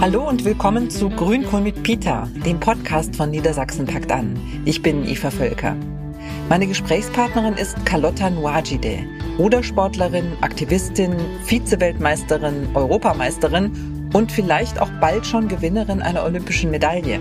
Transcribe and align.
Hallo 0.00 0.28
und 0.28 0.44
willkommen 0.44 0.90
zu 0.90 1.10
Grünkohl 1.10 1.60
mit 1.60 1.82
Peter, 1.82 2.28
dem 2.46 2.60
Podcast 2.60 3.16
von 3.16 3.30
Niedersachsen 3.30 3.84
packt 3.84 4.12
an. 4.12 4.38
Ich 4.64 4.80
bin 4.80 5.04
Eva 5.04 5.28
Völker. 5.28 5.74
Meine 6.48 6.68
Gesprächspartnerin 6.68 7.54
ist 7.54 7.84
Carlotta 7.84 8.30
Nwajide, 8.30 9.00
Rudersportlerin, 9.40 10.34
Aktivistin, 10.40 11.16
Vizeweltmeisterin, 11.46 12.68
Europameisterin 12.74 14.10
und 14.14 14.30
vielleicht 14.30 14.80
auch 14.80 14.90
bald 15.00 15.26
schon 15.26 15.48
Gewinnerin 15.48 16.00
einer 16.00 16.24
olympischen 16.24 16.70
Medaille. 16.70 17.18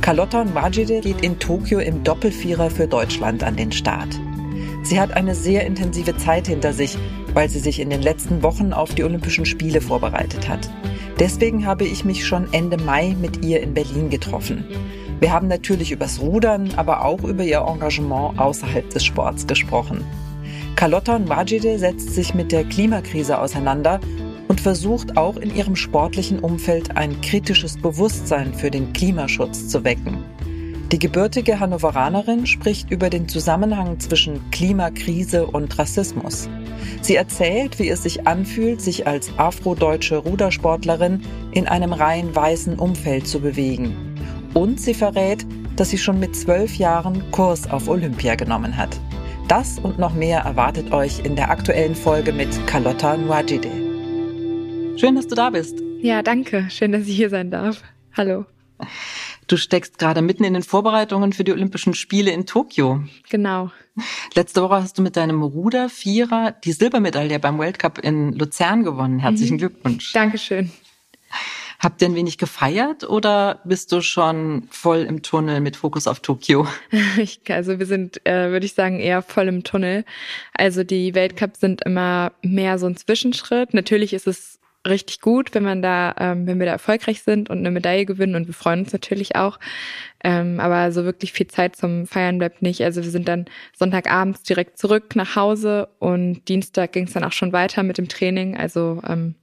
Carlotta 0.00 0.44
Nwajide 0.44 1.02
geht 1.02 1.20
in 1.20 1.38
Tokio 1.38 1.78
im 1.78 2.02
Doppelvierer 2.02 2.70
für 2.70 2.88
Deutschland 2.88 3.44
an 3.44 3.54
den 3.54 3.70
Start. 3.70 4.18
Sie 4.82 5.00
hat 5.00 5.12
eine 5.12 5.36
sehr 5.36 5.64
intensive 5.64 6.16
Zeit 6.16 6.48
hinter 6.48 6.72
sich, 6.72 6.98
weil 7.34 7.48
sie 7.48 7.60
sich 7.60 7.78
in 7.78 7.88
den 7.88 8.02
letzten 8.02 8.42
Wochen 8.42 8.72
auf 8.72 8.96
die 8.96 9.04
Olympischen 9.04 9.46
Spiele 9.46 9.80
vorbereitet 9.80 10.48
hat. 10.48 10.68
Deswegen 11.20 11.66
habe 11.66 11.84
ich 11.84 12.06
mich 12.06 12.26
schon 12.26 12.50
Ende 12.52 12.78
Mai 12.78 13.14
mit 13.20 13.44
ihr 13.44 13.60
in 13.60 13.74
Berlin 13.74 14.08
getroffen. 14.08 14.64
Wir 15.20 15.30
haben 15.30 15.48
natürlich 15.48 15.92
übers 15.92 16.18
Rudern, 16.18 16.72
aber 16.76 17.04
auch 17.04 17.22
über 17.24 17.44
ihr 17.44 17.60
Engagement 17.60 18.38
außerhalb 18.38 18.88
des 18.88 19.04
Sports 19.04 19.46
gesprochen. 19.46 20.02
Carlotta 20.76 21.18
Nwajide 21.18 21.78
setzt 21.78 22.14
sich 22.14 22.32
mit 22.32 22.52
der 22.52 22.64
Klimakrise 22.64 23.38
auseinander 23.38 24.00
und 24.48 24.62
versucht 24.62 25.18
auch 25.18 25.36
in 25.36 25.54
ihrem 25.54 25.76
sportlichen 25.76 26.38
Umfeld 26.38 26.96
ein 26.96 27.20
kritisches 27.20 27.76
Bewusstsein 27.76 28.54
für 28.54 28.70
den 28.70 28.94
Klimaschutz 28.94 29.68
zu 29.68 29.84
wecken. 29.84 30.24
Die 30.92 30.98
gebürtige 30.98 31.60
Hannoveranerin 31.60 32.46
spricht 32.46 32.90
über 32.90 33.10
den 33.10 33.28
Zusammenhang 33.28 34.00
zwischen 34.00 34.50
Klimakrise 34.50 35.46
und 35.46 35.78
Rassismus. 35.78 36.48
Sie 37.00 37.14
erzählt, 37.14 37.78
wie 37.78 37.88
es 37.88 38.02
sich 38.02 38.26
anfühlt, 38.26 38.80
sich 38.80 39.06
als 39.06 39.30
afrodeutsche 39.38 40.16
Rudersportlerin 40.16 41.22
in 41.52 41.68
einem 41.68 41.92
rein 41.92 42.34
weißen 42.34 42.76
Umfeld 42.76 43.28
zu 43.28 43.38
bewegen. 43.38 43.94
Und 44.52 44.80
sie 44.80 44.94
verrät, 44.94 45.46
dass 45.76 45.90
sie 45.90 45.98
schon 45.98 46.18
mit 46.18 46.34
zwölf 46.34 46.74
Jahren 46.74 47.30
Kurs 47.30 47.70
auf 47.70 47.86
Olympia 47.88 48.34
genommen 48.34 48.76
hat. 48.76 48.98
Das 49.46 49.78
und 49.78 50.00
noch 50.00 50.14
mehr 50.14 50.40
erwartet 50.40 50.92
euch 50.92 51.24
in 51.24 51.36
der 51.36 51.50
aktuellen 51.50 51.94
Folge 51.94 52.32
mit 52.32 52.48
Carlotta 52.66 53.16
Nwajide. 53.16 53.70
Schön, 54.96 55.14
dass 55.14 55.28
du 55.28 55.36
da 55.36 55.50
bist. 55.50 55.80
Ja, 56.02 56.22
danke. 56.22 56.66
Schön, 56.68 56.90
dass 56.90 57.06
ich 57.06 57.14
hier 57.14 57.30
sein 57.30 57.52
darf. 57.52 57.84
Hallo. 58.16 58.44
Du 59.50 59.56
steckst 59.56 59.98
gerade 59.98 60.22
mitten 60.22 60.44
in 60.44 60.54
den 60.54 60.62
Vorbereitungen 60.62 61.32
für 61.32 61.42
die 61.42 61.50
Olympischen 61.50 61.92
Spiele 61.92 62.30
in 62.30 62.46
Tokio. 62.46 63.02
Genau. 63.30 63.72
Letzte 64.36 64.62
Woche 64.62 64.76
hast 64.76 64.96
du 64.96 65.02
mit 65.02 65.16
deinem 65.16 65.42
Ruder-Vierer 65.42 66.52
die 66.52 66.70
Silbermedaille 66.70 67.40
beim 67.40 67.58
Weltcup 67.58 67.98
in 67.98 68.32
Luzern 68.34 68.84
gewonnen. 68.84 69.18
Herzlichen 69.18 69.54
mhm. 69.54 69.58
Glückwunsch. 69.58 70.12
Dankeschön. 70.12 70.70
Habt 71.80 72.00
ihr 72.00 72.08
ein 72.08 72.14
wenig 72.14 72.38
gefeiert 72.38 73.02
oder 73.02 73.60
bist 73.64 73.90
du 73.90 74.02
schon 74.02 74.68
voll 74.70 75.00
im 75.00 75.22
Tunnel 75.22 75.60
mit 75.60 75.74
Fokus 75.76 76.06
auf 76.06 76.20
Tokio? 76.20 76.68
Ich, 77.18 77.40
also 77.48 77.80
wir 77.80 77.86
sind, 77.86 78.24
äh, 78.28 78.52
würde 78.52 78.66
ich 78.66 78.74
sagen, 78.74 79.00
eher 79.00 79.20
voll 79.20 79.48
im 79.48 79.64
Tunnel. 79.64 80.04
Also 80.54 80.84
die 80.84 81.16
Weltcups 81.16 81.58
sind 81.58 81.82
immer 81.84 82.30
mehr 82.42 82.78
so 82.78 82.86
ein 82.86 82.96
Zwischenschritt. 82.96 83.74
Natürlich 83.74 84.12
ist 84.12 84.28
es 84.28 84.59
richtig 84.86 85.20
gut, 85.20 85.54
wenn 85.54 85.62
man 85.62 85.82
da, 85.82 86.14
ähm, 86.18 86.46
wenn 86.46 86.58
wir 86.58 86.66
da 86.66 86.72
erfolgreich 86.72 87.22
sind 87.22 87.50
und 87.50 87.58
eine 87.58 87.70
Medaille 87.70 88.06
gewinnen 88.06 88.34
und 88.34 88.46
wir 88.46 88.54
freuen 88.54 88.80
uns 88.80 88.92
natürlich 88.92 89.36
auch. 89.36 89.58
Ähm, 90.24 90.60
aber 90.60 90.92
so 90.92 91.04
wirklich 91.04 91.32
viel 91.32 91.48
Zeit 91.48 91.76
zum 91.76 92.06
Feiern 92.06 92.38
bleibt 92.38 92.62
nicht. 92.62 92.82
Also 92.82 93.02
wir 93.02 93.10
sind 93.10 93.28
dann 93.28 93.46
Sonntagabends 93.76 94.42
direkt 94.42 94.78
zurück 94.78 95.16
nach 95.16 95.36
Hause 95.36 95.88
und 95.98 96.48
Dienstag 96.48 96.92
ging 96.92 97.04
es 97.04 97.12
dann 97.12 97.24
auch 97.24 97.32
schon 97.32 97.52
weiter 97.52 97.82
mit 97.82 97.98
dem 97.98 98.08
Training. 98.08 98.56
Also 98.56 99.02
ähm, 99.06 99.34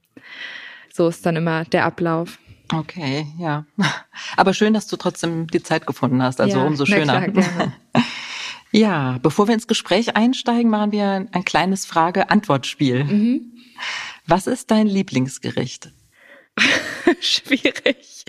so 0.92 1.08
ist 1.08 1.24
dann 1.24 1.36
immer 1.36 1.64
der 1.64 1.84
Ablauf. 1.84 2.38
Okay, 2.72 3.26
ja. 3.38 3.64
Aber 4.36 4.54
schön, 4.54 4.74
dass 4.74 4.88
du 4.88 4.96
trotzdem 4.96 5.46
die 5.46 5.62
Zeit 5.62 5.86
gefunden 5.86 6.22
hast. 6.22 6.40
Also 6.40 6.58
ja, 6.58 6.64
umso 6.64 6.84
schöner. 6.84 7.28
Klar, 7.28 7.72
ja, 8.72 9.18
bevor 9.22 9.46
wir 9.46 9.54
ins 9.54 9.66
Gespräch 9.66 10.16
einsteigen, 10.16 10.70
machen 10.70 10.92
wir 10.92 11.26
ein 11.30 11.44
kleines 11.44 11.86
Frage-Antwort-Spiel. 11.86 13.04
Mhm. 13.04 13.52
Was 14.28 14.46
ist 14.46 14.70
dein 14.70 14.86
Lieblingsgericht? 14.86 15.90
Schwierig. 17.20 18.26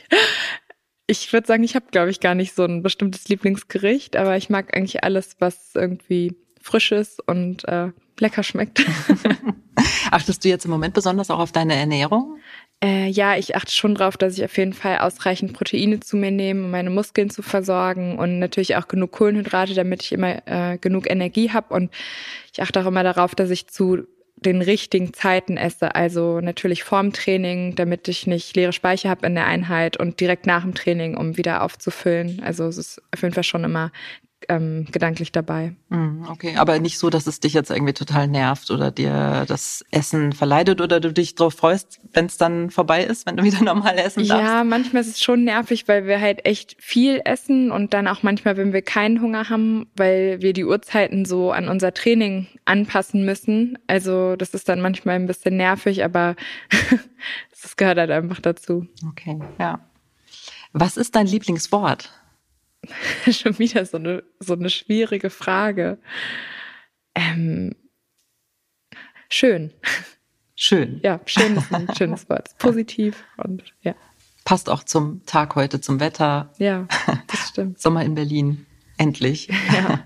Ich 1.08 1.34
würde 1.34 1.46
sagen, 1.46 1.64
ich 1.64 1.76
habe, 1.76 1.88
glaube 1.92 2.10
ich, 2.10 2.22
gar 2.22 2.36
nicht 2.36 2.56
so 2.56 2.64
ein 2.64 2.82
bestimmtes 2.82 3.28
Lieblingsgericht, 3.28 4.16
aber 4.16 4.38
ich 4.38 4.50
mag 4.50 4.76
eigentlich 4.78 5.04
alles, 5.04 5.36
was 5.40 5.72
irgendwie 5.76 6.38
frisch 6.62 6.94
ist 6.94 7.20
und 7.28 7.68
äh, 7.68 7.92
lecker 8.18 8.44
schmeckt. 8.44 8.86
Achtest 10.12 10.46
du 10.46 10.48
jetzt 10.48 10.64
im 10.64 10.72
Moment 10.72 10.94
besonders 10.94 11.30
auch 11.30 11.40
auf 11.40 11.52
deine 11.52 11.76
Ernährung? 11.76 12.38
Äh, 12.81 13.10
ja, 13.10 13.36
ich 13.36 13.58
achte 13.58 13.74
schon 13.74 13.96
darauf, 13.96 14.16
dass 14.16 14.38
ich 14.38 14.46
auf 14.46 14.58
jeden 14.58 14.74
Fall 14.74 15.00
ausreichend 15.00 15.52
Proteine 15.52 16.00
zu 16.00 16.16
mir 16.16 16.31
nehme, 16.31 16.64
um 16.64 16.72
meine 16.72 16.90
Muskeln 16.90 17.30
zu 17.30 17.42
versorgen 17.42 18.18
und 18.18 18.40
natürlich 18.40 18.78
auch 18.78 18.88
genug 18.88 19.12
Kohlenhydrate, 19.12 19.74
damit 19.74 20.04
ich 20.04 20.14
immer 20.14 20.48
äh, 20.48 20.78
genug 20.78 21.10
Energie 21.10 21.52
habe. 21.52 21.74
Und 21.74 21.92
ich 22.54 22.62
achte 22.62 22.81
auch 22.81 22.86
immer 22.86 23.04
darauf, 23.04 23.36
dass 23.36 23.50
ich 23.50 23.68
zu 23.68 24.08
den 24.45 24.61
richtigen 24.61 25.13
Zeiten 25.13 25.57
esse. 25.57 25.95
Also 25.95 26.39
natürlich 26.39 26.83
vorm 26.83 27.13
Training, 27.13 27.75
damit 27.75 28.07
ich 28.07 28.27
nicht 28.27 28.55
leere 28.55 28.73
Speicher 28.73 29.09
habe 29.09 29.25
in 29.27 29.35
der 29.35 29.45
Einheit 29.45 29.97
und 29.97 30.19
direkt 30.19 30.45
nach 30.45 30.63
dem 30.63 30.73
Training, 30.73 31.17
um 31.17 31.38
wieder 31.38 31.63
aufzufüllen. 31.63 32.41
Also 32.44 32.66
es 32.66 32.77
ist 32.77 33.01
auf 33.13 33.22
jeden 33.22 33.33
Fall 33.33 33.44
schon 33.44 33.63
immer 33.63 33.91
ähm, 34.50 34.88
gedanklich 34.92 35.32
dabei. 35.32 35.76
Hm, 35.90 36.26
okay, 36.30 36.56
aber 36.58 36.80
nicht 36.80 36.98
so, 36.98 37.10
dass 37.10 37.28
es 37.28 37.40
dich 37.40 37.54
jetzt 37.54 37.70
irgendwie 37.70 37.94
total 37.94 38.28
nervt 38.28 38.72
oder 38.72 38.92
dir 38.92 39.46
das 39.48 39.86
Essen 39.92 40.34
verleidet 40.34 40.82
oder 40.82 41.00
du 41.00 41.14
dich 41.14 41.36
darauf 41.36 41.54
freust, 41.54 42.00
wenn 42.12 42.26
es 42.26 42.38
dann 42.38 42.70
vorbei 42.72 43.04
ist, 43.04 43.26
wenn 43.26 43.38
du 43.38 43.44
wieder 43.44 43.64
normal 43.64 43.98
essen 43.98 44.28
darfst? 44.28 44.44
Ja, 44.44 44.64
manchmal 44.64 45.04
ist 45.04 45.10
es 45.10 45.22
schon 45.22 45.44
nervig, 45.44 45.88
weil 45.88 46.06
wir 46.06 46.20
halt 46.20 46.46
echt 46.46 46.76
viel 46.80 47.22
essen 47.24 47.72
und 47.72 47.94
dann 47.94 48.08
auch 48.08 48.24
manchmal, 48.24 48.58
wenn 48.58 48.74
wir 48.74 48.82
keinen 48.82 49.22
Hunger 49.22 49.50
haben, 49.50 49.88
weil 49.96 50.42
wir 50.42 50.54
die 50.54 50.66
Uhrzeiten 50.66 51.26
so 51.26 51.52
an 51.52 51.70
unser 51.70 51.94
Training 51.94 52.48
anpassen 52.66 53.24
müssen. 53.24 53.78
Also 53.88 54.36
das 54.36 54.54
ist 54.54 54.68
dann 54.68 54.81
manchmal 54.81 55.16
ein 55.16 55.28
bisschen 55.28 55.56
nervig, 55.58 56.04
aber 56.04 56.36
das 57.62 57.78
gehört 57.78 58.00
halt 58.00 58.12
einfach 58.12 58.42
dazu. 58.42 58.88
Okay, 59.08 59.40
ja. 59.60 59.80
Was 60.74 60.98
ist 60.98 61.16
dein 61.16 61.26
Lieblingswort? 61.26 62.12
Schon 63.31 63.59
wieder 63.59 63.85
so 63.85 63.97
eine, 63.97 64.23
so 64.40 64.53
eine 64.53 64.69
schwierige 64.69 65.29
Frage. 65.29 65.97
Ähm, 67.16 67.75
schön. 69.29 69.73
Schön. 70.56 71.00
Ja, 71.03 71.19
schön 71.25 71.56
ist 71.56 71.73
ein 71.73 71.88
schönes 71.97 72.29
Wort. 72.29 72.57
Positiv 72.57 73.23
und 73.38 73.63
ja. 73.81 73.95
Passt 74.45 74.69
auch 74.69 74.84
zum 74.84 75.25
Tag 75.25 75.56
heute, 75.56 75.79
zum 75.81 76.00
Wetter. 76.00 76.51
Ja, 76.57 76.88
das 77.28 77.50
stimmt. 77.50 77.79
Sommer 77.79 78.03
in 78.03 78.16
Berlin. 78.16 78.66
Endlich. 78.97 79.47
Ja. 79.73 80.03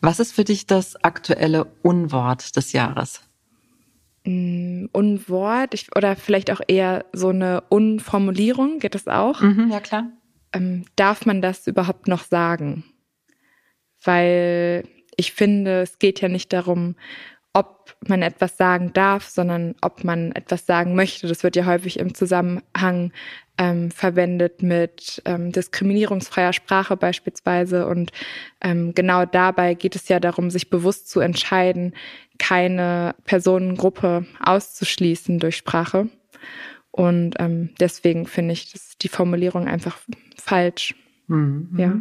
Was 0.00 0.20
ist 0.20 0.32
für 0.32 0.44
dich 0.44 0.66
das 0.66 0.96
aktuelle 1.04 1.66
Unwort 1.82 2.56
des 2.56 2.72
Jahres? 2.72 3.20
Mm, 4.24 4.86
Unwort 4.92 5.74
ich, 5.74 5.94
oder 5.94 6.16
vielleicht 6.16 6.50
auch 6.50 6.60
eher 6.66 7.04
so 7.12 7.28
eine 7.28 7.62
Unformulierung, 7.68 8.78
geht 8.78 8.94
das 8.94 9.08
auch? 9.08 9.40
Mhm, 9.40 9.70
ja, 9.70 9.80
klar 9.80 10.06
ähm, 10.56 10.84
darf 10.96 11.26
man 11.26 11.42
das 11.42 11.66
überhaupt 11.66 12.08
noch 12.08 12.24
sagen? 12.24 12.84
Weil 14.02 14.84
ich 15.16 15.32
finde, 15.32 15.82
es 15.82 15.98
geht 15.98 16.20
ja 16.20 16.28
nicht 16.28 16.52
darum, 16.52 16.96
ob 17.52 17.96
man 18.06 18.20
etwas 18.20 18.58
sagen 18.58 18.92
darf, 18.92 19.28
sondern 19.28 19.76
ob 19.80 20.04
man 20.04 20.32
etwas 20.32 20.66
sagen 20.66 20.94
möchte. 20.94 21.26
Das 21.26 21.42
wird 21.42 21.56
ja 21.56 21.64
häufig 21.64 21.98
im 21.98 22.14
Zusammenhang 22.14 23.12
ähm, 23.56 23.90
verwendet 23.90 24.62
mit 24.62 25.22
ähm, 25.24 25.52
diskriminierungsfreier 25.52 26.52
Sprache 26.52 26.98
beispielsweise. 26.98 27.86
Und 27.86 28.12
ähm, 28.60 28.94
genau 28.94 29.24
dabei 29.24 29.72
geht 29.72 29.96
es 29.96 30.08
ja 30.08 30.20
darum, 30.20 30.50
sich 30.50 30.68
bewusst 30.68 31.08
zu 31.08 31.20
entscheiden, 31.20 31.94
keine 32.38 33.14
Personengruppe 33.24 34.26
auszuschließen 34.44 35.38
durch 35.38 35.56
Sprache. 35.56 36.10
Und 36.96 37.34
ähm, 37.38 37.68
deswegen 37.78 38.26
finde 38.26 38.54
ich 38.54 38.72
das, 38.72 38.96
die 38.96 39.08
Formulierung 39.08 39.68
einfach 39.68 39.98
falsch. 40.38 40.94
Mhm. 41.26 41.68
Ja. 41.76 41.92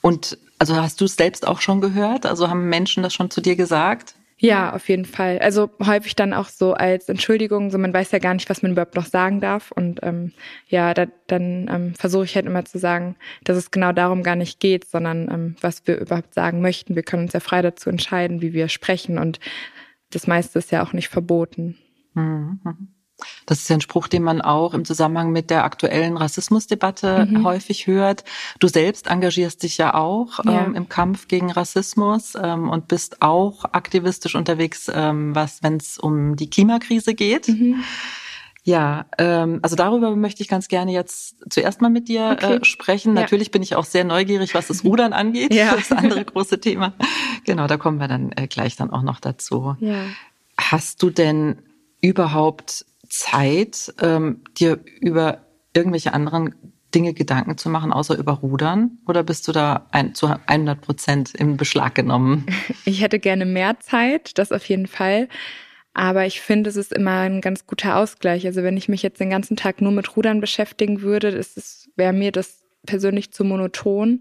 Und 0.00 0.38
also 0.58 0.76
hast 0.76 1.02
du 1.02 1.04
es 1.04 1.16
selbst 1.16 1.46
auch 1.46 1.60
schon 1.60 1.82
gehört? 1.82 2.24
Also 2.24 2.48
haben 2.48 2.70
Menschen 2.70 3.02
das 3.02 3.12
schon 3.12 3.30
zu 3.30 3.42
dir 3.42 3.54
gesagt? 3.54 4.14
Ja, 4.38 4.72
auf 4.72 4.88
jeden 4.88 5.04
Fall. 5.04 5.38
Also 5.40 5.68
häufig 5.84 6.16
dann 6.16 6.32
auch 6.32 6.48
so 6.48 6.72
als 6.72 7.10
Entschuldigung, 7.10 7.70
so 7.70 7.76
man 7.76 7.92
weiß 7.92 8.12
ja 8.12 8.18
gar 8.18 8.32
nicht, 8.32 8.48
was 8.48 8.62
man 8.62 8.72
überhaupt 8.72 8.96
noch 8.96 9.04
sagen 9.04 9.42
darf. 9.42 9.72
Und 9.72 10.00
ähm, 10.02 10.32
ja, 10.68 10.94
da, 10.94 11.04
dann 11.26 11.68
ähm, 11.70 11.94
versuche 11.94 12.24
ich 12.24 12.34
halt 12.34 12.46
immer 12.46 12.64
zu 12.64 12.78
sagen, 12.78 13.16
dass 13.44 13.58
es 13.58 13.70
genau 13.70 13.92
darum 13.92 14.22
gar 14.22 14.36
nicht 14.36 14.58
geht, 14.58 14.86
sondern 14.88 15.30
ähm, 15.30 15.56
was 15.60 15.86
wir 15.86 15.98
überhaupt 15.98 16.32
sagen 16.32 16.62
möchten. 16.62 16.96
Wir 16.96 17.02
können 17.02 17.24
uns 17.24 17.34
ja 17.34 17.40
frei 17.40 17.60
dazu 17.60 17.90
entscheiden, 17.90 18.40
wie 18.40 18.54
wir 18.54 18.70
sprechen. 18.70 19.18
Und 19.18 19.38
das 20.08 20.26
meiste 20.26 20.58
ist 20.58 20.72
ja 20.72 20.82
auch 20.82 20.94
nicht 20.94 21.10
verboten. 21.10 21.76
Mhm. 22.14 22.60
Das 23.46 23.58
ist 23.58 23.68
ja 23.68 23.76
ein 23.76 23.80
Spruch, 23.80 24.08
den 24.08 24.22
man 24.22 24.40
auch 24.40 24.74
im 24.74 24.84
Zusammenhang 24.84 25.30
mit 25.30 25.50
der 25.50 25.64
aktuellen 25.64 26.16
Rassismusdebatte 26.16 27.26
mhm. 27.26 27.44
häufig 27.44 27.86
hört. 27.86 28.24
Du 28.58 28.68
selbst 28.68 29.06
engagierst 29.08 29.62
dich 29.62 29.78
ja 29.78 29.94
auch 29.94 30.44
ja. 30.44 30.64
Ähm, 30.64 30.74
im 30.74 30.88
Kampf 30.88 31.28
gegen 31.28 31.50
Rassismus 31.50 32.34
ähm, 32.40 32.68
und 32.68 32.88
bist 32.88 33.22
auch 33.22 33.64
aktivistisch 33.64 34.34
unterwegs, 34.34 34.90
ähm, 34.92 35.34
was, 35.34 35.62
wenn 35.62 35.76
es 35.76 35.98
um 35.98 36.36
die 36.36 36.50
Klimakrise 36.50 37.14
geht. 37.14 37.48
Mhm. 37.48 37.84
Ja, 38.62 39.06
ähm, 39.16 39.60
also 39.62 39.74
darüber 39.74 40.14
möchte 40.14 40.42
ich 40.42 40.48
ganz 40.48 40.68
gerne 40.68 40.92
jetzt 40.92 41.36
zuerst 41.48 41.80
mal 41.80 41.88
mit 41.88 42.08
dir 42.08 42.30
okay. 42.32 42.56
äh, 42.56 42.64
sprechen. 42.64 43.14
Ja. 43.14 43.22
Natürlich 43.22 43.50
bin 43.50 43.62
ich 43.62 43.74
auch 43.74 43.84
sehr 43.84 44.04
neugierig, 44.04 44.54
was 44.54 44.66
das 44.66 44.84
Rudern 44.84 45.12
angeht. 45.12 45.54
Ja. 45.54 45.74
Das 45.74 45.90
andere 45.92 46.24
große 46.24 46.60
Thema. 46.60 46.92
Genau, 47.44 47.66
da 47.66 47.78
kommen 47.78 47.98
wir 47.98 48.08
dann 48.08 48.32
äh, 48.32 48.46
gleich 48.46 48.76
dann 48.76 48.90
auch 48.90 49.02
noch 49.02 49.18
dazu. 49.18 49.76
Ja. 49.80 50.04
Hast 50.58 51.02
du 51.02 51.10
denn 51.10 51.58
überhaupt 52.02 52.84
Zeit, 53.10 53.92
ähm, 54.00 54.42
dir 54.58 54.80
über 55.00 55.44
irgendwelche 55.74 56.14
anderen 56.14 56.54
Dinge 56.94 57.14
Gedanken 57.14 57.56
zu 57.56 57.68
machen, 57.68 57.92
außer 57.92 58.16
über 58.16 58.32
Rudern? 58.32 58.98
Oder 59.06 59.22
bist 59.22 59.46
du 59.46 59.52
da 59.52 59.86
ein, 59.92 60.14
zu 60.14 60.26
100 60.46 60.80
Prozent 60.80 61.34
im 61.34 61.56
Beschlag 61.56 61.94
genommen? 61.94 62.46
Ich 62.84 63.02
hätte 63.02 63.18
gerne 63.18 63.46
mehr 63.46 63.78
Zeit, 63.80 64.38
das 64.38 64.52
auf 64.52 64.64
jeden 64.64 64.86
Fall. 64.86 65.28
Aber 65.92 66.26
ich 66.26 66.40
finde, 66.40 66.70
es 66.70 66.76
ist 66.76 66.92
immer 66.92 67.20
ein 67.20 67.40
ganz 67.40 67.66
guter 67.66 67.96
Ausgleich. 67.96 68.46
Also 68.46 68.62
wenn 68.62 68.76
ich 68.76 68.88
mich 68.88 69.02
jetzt 69.02 69.20
den 69.20 69.30
ganzen 69.30 69.56
Tag 69.56 69.80
nur 69.80 69.92
mit 69.92 70.16
Rudern 70.16 70.40
beschäftigen 70.40 71.02
würde, 71.02 71.40
wäre 71.96 72.12
mir 72.12 72.32
das 72.32 72.64
persönlich 72.86 73.32
zu 73.32 73.44
monoton. 73.44 74.20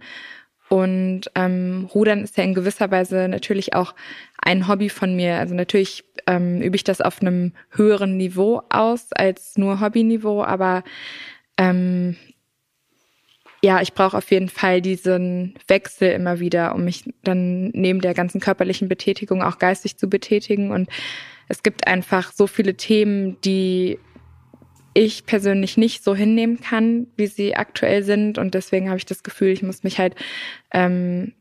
Und 0.70 1.22
ähm, 1.34 1.90
Rudern 1.94 2.24
ist 2.24 2.38
ja 2.38 2.44
in 2.44 2.54
gewisser 2.54 2.92
Weise 2.92 3.28
natürlich 3.28 3.74
auch 3.74 3.96
ein 4.38 4.68
Hobby 4.68 4.90
von 4.90 5.16
mir. 5.16 5.38
Also 5.38 5.56
natürlich 5.56 6.04
ähm, 6.28 6.62
übe 6.62 6.76
ich 6.76 6.84
das 6.84 7.02
auf 7.02 7.22
einem 7.22 7.54
höheren 7.72 8.18
Niveau 8.18 8.62
aus 8.70 9.12
als 9.12 9.58
nur 9.58 9.82
Hobbyniveau, 9.82 10.44
aber 10.44 10.84
ähm, 11.58 12.16
ja, 13.62 13.82
ich 13.82 13.94
brauche 13.94 14.16
auf 14.16 14.32
jeden 14.32 14.48
Fall 14.48 14.82
diesen 14.82 15.56
Wechsel 15.68 16.12
immer 16.12 16.40
wieder, 16.40 16.76
um 16.76 16.86
mich 16.86 17.04
dann 17.24 17.70
neben 17.70 18.00
der 18.00 18.14
ganzen 18.14 18.40
körperlichen 18.40 18.88
Betätigung 18.88 19.42
auch 19.42 19.58
geistig 19.58 19.98
zu 19.98 20.08
betätigen. 20.08 20.72
Und 20.72 20.90
es 21.50 21.64
gibt 21.64 21.88
einfach 21.88 22.32
so 22.32 22.48
viele 22.48 22.76
Themen, 22.76 23.42
die 23.42 24.00
ich 24.94 25.26
persönlich 25.26 25.78
nicht 25.78 26.04
so 26.04 26.16
hinnehmen 26.16 26.60
kann, 26.62 27.08
wie 27.16 27.28
sie 27.28 27.56
aktuell 27.56 28.04
sind. 28.04 28.38
Und 28.38 28.54
deswegen 28.54 28.88
habe 28.90 28.98
ich 28.98 29.06
das 29.06 29.24
Gefühl, 29.24 29.50
ich 29.50 29.64
muss 29.64 29.84
mich 29.84 30.00
halt 30.00 30.16
ähm, 30.74 31.34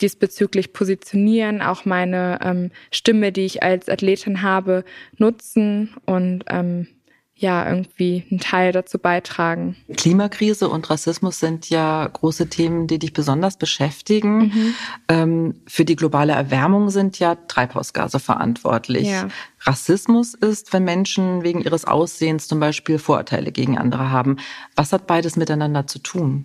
diesbezüglich 0.00 0.72
positionieren, 0.72 1.62
auch 1.62 1.84
meine 1.84 2.38
ähm, 2.42 2.70
Stimme, 2.90 3.32
die 3.32 3.44
ich 3.44 3.62
als 3.62 3.88
Athletin 3.88 4.42
habe, 4.42 4.84
nutzen 5.18 5.94
und 6.04 6.44
ähm, 6.48 6.88
ja, 7.36 7.68
irgendwie 7.68 8.24
einen 8.30 8.38
Teil 8.38 8.70
dazu 8.70 8.98
beitragen. 8.98 9.76
Klimakrise 9.96 10.68
und 10.68 10.88
Rassismus 10.88 11.40
sind 11.40 11.68
ja 11.68 12.06
große 12.06 12.48
Themen, 12.48 12.86
die 12.86 13.00
dich 13.00 13.12
besonders 13.12 13.58
beschäftigen. 13.58 14.38
Mhm. 14.38 14.74
Ähm, 15.08 15.54
für 15.66 15.84
die 15.84 15.96
globale 15.96 16.32
Erwärmung 16.32 16.90
sind 16.90 17.18
ja 17.18 17.34
Treibhausgase 17.34 18.20
verantwortlich. 18.20 19.08
Ja. 19.08 19.28
Rassismus 19.60 20.34
ist, 20.34 20.72
wenn 20.72 20.84
Menschen 20.84 21.42
wegen 21.42 21.60
ihres 21.60 21.86
Aussehens 21.86 22.46
zum 22.46 22.60
Beispiel 22.60 22.98
Vorurteile 22.98 23.50
gegen 23.50 23.78
andere 23.78 24.10
haben. 24.10 24.36
Was 24.76 24.92
hat 24.92 25.08
beides 25.08 25.36
miteinander 25.36 25.88
zu 25.88 25.98
tun? 25.98 26.44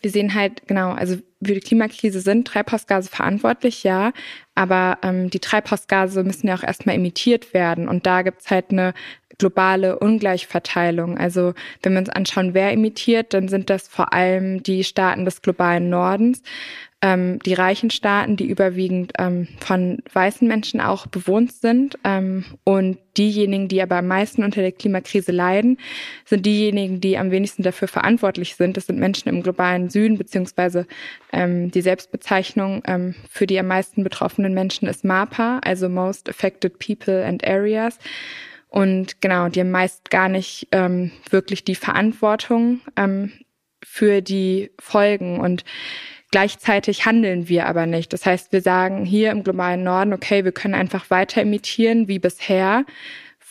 Wir 0.00 0.10
sehen 0.10 0.34
halt, 0.34 0.66
genau, 0.66 0.90
also 0.90 1.16
für 1.42 1.54
die 1.54 1.60
Klimakrise 1.60 2.20
sind 2.20 2.46
Treibhausgase 2.46 3.08
verantwortlich, 3.08 3.84
ja, 3.84 4.12
aber 4.54 4.98
ähm, 5.02 5.30
die 5.30 5.40
Treibhausgase 5.40 6.22
müssen 6.24 6.48
ja 6.48 6.54
auch 6.54 6.62
erstmal 6.62 6.96
emittiert 6.96 7.54
werden. 7.54 7.88
Und 7.88 8.06
da 8.06 8.22
gibt's 8.22 8.50
halt 8.50 8.70
eine 8.70 8.94
globale 9.38 9.98
Ungleichverteilung. 9.98 11.18
Also 11.18 11.54
wenn 11.82 11.92
wir 11.92 12.00
uns 12.00 12.08
anschauen, 12.08 12.54
wer 12.54 12.72
emittiert, 12.72 13.34
dann 13.34 13.48
sind 13.48 13.70
das 13.70 13.88
vor 13.88 14.12
allem 14.12 14.62
die 14.62 14.84
Staaten 14.84 15.24
des 15.24 15.42
globalen 15.42 15.90
Nordens, 15.90 16.42
ähm, 17.04 17.38
die 17.40 17.52
reichen 17.52 17.90
Staaten, 17.90 18.38
die 18.38 18.46
überwiegend 18.46 19.12
ähm, 19.18 19.46
von 19.60 19.98
weißen 20.14 20.48
Menschen 20.48 20.80
auch 20.80 21.06
bewohnt 21.06 21.52
sind. 21.52 21.98
Ähm, 22.02 22.46
und 22.64 22.96
diejenigen, 23.18 23.68
die 23.68 23.82
aber 23.82 23.96
am 23.96 24.06
meisten 24.06 24.42
unter 24.42 24.62
der 24.62 24.72
Klimakrise 24.72 25.30
leiden, 25.30 25.76
sind 26.24 26.46
diejenigen, 26.46 27.02
die 27.02 27.18
am 27.18 27.30
wenigsten 27.30 27.62
dafür 27.62 27.88
verantwortlich 27.88 28.56
sind. 28.56 28.78
Das 28.78 28.86
sind 28.86 28.98
Menschen 28.98 29.28
im 29.28 29.42
globalen 29.42 29.90
Süden, 29.90 30.16
beziehungsweise 30.16 30.86
ähm, 31.30 31.70
die 31.70 31.82
Selbstbezeichnung 31.82 32.82
ähm, 32.86 33.14
für 33.30 33.46
die 33.46 33.58
am 33.58 33.66
meisten 33.66 34.02
betroffenen 34.02 34.54
Menschen 34.54 34.88
ist 34.88 35.04
MAPA, 35.04 35.58
also 35.62 35.90
Most 35.90 36.30
Affected 36.30 36.78
People 36.78 37.22
and 37.22 37.46
Areas. 37.46 37.98
Und 38.74 39.20
genau, 39.20 39.48
die 39.48 39.60
haben 39.60 39.70
meist 39.70 40.10
gar 40.10 40.28
nicht 40.28 40.66
ähm, 40.72 41.12
wirklich 41.30 41.62
die 41.62 41.76
Verantwortung 41.76 42.80
ähm, 42.96 43.30
für 43.84 44.20
die 44.20 44.72
Folgen. 44.80 45.38
Und 45.38 45.64
gleichzeitig 46.32 47.06
handeln 47.06 47.48
wir 47.48 47.66
aber 47.66 47.86
nicht. 47.86 48.12
Das 48.12 48.26
heißt, 48.26 48.50
wir 48.50 48.62
sagen 48.62 49.04
hier 49.04 49.30
im 49.30 49.44
globalen 49.44 49.84
Norden, 49.84 50.12
okay, 50.12 50.44
wir 50.44 50.50
können 50.50 50.74
einfach 50.74 51.08
weiter 51.08 51.42
emittieren 51.42 52.08
wie 52.08 52.18
bisher, 52.18 52.84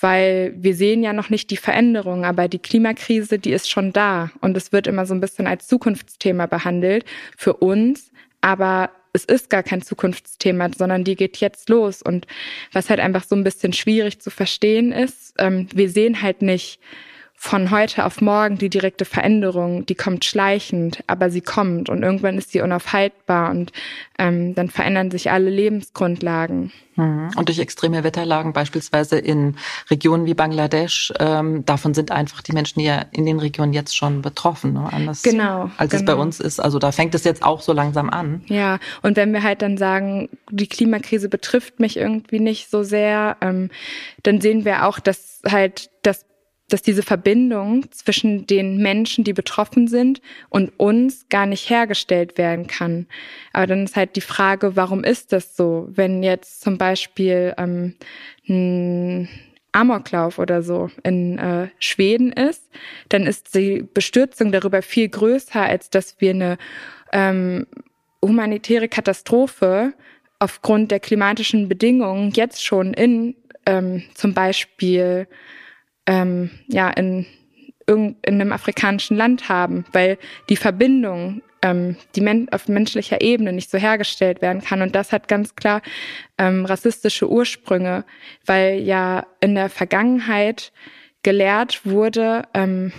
weil 0.01 0.55
wir 0.57 0.75
sehen 0.75 1.03
ja 1.03 1.13
noch 1.13 1.29
nicht 1.29 1.51
die 1.51 1.57
Veränderung, 1.57 2.25
aber 2.25 2.49
die 2.49 2.59
Klimakrise, 2.59 3.39
die 3.39 3.53
ist 3.53 3.71
schon 3.71 3.93
da. 3.93 4.29
Und 4.41 4.57
es 4.57 4.73
wird 4.73 4.87
immer 4.87 5.05
so 5.05 5.13
ein 5.13 5.21
bisschen 5.21 5.47
als 5.47 5.67
Zukunftsthema 5.67 6.47
behandelt 6.47 7.05
für 7.37 7.53
uns. 7.53 8.11
Aber 8.41 8.89
es 9.13 9.25
ist 9.25 9.49
gar 9.49 9.63
kein 9.63 9.81
Zukunftsthema, 9.81 10.69
sondern 10.75 11.03
die 11.03 11.15
geht 11.15 11.37
jetzt 11.37 11.69
los. 11.69 12.01
Und 12.01 12.27
was 12.71 12.89
halt 12.89 12.99
einfach 12.99 13.23
so 13.23 13.35
ein 13.35 13.43
bisschen 13.43 13.71
schwierig 13.71 14.19
zu 14.19 14.31
verstehen 14.31 14.91
ist, 14.91 15.35
ähm, 15.37 15.67
wir 15.73 15.89
sehen 15.89 16.21
halt 16.21 16.41
nicht, 16.41 16.79
von 17.43 17.71
heute 17.71 18.05
auf 18.05 18.21
morgen 18.21 18.57
die 18.57 18.69
direkte 18.69 19.03
Veränderung, 19.03 19.85
die 19.85 19.95
kommt 19.95 20.23
schleichend, 20.23 21.03
aber 21.07 21.29
sie 21.29 21.41
kommt 21.41 21.89
und 21.89 22.01
irgendwann 22.01 22.37
ist 22.37 22.53
sie 22.53 22.61
unaufhaltbar 22.61 23.51
und 23.51 23.73
ähm, 24.17 24.55
dann 24.55 24.69
verändern 24.69 25.11
sich 25.11 25.29
alle 25.29 25.49
Lebensgrundlagen. 25.49 26.71
Mhm. 26.95 27.31
Und 27.35 27.49
durch 27.49 27.59
extreme 27.59 28.05
Wetterlagen, 28.05 28.53
beispielsweise 28.53 29.17
in 29.17 29.57
Regionen 29.91 30.25
wie 30.25 30.35
Bangladesch, 30.35 31.11
ähm, 31.19 31.65
davon 31.65 31.93
sind 31.93 32.11
einfach 32.11 32.41
die 32.41 32.53
Menschen 32.53 32.79
ja 32.79 33.03
in 33.11 33.25
den 33.25 33.39
Regionen 33.39 33.73
jetzt 33.73 33.97
schon 33.97 34.21
betroffen, 34.21 34.71
ne? 34.71 34.87
anders 34.89 35.21
genau, 35.21 35.69
als 35.75 35.91
genau. 35.91 35.99
es 35.99 36.05
bei 36.05 36.15
uns 36.15 36.39
ist. 36.39 36.61
Also 36.61 36.79
da 36.79 36.93
fängt 36.93 37.13
es 37.13 37.25
jetzt 37.25 37.43
auch 37.43 37.59
so 37.59 37.73
langsam 37.73 38.09
an. 38.09 38.41
Ja, 38.45 38.79
und 39.01 39.17
wenn 39.17 39.33
wir 39.33 39.43
halt 39.43 39.61
dann 39.61 39.77
sagen, 39.77 40.29
die 40.49 40.67
Klimakrise 40.67 41.27
betrifft 41.27 41.81
mich 41.81 41.97
irgendwie 41.97 42.39
nicht 42.39 42.69
so 42.69 42.83
sehr, 42.83 43.35
ähm, 43.41 43.69
dann 44.23 44.39
sehen 44.39 44.63
wir 44.63 44.87
auch, 44.87 45.01
dass 45.01 45.41
halt 45.45 45.89
das 46.03 46.23
dass 46.69 46.81
diese 46.81 47.03
Verbindung 47.03 47.91
zwischen 47.91 48.47
den 48.47 48.77
Menschen, 48.77 49.23
die 49.23 49.33
betroffen 49.33 49.87
sind 49.87 50.21
und 50.49 50.71
uns 50.79 51.27
gar 51.29 51.45
nicht 51.45 51.69
hergestellt 51.69 52.37
werden 52.37 52.67
kann. 52.67 53.07
Aber 53.51 53.67
dann 53.67 53.83
ist 53.83 53.95
halt 53.95 54.15
die 54.15 54.21
Frage, 54.21 54.75
warum 54.75 55.03
ist 55.03 55.33
das 55.33 55.55
so? 55.55 55.87
Wenn 55.91 56.23
jetzt 56.23 56.61
zum 56.61 56.77
Beispiel 56.77 57.53
ähm, 57.57 57.95
ein 58.47 59.29
Amoklauf 59.73 60.39
oder 60.39 60.61
so 60.61 60.89
in 61.03 61.37
äh, 61.37 61.67
Schweden 61.79 62.31
ist, 62.31 62.69
dann 63.09 63.25
ist 63.27 63.55
die 63.55 63.85
Bestürzung 63.93 64.51
darüber 64.51 64.81
viel 64.81 65.09
größer, 65.09 65.61
als 65.61 65.89
dass 65.89 66.15
wir 66.19 66.31
eine 66.31 66.57
ähm, 67.11 67.67
humanitäre 68.21 68.87
Katastrophe 68.87 69.93
aufgrund 70.39 70.91
der 70.91 70.99
klimatischen 70.99 71.67
Bedingungen 71.67 72.31
jetzt 72.31 72.63
schon 72.63 72.93
in 72.93 73.35
ähm, 73.65 74.03
zum 74.13 74.33
Beispiel 74.33 75.27
ähm, 76.07 76.51
ja 76.67 76.89
in 76.89 77.25
in 77.85 78.15
einem 78.25 78.51
afrikanischen 78.51 79.17
Land 79.17 79.49
haben, 79.49 79.85
weil 79.91 80.17
die 80.49 80.55
Verbindung, 80.55 81.41
ähm, 81.61 81.97
die 82.15 82.21
men 82.21 82.49
auf 82.49 82.67
menschlicher 82.67 83.21
Ebene 83.21 83.53
nicht 83.53 83.69
so 83.69 83.77
hergestellt 83.77 84.41
werden 84.41 84.61
kann. 84.61 84.81
Und 84.81 84.95
das 84.95 85.11
hat 85.11 85.27
ganz 85.27 85.55
klar 85.55 85.81
ähm, 86.37 86.65
rassistische 86.65 87.29
Ursprünge, 87.29 88.05
weil 88.45 88.79
ja 88.79 89.25
in 89.41 89.55
der 89.55 89.69
Vergangenheit 89.69 90.71
gelehrt 91.23 91.85
wurde, 91.85 92.43
ähm, 92.53 92.91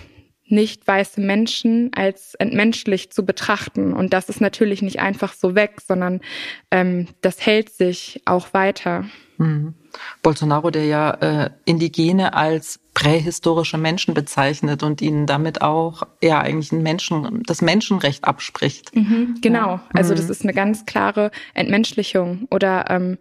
nicht 0.47 0.87
weiße 0.87 1.21
Menschen 1.21 1.91
als 1.95 2.35
entmenschlich 2.35 3.11
zu 3.11 3.25
betrachten. 3.25 3.93
Und 3.93 4.13
das 4.13 4.29
ist 4.29 4.41
natürlich 4.41 4.83
nicht 4.83 4.99
einfach 4.99 5.33
so 5.33 5.55
weg, 5.55 5.81
sondern 5.81 6.21
ähm, 6.69 7.07
das 7.21 7.43
hält 7.43 7.71
sich 7.71 8.21
auch 8.25 8.53
weiter. 8.53 9.05
Mhm. 9.37 9.73
Bolsonaro, 10.21 10.69
der 10.69 10.85
ja 10.85 11.11
äh, 11.11 11.49
Indigene 11.65 12.33
als 12.33 12.79
prähistorische 12.95 13.77
Menschen 13.77 14.13
bezeichnet 14.15 14.81
und 14.81 15.01
ihnen 15.01 15.27
damit 15.27 15.61
auch 15.61 16.03
ja 16.23 16.39
eigentlich 16.39 16.71
ein 16.71 16.81
Menschen, 16.81 17.43
das 17.45 17.61
Menschenrecht 17.61 18.23
abspricht. 18.23 18.95
Mhm, 18.95 19.35
genau, 19.41 19.81
also 19.93 20.15
das 20.15 20.25
mhm. 20.25 20.31
ist 20.31 20.43
eine 20.43 20.53
ganz 20.53 20.85
klare 20.85 21.29
Entmenschlichung. 21.53 22.47
Oder 22.49 22.85
ähm, 22.89 23.17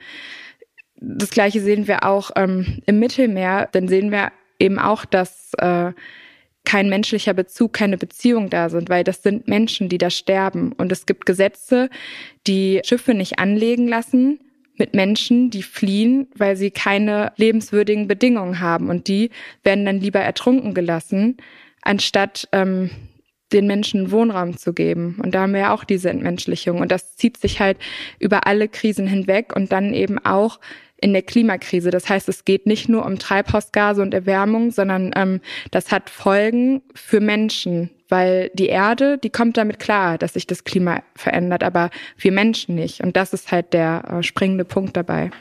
das 0.96 1.30
Gleiche 1.30 1.60
sehen 1.60 1.88
wir 1.88 2.04
auch 2.04 2.30
ähm, 2.36 2.82
im 2.86 3.00
Mittelmeer, 3.00 3.68
dann 3.72 3.88
sehen 3.88 4.10
wir 4.12 4.32
eben 4.60 4.78
auch, 4.78 5.04
dass 5.04 5.52
äh, 5.58 5.92
kein 6.64 6.88
menschlicher 6.88 7.34
Bezug, 7.34 7.72
keine 7.72 7.98
Beziehung 7.98 8.50
da 8.50 8.70
sind, 8.70 8.88
weil 8.88 9.02
das 9.02 9.22
sind 9.24 9.48
Menschen, 9.48 9.88
die 9.88 9.98
da 9.98 10.08
sterben. 10.08 10.72
Und 10.72 10.92
es 10.92 11.04
gibt 11.04 11.26
Gesetze, 11.26 11.90
die 12.46 12.80
Schiffe 12.84 13.12
nicht 13.12 13.40
anlegen 13.40 13.88
lassen, 13.88 14.38
mit 14.76 14.94
Menschen, 14.94 15.50
die 15.50 15.62
fliehen, 15.62 16.28
weil 16.36 16.56
sie 16.56 16.70
keine 16.70 17.32
lebenswürdigen 17.36 18.08
Bedingungen 18.08 18.60
haben. 18.60 18.88
Und 18.88 19.08
die 19.08 19.30
werden 19.62 19.84
dann 19.84 20.00
lieber 20.00 20.20
ertrunken 20.20 20.74
gelassen, 20.74 21.36
anstatt 21.82 22.48
ähm, 22.52 22.90
den 23.52 23.66
Menschen 23.66 24.10
Wohnraum 24.10 24.56
zu 24.56 24.72
geben. 24.72 25.20
Und 25.22 25.34
da 25.34 25.42
haben 25.42 25.52
wir 25.52 25.60
ja 25.60 25.74
auch 25.74 25.84
diese 25.84 26.10
Entmenschlichung. 26.10 26.80
Und 26.80 26.90
das 26.90 27.16
zieht 27.16 27.36
sich 27.36 27.60
halt 27.60 27.78
über 28.18 28.46
alle 28.46 28.68
Krisen 28.68 29.06
hinweg 29.06 29.54
und 29.54 29.70
dann 29.70 29.94
eben 29.94 30.18
auch 30.18 30.58
in 31.00 31.12
der 31.12 31.22
Klimakrise. 31.22 31.90
Das 31.90 32.08
heißt, 32.08 32.28
es 32.28 32.44
geht 32.44 32.66
nicht 32.66 32.88
nur 32.88 33.04
um 33.04 33.18
Treibhausgase 33.18 34.02
und 34.02 34.14
Erwärmung, 34.14 34.70
sondern 34.70 35.12
ähm, 35.14 35.40
das 35.70 35.92
hat 35.92 36.10
Folgen 36.10 36.82
für 36.94 37.20
Menschen, 37.20 37.90
weil 38.14 38.52
die 38.54 38.68
Erde, 38.68 39.18
die 39.18 39.30
kommt 39.30 39.56
damit 39.56 39.80
klar, 39.80 40.18
dass 40.18 40.34
sich 40.34 40.46
das 40.46 40.62
Klima 40.62 41.02
verändert, 41.16 41.64
aber 41.64 41.90
wir 42.16 42.30
Menschen 42.30 42.76
nicht. 42.76 43.00
Und 43.00 43.16
das 43.16 43.32
ist 43.32 43.50
halt 43.50 43.72
der 43.72 44.04
äh, 44.08 44.22
springende 44.22 44.64
Punkt 44.64 44.96
dabei. 44.96 45.32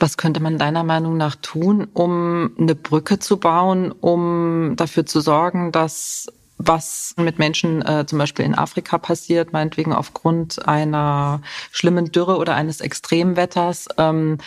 Was 0.00 0.16
könnte 0.16 0.40
man 0.40 0.58
deiner 0.58 0.82
Meinung 0.82 1.16
nach 1.16 1.36
tun, 1.36 1.86
um 1.94 2.50
eine 2.58 2.74
Brücke 2.74 3.20
zu 3.20 3.36
bauen, 3.36 3.92
um 3.92 4.74
dafür 4.74 5.06
zu 5.06 5.20
sorgen, 5.20 5.70
dass 5.70 6.26
was 6.58 7.14
mit 7.16 7.38
Menschen 7.38 7.86
äh, 7.86 8.04
zum 8.06 8.18
Beispiel 8.18 8.44
in 8.44 8.56
Afrika 8.56 8.98
passiert, 8.98 9.52
meinetwegen 9.52 9.92
aufgrund 9.92 10.66
einer 10.66 11.42
schlimmen 11.70 12.10
Dürre 12.10 12.38
oder 12.38 12.56
eines 12.56 12.80
Extremwetters, 12.80 13.86
ähm, 13.98 14.38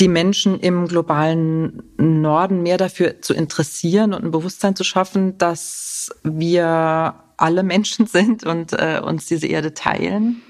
die 0.00 0.08
Menschen 0.08 0.58
im 0.58 0.88
globalen 0.88 1.82
Norden 1.96 2.62
mehr 2.62 2.78
dafür 2.78 3.20
zu 3.20 3.34
interessieren 3.34 4.12
und 4.12 4.24
ein 4.24 4.30
Bewusstsein 4.30 4.74
zu 4.74 4.84
schaffen, 4.84 5.38
dass 5.38 6.10
wir 6.22 7.14
alle 7.36 7.62
Menschen 7.62 8.06
sind 8.06 8.44
und 8.44 8.72
äh, 8.72 9.00
uns 9.04 9.26
diese 9.26 9.46
Erde 9.46 9.74
teilen? 9.74 10.42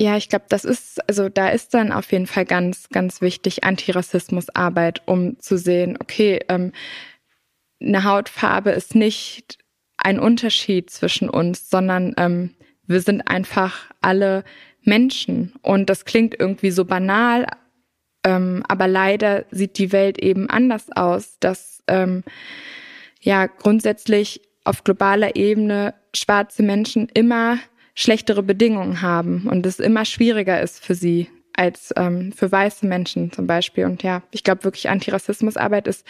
Ja, 0.00 0.16
ich 0.16 0.28
glaube, 0.28 0.46
das 0.48 0.64
ist, 0.64 1.08
also 1.08 1.28
da 1.28 1.50
ist 1.50 1.72
dann 1.72 1.92
auf 1.92 2.10
jeden 2.10 2.26
Fall 2.26 2.44
ganz, 2.44 2.88
ganz 2.88 3.20
wichtig 3.20 3.62
Antirassismusarbeit, 3.62 5.02
um 5.06 5.38
zu 5.38 5.56
sehen, 5.56 5.96
okay, 6.00 6.40
ähm, 6.48 6.72
eine 7.80 8.02
Hautfarbe 8.02 8.70
ist 8.70 8.96
nicht 8.96 9.58
ein 9.96 10.18
Unterschied 10.18 10.90
zwischen 10.90 11.30
uns, 11.30 11.70
sondern 11.70 12.14
ähm, 12.16 12.54
wir 12.86 13.00
sind 13.00 13.22
einfach 13.22 13.90
alle 14.00 14.44
Menschen. 14.82 15.54
Und 15.62 15.88
das 15.88 16.04
klingt 16.04 16.38
irgendwie 16.38 16.70
so 16.70 16.84
banal, 16.84 17.46
ähm, 18.24 18.62
aber 18.68 18.88
leider 18.88 19.44
sieht 19.50 19.78
die 19.78 19.92
Welt 19.92 20.18
eben 20.18 20.48
anders 20.50 20.86
aus, 20.94 21.36
dass 21.40 21.82
ähm, 21.86 22.24
ja 23.20 23.46
grundsätzlich 23.46 24.40
auf 24.64 24.82
globaler 24.82 25.36
Ebene 25.36 25.94
schwarze 26.14 26.62
Menschen 26.62 27.08
immer 27.12 27.58
schlechtere 27.94 28.42
Bedingungen 28.42 29.02
haben 29.02 29.46
und 29.48 29.66
es 29.66 29.78
immer 29.78 30.04
schwieriger 30.04 30.60
ist 30.60 30.84
für 30.84 30.94
sie 30.94 31.28
als 31.52 31.92
ähm, 31.96 32.32
für 32.32 32.50
weiße 32.50 32.86
Menschen 32.86 33.30
zum 33.30 33.46
Beispiel. 33.46 33.84
Und 33.84 34.02
ja, 34.02 34.22
ich 34.32 34.42
glaube 34.42 34.64
wirklich, 34.64 34.88
Antirassismusarbeit 34.88 35.86
ist 35.86 36.04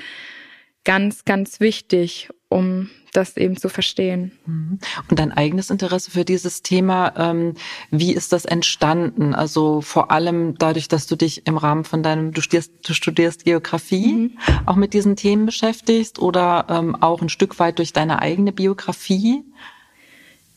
ganz, 0.85 1.25
ganz 1.25 1.61
wichtig, 1.61 2.31
um 2.55 2.89
das 3.13 3.37
eben 3.37 3.57
zu 3.57 3.69
verstehen. 3.69 4.33
Mhm. 4.47 4.79
Und 5.11 5.19
dein 5.19 5.33
eigenes 5.33 5.71
Interesse 5.71 6.11
für 6.11 6.25
dieses 6.25 6.63
Thema, 6.63 7.13
ähm, 7.17 7.55
wie 7.91 8.13
ist 8.13 8.33
das 8.33 8.45
entstanden? 8.45 9.35
Also 9.35 9.81
vor 9.81 10.11
allem 10.11 10.57
dadurch, 10.57 10.89
dass 10.89 11.07
du 11.07 11.17
dich 11.17 11.47
im 11.47 11.57
Rahmen 11.57 11.85
von 11.85 12.03
deinem, 12.03 12.33
du 12.33 12.41
studierst, 12.41 12.73
du 12.87 12.95
studierst 12.95 13.45
Geografie, 13.45 14.13
mhm. 14.13 14.39
auch 14.67 14.77
mit 14.77 14.95
diesen 14.95 15.17
Themen 15.17 15.47
beschäftigst 15.47 16.21
oder 16.21 16.67
ähm, 16.69 16.95
auch 17.01 17.23
ein 17.23 17.29
Stück 17.29 17.59
weit 17.59 17.79
durch 17.79 17.93
deine 17.93 18.21
eigene 18.21 18.53
Biografie? 18.53 19.43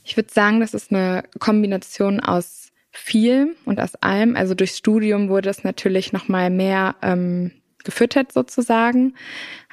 Ich 0.03 0.15
würde 0.15 0.31
sagen, 0.31 0.59
das 0.59 0.73
ist 0.73 0.91
eine 0.91 1.23
Kombination 1.39 2.19
aus 2.19 2.71
viel 2.91 3.55
und 3.65 3.79
aus 3.79 3.95
allem. 3.95 4.35
Also 4.35 4.53
durchs 4.53 4.77
Studium 4.77 5.29
wurde 5.29 5.49
es 5.49 5.63
natürlich 5.63 6.13
noch 6.13 6.27
mal 6.27 6.49
mehr 6.49 6.95
ähm, 7.01 7.51
gefüttert 7.83 8.31
sozusagen. 8.31 9.15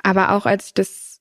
Aber 0.02 0.32
auch 0.32 0.46
als 0.46 0.66
ich 0.66 0.74
das 0.74 1.13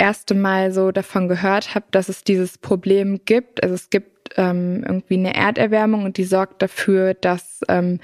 erste 0.00 0.34
Mal 0.34 0.72
so 0.72 0.90
davon 0.90 1.28
gehört 1.28 1.74
habe, 1.74 1.84
dass 1.90 2.08
es 2.08 2.24
dieses 2.24 2.58
Problem 2.58 3.20
gibt, 3.24 3.62
also 3.62 3.74
es 3.74 3.90
gibt 3.90 4.10
ähm, 4.36 4.82
irgendwie 4.86 5.14
eine 5.14 5.34
Erderwärmung 5.34 6.04
und 6.04 6.16
die 6.16 6.24
sorgt 6.24 6.62
dafür, 6.62 7.14
dass 7.14 7.60
ähm, 7.68 8.00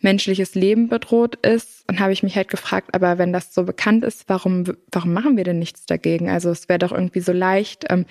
menschliches 0.00 0.54
Leben 0.54 0.88
bedroht 0.88 1.36
ist. 1.44 1.84
Und 1.88 2.00
habe 2.00 2.12
ich 2.12 2.22
mich 2.22 2.36
halt 2.36 2.48
gefragt, 2.48 2.94
aber 2.94 3.18
wenn 3.18 3.32
das 3.32 3.52
so 3.52 3.64
bekannt 3.64 4.04
ist, 4.04 4.28
warum, 4.28 4.64
warum 4.90 5.12
machen 5.12 5.36
wir 5.36 5.44
denn 5.44 5.58
nichts 5.58 5.84
dagegen? 5.84 6.30
Also 6.30 6.50
es 6.50 6.68
wäre 6.68 6.78
doch 6.78 6.92
irgendwie 6.92 7.20
so 7.20 7.32
leicht, 7.32 7.86
ähm, 7.90 8.06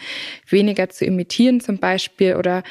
weniger 0.47 0.89
zu 0.89 1.05
imitieren 1.05 1.59
zum 1.59 1.79
Beispiel 1.79 2.35
oder 2.35 2.63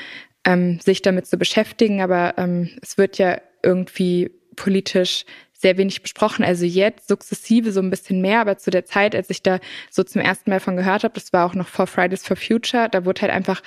ähm, 0.44 0.78
sich 0.80 1.02
damit 1.02 1.26
zu 1.26 1.38
beschäftigen, 1.38 2.02
aber 2.02 2.34
ähm, 2.36 2.70
es 2.82 2.98
wird 2.98 3.18
ja 3.18 3.40
irgendwie 3.62 4.30
politisch 4.56 5.24
sehr 5.62 5.78
wenig 5.78 6.02
besprochen. 6.02 6.44
Also 6.44 6.66
jetzt 6.66 7.08
sukzessive 7.08 7.72
so 7.72 7.80
ein 7.80 7.90
bisschen 7.90 8.20
mehr, 8.20 8.40
aber 8.40 8.58
zu 8.58 8.70
der 8.70 8.84
Zeit, 8.84 9.14
als 9.14 9.30
ich 9.30 9.42
da 9.42 9.58
so 9.90 10.02
zum 10.02 10.20
ersten 10.20 10.50
Mal 10.50 10.60
von 10.60 10.76
gehört 10.76 11.04
habe, 11.04 11.14
das 11.14 11.32
war 11.32 11.46
auch 11.46 11.54
noch 11.54 11.68
vor 11.68 11.86
Fridays 11.86 12.26
for 12.26 12.36
Future, 12.36 12.88
da 12.90 13.04
wurde 13.04 13.22
halt 13.22 13.32
einfach 13.32 13.62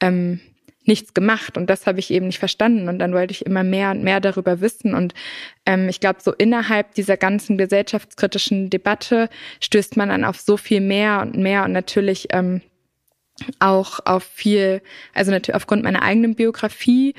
ähm, 0.00 0.40
nichts 0.84 1.12
gemacht 1.14 1.56
und 1.56 1.68
das 1.68 1.86
habe 1.86 1.98
ich 1.98 2.10
eben 2.10 2.26
nicht 2.26 2.38
verstanden 2.38 2.88
und 2.88 2.98
dann 2.98 3.12
wollte 3.12 3.32
ich 3.32 3.44
immer 3.44 3.62
mehr 3.62 3.90
und 3.90 4.02
mehr 4.02 4.20
darüber 4.20 4.60
wissen 4.60 4.94
und 4.94 5.12
ähm, 5.66 5.88
ich 5.88 6.00
glaube 6.00 6.20
so 6.22 6.32
innerhalb 6.32 6.94
dieser 6.94 7.16
ganzen 7.16 7.58
gesellschaftskritischen 7.58 8.70
Debatte 8.70 9.28
stößt 9.60 9.96
man 9.96 10.08
dann 10.08 10.24
auf 10.24 10.40
so 10.40 10.56
viel 10.56 10.80
mehr 10.80 11.20
und 11.20 11.36
mehr 11.36 11.64
und 11.64 11.72
natürlich 11.72 12.28
ähm, 12.32 12.62
auch 13.58 14.00
auf 14.04 14.24
viel, 14.24 14.82
also 15.14 15.30
natürlich 15.30 15.54
aufgrund 15.54 15.84
meiner 15.84 16.02
eigenen 16.02 16.34
Biografie, 16.34 17.14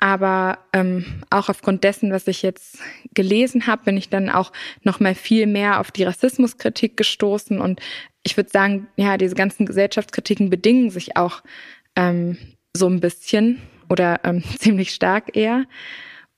aber 0.00 0.58
ähm, 0.72 1.22
auch 1.30 1.48
aufgrund 1.48 1.82
dessen, 1.82 2.12
was 2.12 2.28
ich 2.28 2.42
jetzt 2.42 2.78
gelesen 3.14 3.66
habe, 3.66 3.84
bin 3.84 3.96
ich 3.96 4.08
dann 4.08 4.30
auch 4.30 4.52
noch 4.82 5.00
mal 5.00 5.14
viel 5.14 5.46
mehr 5.46 5.80
auf 5.80 5.90
die 5.90 6.04
Rassismuskritik 6.04 6.96
gestoßen. 6.96 7.60
Und 7.60 7.80
ich 8.22 8.36
würde 8.36 8.50
sagen, 8.50 8.86
ja, 8.96 9.16
diese 9.16 9.34
ganzen 9.34 9.66
Gesellschaftskritiken 9.66 10.50
bedingen 10.50 10.90
sich 10.90 11.16
auch 11.16 11.42
ähm, 11.96 12.38
so 12.76 12.86
ein 12.86 13.00
bisschen 13.00 13.60
oder 13.88 14.20
ähm, 14.24 14.44
ziemlich 14.58 14.94
stark 14.94 15.36
eher. 15.36 15.64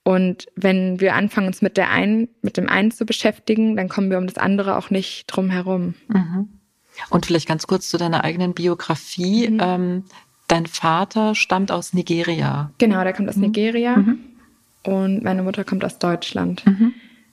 Und 0.02 0.46
wenn 0.56 0.98
wir 1.00 1.14
anfangen, 1.14 1.46
uns 1.46 1.60
mit 1.60 1.76
der 1.76 1.90
einen, 1.90 2.28
mit 2.40 2.56
dem 2.56 2.68
einen 2.68 2.90
zu 2.90 3.04
beschäftigen, 3.04 3.76
dann 3.76 3.90
kommen 3.90 4.10
wir 4.10 4.16
um 4.16 4.26
das 4.26 4.38
andere 4.38 4.78
auch 4.78 4.88
nicht 4.88 5.26
drum 5.26 5.50
herum. 5.50 5.94
Mhm. 6.08 6.48
Und 7.10 7.26
vielleicht 7.26 7.46
ganz 7.46 7.66
kurz 7.66 7.90
zu 7.90 7.98
deiner 7.98 8.24
eigenen 8.24 8.54
Biografie. 8.54 9.50
Mhm. 9.50 9.60
Ähm, 9.62 10.04
Dein 10.50 10.66
Vater 10.66 11.36
stammt 11.36 11.70
aus 11.70 11.92
Nigeria. 11.92 12.72
Genau, 12.78 13.04
der 13.04 13.12
kommt 13.12 13.28
aus 13.28 13.36
mhm. 13.36 13.42
Nigeria. 13.42 13.96
Mhm. 13.96 14.18
Und 14.82 15.22
meine 15.22 15.44
Mutter 15.44 15.62
kommt 15.62 15.84
aus 15.84 16.00
Deutschland. 16.00 16.66
Mhm. 16.66 16.92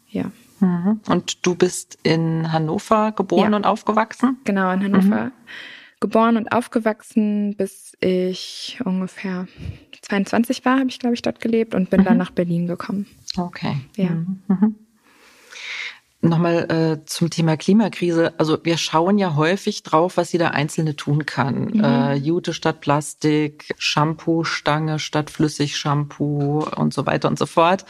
Ja. 0.10 0.26
Mhm. 0.60 1.02
Und 1.10 1.44
du 1.44 1.56
bist 1.56 1.98
in 2.04 2.52
Hannover 2.52 3.12
geboren 3.14 3.52
ja. 3.54 3.58
und 3.58 3.66
aufgewachsen? 3.66 4.38
Genau, 4.44 4.72
in 4.72 4.84
Hannover 4.84 5.26
mhm. 5.26 5.32
geboren 6.00 6.38
und 6.38 6.52
aufgewachsen, 6.52 7.56
bis 7.58 7.98
ich 8.02 8.80
ungefähr 8.86 9.48
22 10.02 10.64
war, 10.64 10.78
habe 10.78 10.90
ich, 10.90 11.00
glaube 11.00 11.16
ich, 11.16 11.24
dort 11.24 11.40
gelebt 11.40 11.74
und 11.74 11.90
bin 11.90 12.04
dann 12.04 12.18
nach 12.18 12.30
Berlin 12.30 12.68
gekommen. 12.68 13.08
Okay. 13.36 13.78
Ja. 13.96 14.12
Nochmal 16.30 16.72
äh, 16.72 17.06
zum 17.06 17.30
Thema 17.30 17.58
Klimakrise. 17.58 18.34
Also 18.38 18.58
wir 18.64 18.78
schauen 18.78 19.18
ja 19.18 19.36
häufig 19.36 19.84
drauf, 19.84 20.18
was 20.18 20.32
jeder 20.32 20.54
Einzelne 20.54 20.96
tun 20.96 21.26
kann. 21.26 21.66
Mhm. 21.66 21.84
Äh, 21.84 22.14
Jute 22.16 22.54
statt 22.54 22.82
Plastik, 22.82 23.74
Shampoo-Stange 23.78 25.00
statt 25.00 25.30
Flüssigshampoo 25.30 26.68
und 26.76 26.94
so 26.94 27.06
weiter 27.06 27.28
und 27.28 27.40
so 27.40 27.46
fort 27.46 27.86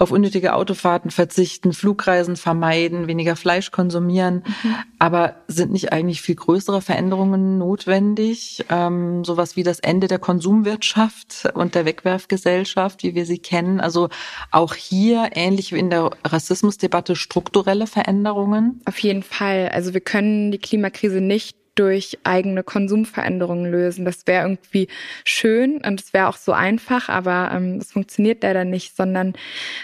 auf 0.00 0.10
unnötige 0.12 0.54
Autofahrten 0.54 1.10
verzichten, 1.10 1.74
Flugreisen 1.74 2.36
vermeiden, 2.36 3.06
weniger 3.06 3.36
Fleisch 3.36 3.70
konsumieren. 3.70 4.44
Mhm. 4.62 4.74
Aber 4.98 5.36
sind 5.46 5.72
nicht 5.72 5.92
eigentlich 5.92 6.22
viel 6.22 6.36
größere 6.36 6.80
Veränderungen 6.80 7.58
notwendig? 7.58 8.64
Ähm, 8.70 9.24
sowas 9.24 9.56
wie 9.56 9.62
das 9.62 9.78
Ende 9.78 10.08
der 10.08 10.18
Konsumwirtschaft 10.18 11.50
und 11.52 11.74
der 11.74 11.84
Wegwerfgesellschaft, 11.84 13.02
wie 13.02 13.14
wir 13.14 13.26
sie 13.26 13.38
kennen. 13.38 13.78
Also 13.78 14.08
auch 14.50 14.74
hier, 14.74 15.30
ähnlich 15.34 15.72
wie 15.74 15.78
in 15.78 15.90
der 15.90 16.10
Rassismusdebatte, 16.24 17.14
strukturelle 17.14 17.86
Veränderungen? 17.86 18.80
Auf 18.86 18.98
jeden 19.00 19.22
Fall. 19.22 19.68
Also 19.68 19.92
wir 19.92 20.00
können 20.00 20.50
die 20.50 20.58
Klimakrise 20.58 21.20
nicht 21.20 21.59
durch 21.80 22.18
eigene 22.24 22.62
Konsumveränderungen 22.62 23.70
lösen. 23.70 24.04
Das 24.04 24.26
wäre 24.26 24.44
irgendwie 24.44 24.86
schön 25.24 25.78
und 25.78 25.98
es 25.98 26.12
wäre 26.12 26.28
auch 26.28 26.36
so 26.36 26.52
einfach, 26.52 27.08
aber 27.08 27.50
ähm, 27.54 27.80
funktioniert 27.80 28.42
leider 28.42 28.66
nicht, 28.66 28.94
sondern 28.94 29.32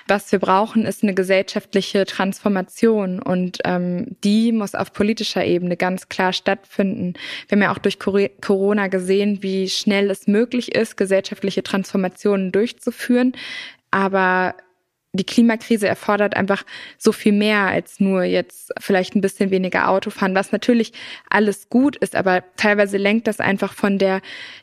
was 0.06 0.30
wir 0.30 0.38
brauchen, 0.38 0.84
ist 0.84 1.02
eine 1.02 1.14
gesellschaftliche 1.14 2.04
Transformation 2.04 3.18
und 3.22 3.60
ähm, 3.64 4.14
die 4.22 4.52
muss 4.52 4.74
auf 4.74 4.92
politischer 4.92 5.46
Ebene 5.46 5.78
ganz 5.78 6.10
klar 6.10 6.34
stattfinden. 6.34 7.14
Wir 7.48 7.56
haben 7.56 7.62
ja 7.62 7.72
auch 7.72 7.78
durch 7.78 7.98
Corona 7.98 8.88
gesehen, 8.88 9.38
wie 9.42 9.70
schnell 9.70 10.10
es 10.10 10.26
möglich 10.26 10.74
ist, 10.74 10.98
gesellschaftliche 10.98 11.62
Transformationen 11.62 12.52
durchzuführen. 12.52 13.32
Aber 13.90 14.54
die 15.16 15.24
Klimakrise 15.24 15.88
erfordert 15.88 16.36
einfach 16.36 16.64
so 16.98 17.12
viel 17.12 17.32
mehr 17.32 17.62
als 17.62 18.00
nur 18.00 18.24
jetzt 18.24 18.72
vielleicht 18.78 19.14
ein 19.14 19.20
bisschen 19.20 19.50
weniger 19.50 19.88
Autofahren, 19.88 20.34
was 20.34 20.52
natürlich 20.52 20.92
alles 21.28 21.68
gut 21.68 21.96
ist, 21.96 22.14
aber 22.14 22.44
teilweise 22.56 22.96
lenkt 22.96 23.26
das 23.26 23.40
einfach 23.40 23.72
von 23.72 23.98
der 23.98 24.20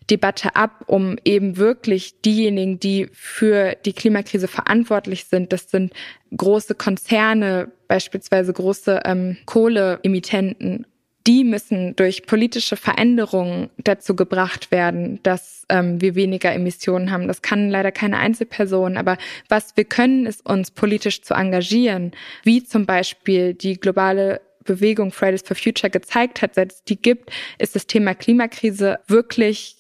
Debatte 0.10 0.56
ab, 0.56 0.84
um 0.88 1.18
eben 1.26 1.58
wirklich 1.58 2.22
diejenigen, 2.22 2.80
die 2.80 3.10
für 3.12 3.76
die 3.86 3.94
Klimakrise 3.94 4.48
verantwortlich 4.48 5.26
sind, 5.26 5.54
das 5.54 5.70
sind 5.70 5.94
große 6.36 6.76
Konzerne, 6.76 7.72
beispielsweise 7.88 8.54
große 8.54 9.02
ähm, 9.06 9.38
Kohleemittenten, 9.46 10.86
die 11.26 11.44
müssen 11.44 11.96
durch 11.96 12.26
politische 12.26 12.76
Veränderungen 12.76 13.70
dazu 13.78 14.16
gebracht 14.16 14.72
werden, 14.72 15.22
dass 15.24 15.66
ähm, 15.70 16.02
wir 16.02 16.16
weniger 16.16 16.54
Emissionen 16.54 17.12
haben. 17.12 17.28
Das 17.28 17.42
kann 17.42 17.70
leider 17.70 17.92
keine 17.92 18.18
Einzelperson, 18.18 18.98
aber 18.98 19.18
was 19.48 19.78
wir 19.78 19.86
können, 19.86 20.26
ist 20.26 20.46
uns 20.46 20.72
politisch 20.72 21.22
zu 21.22 21.34
engagieren, 21.34 22.12
wie 22.44 22.64
zum 22.64 22.86
Beispiel 22.86 23.54
die 23.54 23.80
globale 23.80 24.42
Bewegung 24.66 25.12
Fridays 25.12 25.44
for 25.44 25.56
Future 25.56 25.90
gezeigt 25.90 26.42
hat, 26.42 26.56
seit 26.56 26.72
es 26.72 26.84
die 26.84 27.02
gibt, 27.02 27.32
ist 27.58 27.76
das 27.76 27.88
Thema 27.88 28.16
Klimakrise 28.16 29.00
wirklich 29.08 29.78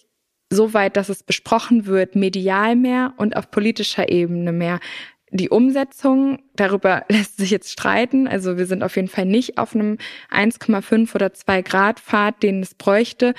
so 0.50 0.74
weit, 0.74 0.98
dass 0.98 1.10
es 1.10 1.24
besprochen 1.24 1.86
wird, 1.88 2.16
medial 2.16 2.76
mehr 2.76 3.14
und 3.18 3.36
auf 3.36 3.50
politischer 3.50 4.10
Ebene 4.10 4.52
mehr. 4.52 4.80
Die 5.36 5.50
Umsetzung, 5.50 6.44
darüber 6.56 7.06
lässt 7.10 7.38
sich 7.38 7.50
jetzt 7.50 7.72
streiten. 7.72 8.28
Also 8.28 8.58
wir 8.58 8.68
sind 8.68 8.84
auf 8.84 8.96
jeden 8.96 9.08
Fall 9.08 9.26
nicht 9.26 9.58
auf 9.58 9.76
einem 9.76 9.98
1,5 10.32 11.16
oder 11.16 11.34
2 11.34 11.62
Grad 11.64 12.00
Pfad, 12.00 12.44
den 12.44 12.62
es 12.62 12.76
bräuchte. 12.76 13.34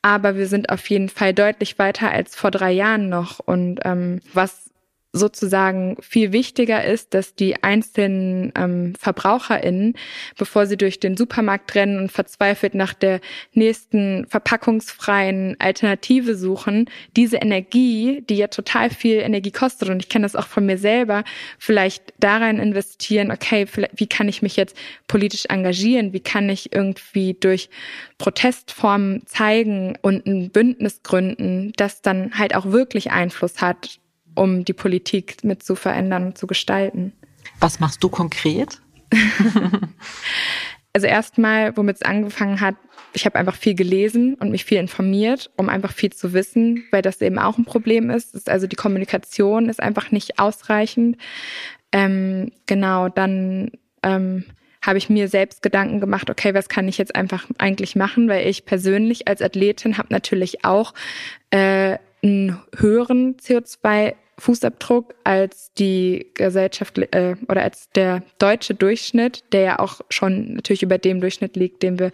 Aber 0.00 0.36
wir 0.36 0.46
sind 0.48 0.70
auf 0.70 0.88
jeden 0.88 1.10
Fall 1.10 1.34
deutlich 1.34 1.78
weiter 1.78 2.10
als 2.10 2.34
vor 2.34 2.50
drei 2.50 2.72
Jahren 2.72 3.08
noch. 3.10 3.40
Und 3.40 3.80
ähm, 3.84 4.20
was 4.32 4.70
sozusagen 5.14 5.96
viel 6.00 6.32
wichtiger 6.32 6.84
ist, 6.84 7.14
dass 7.14 7.36
die 7.36 7.62
einzelnen 7.62 8.52
ähm, 8.56 8.94
VerbraucherInnen, 8.98 9.94
bevor 10.36 10.66
sie 10.66 10.76
durch 10.76 10.98
den 10.98 11.16
Supermarkt 11.16 11.74
rennen 11.76 11.98
und 11.98 12.10
verzweifelt 12.10 12.74
nach 12.74 12.92
der 12.94 13.20
nächsten 13.52 14.26
verpackungsfreien 14.26 15.54
Alternative 15.60 16.34
suchen, 16.34 16.90
diese 17.16 17.36
Energie, 17.36 18.24
die 18.28 18.36
ja 18.36 18.48
total 18.48 18.90
viel 18.90 19.18
Energie 19.18 19.52
kostet, 19.52 19.88
und 19.88 20.00
ich 20.02 20.08
kenne 20.08 20.24
das 20.24 20.34
auch 20.34 20.48
von 20.48 20.66
mir 20.66 20.78
selber, 20.78 21.22
vielleicht 21.58 22.12
daran 22.18 22.58
investieren, 22.58 23.30
okay, 23.30 23.66
wie 23.94 24.08
kann 24.08 24.28
ich 24.28 24.42
mich 24.42 24.56
jetzt 24.56 24.76
politisch 25.06 25.44
engagieren? 25.48 26.12
Wie 26.12 26.20
kann 26.20 26.48
ich 26.48 26.74
irgendwie 26.74 27.34
durch 27.34 27.70
Protestformen 28.18 29.22
zeigen 29.26 29.96
und 30.02 30.26
ein 30.26 30.50
Bündnis 30.50 31.04
gründen, 31.04 31.72
das 31.76 32.02
dann 32.02 32.36
halt 32.36 32.56
auch 32.56 32.66
wirklich 32.66 33.12
Einfluss 33.12 33.60
hat 33.60 34.00
um 34.34 34.64
die 34.64 34.72
Politik 34.72 35.44
mit 35.44 35.62
zu 35.62 35.74
verändern 35.74 36.26
und 36.26 36.38
zu 36.38 36.46
gestalten. 36.46 37.12
Was 37.60 37.80
machst 37.80 38.02
du 38.02 38.08
konkret? 38.08 38.80
also 40.92 41.06
erstmal, 41.06 41.76
womit 41.76 41.96
es 41.96 42.02
angefangen 42.02 42.60
hat, 42.60 42.76
ich 43.12 43.26
habe 43.26 43.38
einfach 43.38 43.54
viel 43.54 43.74
gelesen 43.74 44.34
und 44.34 44.50
mich 44.50 44.64
viel 44.64 44.78
informiert, 44.78 45.50
um 45.56 45.68
einfach 45.68 45.92
viel 45.92 46.12
zu 46.12 46.32
wissen, 46.32 46.84
weil 46.90 47.02
das 47.02 47.20
eben 47.20 47.38
auch 47.38 47.58
ein 47.58 47.64
Problem 47.64 48.10
ist. 48.10 48.34
ist 48.34 48.50
also 48.50 48.66
die 48.66 48.76
Kommunikation 48.76 49.68
ist 49.68 49.80
einfach 49.80 50.10
nicht 50.10 50.38
ausreichend. 50.38 51.16
Ähm, 51.92 52.50
genau, 52.66 53.08
dann 53.08 53.70
ähm, 54.02 54.44
habe 54.82 54.98
ich 54.98 55.08
mir 55.08 55.28
selbst 55.28 55.62
Gedanken 55.62 56.00
gemacht, 56.00 56.28
okay, 56.28 56.54
was 56.54 56.68
kann 56.68 56.88
ich 56.88 56.98
jetzt 56.98 57.14
einfach 57.14 57.46
eigentlich 57.58 57.94
machen, 57.94 58.28
weil 58.28 58.48
ich 58.48 58.66
persönlich 58.66 59.28
als 59.28 59.40
Athletin 59.42 59.96
habe 59.96 60.08
natürlich 60.10 60.64
auch 60.64 60.92
äh, 61.50 61.98
einen 62.22 62.60
höheren 62.76 63.36
CO2 63.36 64.14
Fußabdruck 64.38 65.14
als 65.24 65.72
die 65.74 66.26
Gesellschaft 66.34 66.98
äh, 66.98 67.36
oder 67.48 67.62
als 67.62 67.90
der 67.90 68.22
deutsche 68.38 68.74
Durchschnitt, 68.74 69.44
der 69.52 69.60
ja 69.60 69.78
auch 69.78 70.00
schon 70.10 70.54
natürlich 70.54 70.82
über 70.82 70.98
dem 70.98 71.20
Durchschnitt 71.20 71.56
liegt, 71.56 71.82
den 71.82 71.98
wir, 71.98 72.10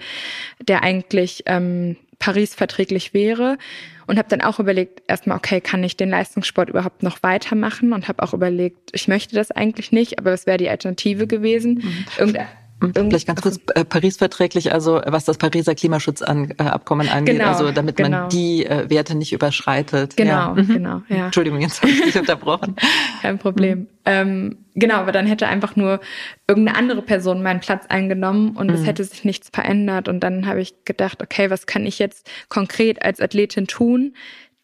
der 0.60 0.82
eigentlich 0.82 1.44
ähm, 1.46 1.96
Paris 2.18 2.54
verträglich 2.54 3.14
wäre. 3.14 3.58
Und 4.06 4.18
habe 4.18 4.28
dann 4.28 4.40
auch 4.40 4.58
überlegt, 4.58 5.02
erstmal, 5.06 5.36
okay, 5.36 5.60
kann 5.60 5.84
ich 5.84 5.96
den 5.96 6.10
Leistungssport 6.10 6.68
überhaupt 6.68 7.02
noch 7.02 7.22
weitermachen? 7.22 7.92
Und 7.92 8.08
habe 8.08 8.22
auch 8.22 8.34
überlegt, 8.34 8.90
ich 8.92 9.06
möchte 9.06 9.36
das 9.36 9.52
eigentlich 9.52 9.92
nicht, 9.92 10.18
aber 10.18 10.32
was 10.32 10.46
wäre 10.46 10.58
die 10.58 10.68
Alternative 10.68 11.26
gewesen? 11.26 11.74
Mhm. 11.74 12.06
Irgendein 12.18 12.48
Vielleicht 12.80 13.26
ganz 13.26 13.42
kurz 13.42 13.60
äh, 13.74 13.84
Paris 13.84 14.16
verträglich, 14.16 14.72
also 14.72 15.00
was 15.04 15.24
das 15.24 15.36
Pariser 15.36 15.74
Klimaschutzabkommen 15.74 17.06
äh, 17.06 17.10
angeht, 17.10 17.38
genau, 17.38 17.48
also 17.48 17.70
damit 17.72 17.96
genau. 17.96 18.20
man 18.20 18.28
die 18.30 18.64
äh, 18.64 18.88
Werte 18.88 19.14
nicht 19.14 19.32
überschreitet. 19.32 20.16
Genau, 20.16 20.30
ja. 20.30 20.54
mhm. 20.54 20.68
genau. 20.68 21.02
Ja. 21.08 21.26
Entschuldigung, 21.26 21.60
jetzt 21.60 21.82
habe 21.82 21.92
ich 21.92 22.02
dich 22.02 22.16
unterbrochen. 22.18 22.76
Kein 23.20 23.38
Problem. 23.38 23.80
Mhm. 23.80 23.86
Ähm, 24.06 24.58
genau, 24.74 24.96
aber 24.96 25.12
dann 25.12 25.26
hätte 25.26 25.46
einfach 25.46 25.76
nur 25.76 26.00
irgendeine 26.48 26.78
andere 26.78 27.02
Person 27.02 27.42
meinen 27.42 27.60
Platz 27.60 27.84
eingenommen 27.88 28.56
und 28.56 28.68
mhm. 28.68 28.74
es 28.74 28.86
hätte 28.86 29.04
sich 29.04 29.24
nichts 29.24 29.50
verändert. 29.52 30.08
Und 30.08 30.20
dann 30.20 30.46
habe 30.46 30.60
ich 30.60 30.84
gedacht, 30.84 31.22
okay, 31.22 31.50
was 31.50 31.66
kann 31.66 31.84
ich 31.84 31.98
jetzt 31.98 32.30
konkret 32.48 33.02
als 33.02 33.20
Athletin 33.20 33.66
tun, 33.66 34.14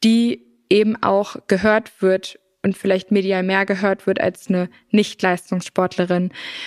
die 0.02 0.42
eben 0.70 1.00
auch 1.02 1.36
gehört 1.48 2.00
wird 2.00 2.38
und 2.66 2.76
vielleicht 2.76 3.12
medial 3.12 3.44
mehr 3.44 3.64
gehört 3.64 4.08
wird 4.08 4.20
als 4.20 4.48
eine 4.48 4.68
Nicht-Leistungssportlerin. 4.90 6.24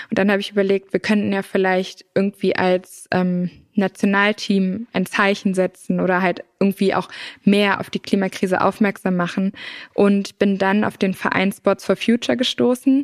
Und 0.10 0.18
dann 0.18 0.32
habe 0.32 0.40
ich 0.40 0.52
überlegt, 0.52 0.94
wir 0.94 1.02
könnten 1.02 1.34
ja 1.34 1.42
vielleicht 1.42 2.06
irgendwie 2.16 2.56
als 2.56 3.08
ähm, 3.12 3.52
Nationalteam 3.74 4.88
ein 4.94 5.06
Zeichen 5.06 5.54
setzen 5.54 6.00
oder 6.00 6.22
halt 6.22 6.46
irgendwie 6.58 6.96
auch 6.96 7.10
mehr 7.44 7.82
auf 7.82 7.90
die 7.90 8.00
Klimakrise 8.00 8.62
aufmerksam 8.62 9.18
machen 9.18 9.52
und 9.94 10.40
bin 10.40 10.58
dann 10.58 10.86
auf 10.86 10.98
den 10.98 11.14
Verein 11.14 11.52
Sports 11.52 11.84
for 11.84 11.98
Future 11.98 12.38
gestoßen. 12.38 13.04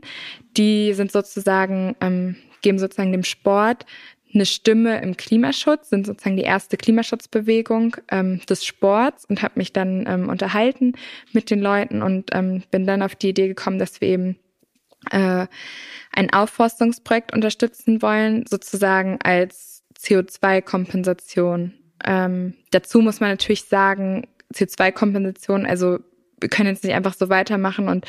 Die 0.56 0.94
sind 0.94 1.12
sozusagen, 1.12 1.98
ähm, 2.00 2.38
geben 2.62 2.80
sozusagen 2.80 3.12
dem 3.12 3.26
Sport 3.26 3.86
eine 4.36 4.45
Stimme 4.45 5.02
im 5.02 5.17
Klimaschutz, 5.17 5.89
sind 5.89 6.06
sozusagen 6.06 6.38
die 6.38 6.43
erste 6.43 6.78
Klimaschutzbewegung 6.78 7.98
ähm, 8.12 8.41
des 8.48 8.65
Sports 8.65 9.26
und 9.26 9.41
habe 9.41 9.54
mich 9.56 9.74
dann 9.74 10.06
ähm, 10.08 10.30
unterhalten 10.30 10.93
mit 11.32 11.50
den 11.50 11.62
Leuten 11.62 12.02
und 12.02 12.30
ähm, 12.34 12.63
bin 12.69 12.86
dann 12.86 13.02
auf 13.02 13.15
die 13.15 13.30
Idee 13.30 13.48
gekommen, 13.48 13.80
dass 13.80 14.02
wir 14.02 14.10
eben 14.10 14.38
äh, 15.12 15.48
ein 16.12 16.34
Aufforstungsprojekt 16.34 17.34
unterstützen 17.34 18.02
wollen, 18.02 18.45
sozusagen 18.48 19.19
als 19.24 19.84
CO2-Kompensation. 20.00 21.74
Ähm, 22.04 22.56
dazu 22.71 23.02
muss 23.02 23.19
man 23.19 23.30
natürlich 23.30 23.63
sagen, 23.65 24.28
CO2-Kompensation, 24.54 25.65
also 25.65 26.00
wir 26.39 26.50
können 26.50 26.69
jetzt 26.69 26.84
nicht 26.84 26.93
einfach 26.93 27.13
so 27.13 27.30
weitermachen 27.30 27.88
und 27.88 28.06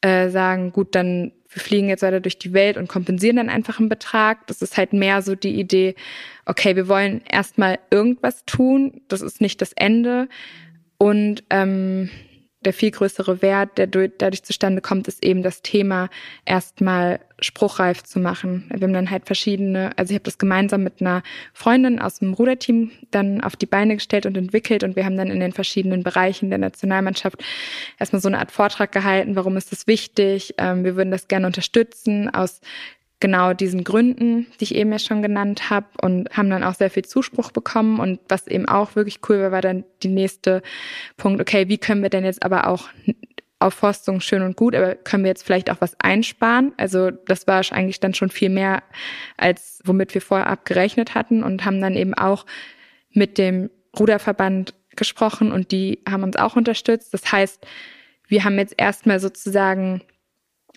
äh, 0.00 0.28
sagen, 0.30 0.72
gut, 0.72 0.94
dann 0.94 1.32
wir 1.52 1.62
fliegen 1.62 1.88
jetzt 1.88 2.02
weiter 2.02 2.20
durch 2.20 2.38
die 2.38 2.52
Welt 2.52 2.76
und 2.76 2.88
kompensieren 2.88 3.36
dann 3.36 3.48
einfach 3.48 3.78
einen 3.78 3.88
Betrag. 3.88 4.46
Das 4.46 4.62
ist 4.62 4.76
halt 4.76 4.92
mehr 4.92 5.20
so 5.22 5.34
die 5.34 5.58
Idee, 5.58 5.94
okay, 6.46 6.76
wir 6.76 6.88
wollen 6.88 7.22
erstmal 7.28 7.78
irgendwas 7.90 8.44
tun, 8.44 9.00
das 9.08 9.20
ist 9.20 9.40
nicht 9.40 9.60
das 9.60 9.72
Ende. 9.72 10.28
Und 10.98 11.42
ähm, 11.50 12.10
der 12.64 12.72
viel 12.74 12.90
größere 12.90 13.40
Wert, 13.40 13.78
der 13.78 13.86
dadurch 13.86 14.42
zustande 14.42 14.82
kommt, 14.82 15.08
ist 15.08 15.24
eben 15.24 15.42
das 15.42 15.62
Thema 15.62 16.10
erstmal 16.44 17.20
spruchreif 17.40 18.02
zu 18.02 18.20
machen. 18.20 18.70
Wir 18.70 18.82
haben 18.82 18.92
dann 18.92 19.10
halt 19.10 19.24
verschiedene, 19.24 19.92
also 19.96 20.10
ich 20.10 20.16
habe 20.16 20.24
das 20.24 20.36
gemeinsam 20.36 20.82
mit 20.82 21.00
einer 21.00 21.22
Freundin 21.54 21.98
aus 21.98 22.18
dem 22.18 22.34
Ruderteam 22.34 22.90
dann 23.10 23.40
auf 23.40 23.56
die 23.56 23.66
Beine 23.66 23.94
gestellt 23.94 24.26
und 24.26 24.36
entwickelt 24.36 24.84
und 24.84 24.94
wir 24.94 25.06
haben 25.06 25.16
dann 25.16 25.28
in 25.28 25.40
den 25.40 25.52
verschiedenen 25.52 26.02
Bereichen 26.02 26.50
der 26.50 26.58
Nationalmannschaft 26.58 27.42
erstmal 27.98 28.20
so 28.20 28.28
eine 28.28 28.38
Art 28.38 28.52
Vortrag 28.52 28.92
gehalten, 28.92 29.36
warum 29.36 29.56
ist 29.56 29.72
das 29.72 29.86
wichtig, 29.86 30.54
ähm, 30.58 30.84
wir 30.84 30.96
würden 30.96 31.10
das 31.10 31.28
gerne 31.28 31.46
unterstützen 31.46 32.28
aus 32.28 32.60
genau 33.20 33.52
diesen 33.52 33.84
Gründen, 33.84 34.46
die 34.58 34.64
ich 34.64 34.74
eben 34.74 34.90
ja 34.90 34.98
schon 34.98 35.22
genannt 35.22 35.68
habe 35.70 35.86
und 36.02 36.30
haben 36.36 36.50
dann 36.50 36.64
auch 36.64 36.74
sehr 36.74 36.90
viel 36.90 37.04
Zuspruch 37.04 37.52
bekommen 37.52 38.00
und 38.00 38.18
was 38.28 38.46
eben 38.46 38.66
auch 38.66 38.96
wirklich 38.96 39.20
cool 39.28 39.40
war, 39.40 39.52
war 39.52 39.60
dann 39.60 39.84
die 40.02 40.08
nächste 40.08 40.62
Punkt, 41.18 41.40
okay, 41.40 41.68
wie 41.68 41.78
können 41.78 42.02
wir 42.02 42.10
denn 42.10 42.24
jetzt 42.24 42.42
aber 42.42 42.66
auch 42.66 42.88
Aufforstung 43.58 44.22
schön 44.22 44.40
und 44.40 44.56
gut, 44.56 44.74
aber 44.74 44.94
können 44.94 45.22
wir 45.22 45.28
jetzt 45.28 45.44
vielleicht 45.44 45.70
auch 45.70 45.80
was 45.80 45.94
einsparen? 46.00 46.72
Also 46.78 47.10
das 47.10 47.46
war 47.46 47.60
eigentlich 47.72 48.00
dann 48.00 48.14
schon 48.14 48.30
viel 48.30 48.48
mehr, 48.48 48.82
als 49.36 49.80
womit 49.84 50.14
wir 50.14 50.22
vorher 50.22 50.46
abgerechnet 50.46 51.14
hatten 51.14 51.42
und 51.42 51.66
haben 51.66 51.80
dann 51.80 51.94
eben 51.94 52.14
auch 52.14 52.46
mit 53.12 53.36
dem 53.36 53.68
Ruderverband 53.98 54.74
gesprochen 54.96 55.52
und 55.52 55.72
die 55.72 56.02
haben 56.08 56.22
uns 56.22 56.36
auch 56.36 56.56
unterstützt. 56.56 57.12
Das 57.12 57.30
heißt, 57.30 57.66
wir 58.28 58.44
haben 58.44 58.58
jetzt 58.58 58.74
erstmal 58.78 59.20
sozusagen 59.20 60.00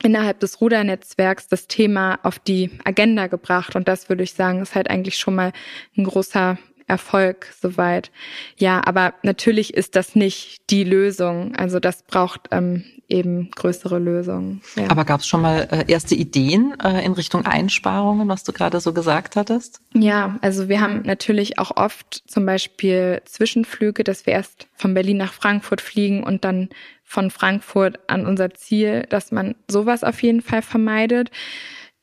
innerhalb 0.01 0.39
des 0.39 0.60
Rudernetzwerks 0.60 1.47
das 1.47 1.67
Thema 1.67 2.19
auf 2.23 2.39
die 2.39 2.71
Agenda 2.84 3.27
gebracht. 3.27 3.75
Und 3.75 3.88
das 3.88 4.10
würde 4.10 4.23
ich 4.23 4.34
sagen, 4.34 4.62
ist 4.62 4.75
halt 4.75 4.89
eigentlich 4.89 5.17
schon 5.17 5.36
mal 5.36 5.51
ein 5.95 6.06
großer 6.06 6.58
Erfolg 6.88 7.53
soweit. 7.62 8.12
Ja, 8.58 8.82
aber 8.86 9.13
natürlich 9.23 9.73
ist 9.73 9.95
das 9.95 10.15
nicht 10.15 10.69
die 10.69 10.84
Lösung. 10.84 11.56
Also 11.56 11.79
das 11.79 12.03
braucht 12.03 12.49
ähm, 12.51 12.84
eben 13.08 13.51
größere 13.51 13.99
Lösungen. 13.99 14.62
Ja. 14.75 14.89
Aber 14.89 15.06
gab 15.06 15.21
es 15.21 15.27
schon 15.27 15.41
mal 15.41 15.67
äh, 15.71 15.91
erste 15.91 16.15
Ideen 16.15 16.73
äh, 16.84 17.06
in 17.06 17.13
Richtung 17.13 17.45
Einsparungen, 17.45 18.27
was 18.27 18.43
du 18.43 18.53
gerade 18.53 18.79
so 18.79 18.93
gesagt 18.93 19.36
hattest? 19.36 19.82
Ja, 19.93 20.38
also 20.41 20.67
wir 20.67 20.82
haben 20.82 21.03
natürlich 21.03 21.60
auch 21.60 21.75
oft 21.77 22.23
zum 22.27 22.45
Beispiel 22.45 23.21
Zwischenflüge, 23.25 24.03
dass 24.03 24.25
wir 24.25 24.34
erst 24.34 24.67
von 24.75 24.93
Berlin 24.93 25.17
nach 25.17 25.34
Frankfurt 25.34 25.82
fliegen 25.82 26.23
und 26.23 26.43
dann 26.43 26.69
von 27.13 27.30
Frankfurt 27.30 27.99
an 28.08 28.26
unser 28.26 28.56
Ziel, 28.56 29.06
dass 29.08 29.32
man 29.32 29.54
sowas 29.69 30.04
auf 30.04 30.23
jeden 30.23 30.41
Fall 30.41 30.63
vermeidet. 30.63 31.30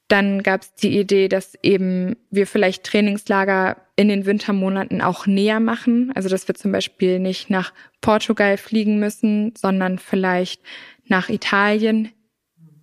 Dann 0.07 0.45
gab 0.45 0.63
es 0.63 0.75
die 0.75 0.97
Idee, 0.97 1.29
dass 1.29 1.59
eben 1.65 2.17
wir 2.31 2.47
vielleicht 2.47 2.85
Trainingslager 2.85 3.77
in 3.97 4.09
den 4.09 4.25
Wintermonaten 4.25 5.03
auch 5.03 5.27
näher 5.27 5.59
machen. 5.59 6.13
Also 6.15 6.29
dass 6.29 6.47
wir 6.47 6.55
zum 6.55 6.71
Beispiel 6.71 7.19
nicht 7.19 7.51
nach 7.51 7.73
Portugal 8.01 8.57
fliegen 8.57 9.01
müssen, 9.01 9.53
sondern 9.59 9.99
vielleicht 9.99 10.63
nach 11.07 11.29
Italien, 11.29 12.13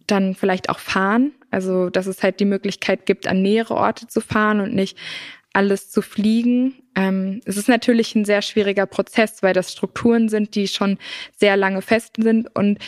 dann 0.06 0.36
vielleicht 0.36 0.70
auch 0.70 0.80
fahren. 0.80 1.32
Also 1.50 1.90
dass 1.90 2.08
es 2.08 2.24
halt 2.24 2.42
die 2.42 2.46
Möglichkeit 2.46 3.06
gibt, 3.06 3.26
an 3.26 3.42
nähere 3.42 3.76
Orte 3.76 4.08
zu 4.08 4.20
fahren 4.20 4.60
und 4.60 4.76
nicht 4.76 4.98
alles 5.54 5.90
zu 5.90 6.02
fliegen. 6.02 6.76
Ähm, 6.96 7.42
es 7.46 7.58
ist 7.58 7.68
natürlich 7.68 8.16
ein 8.16 8.26
sehr 8.26 8.42
schwieriger 8.42 8.86
Prozess, 8.86 9.44
weil 9.44 9.54
das 9.54 9.72
Strukturen 9.72 10.30
sind, 10.30 10.56
die 10.56 10.68
schon 10.68 10.98
sehr 11.36 11.58
lange 11.58 11.82
fest 11.82 12.16
sind 12.18 12.54
und 12.56 12.80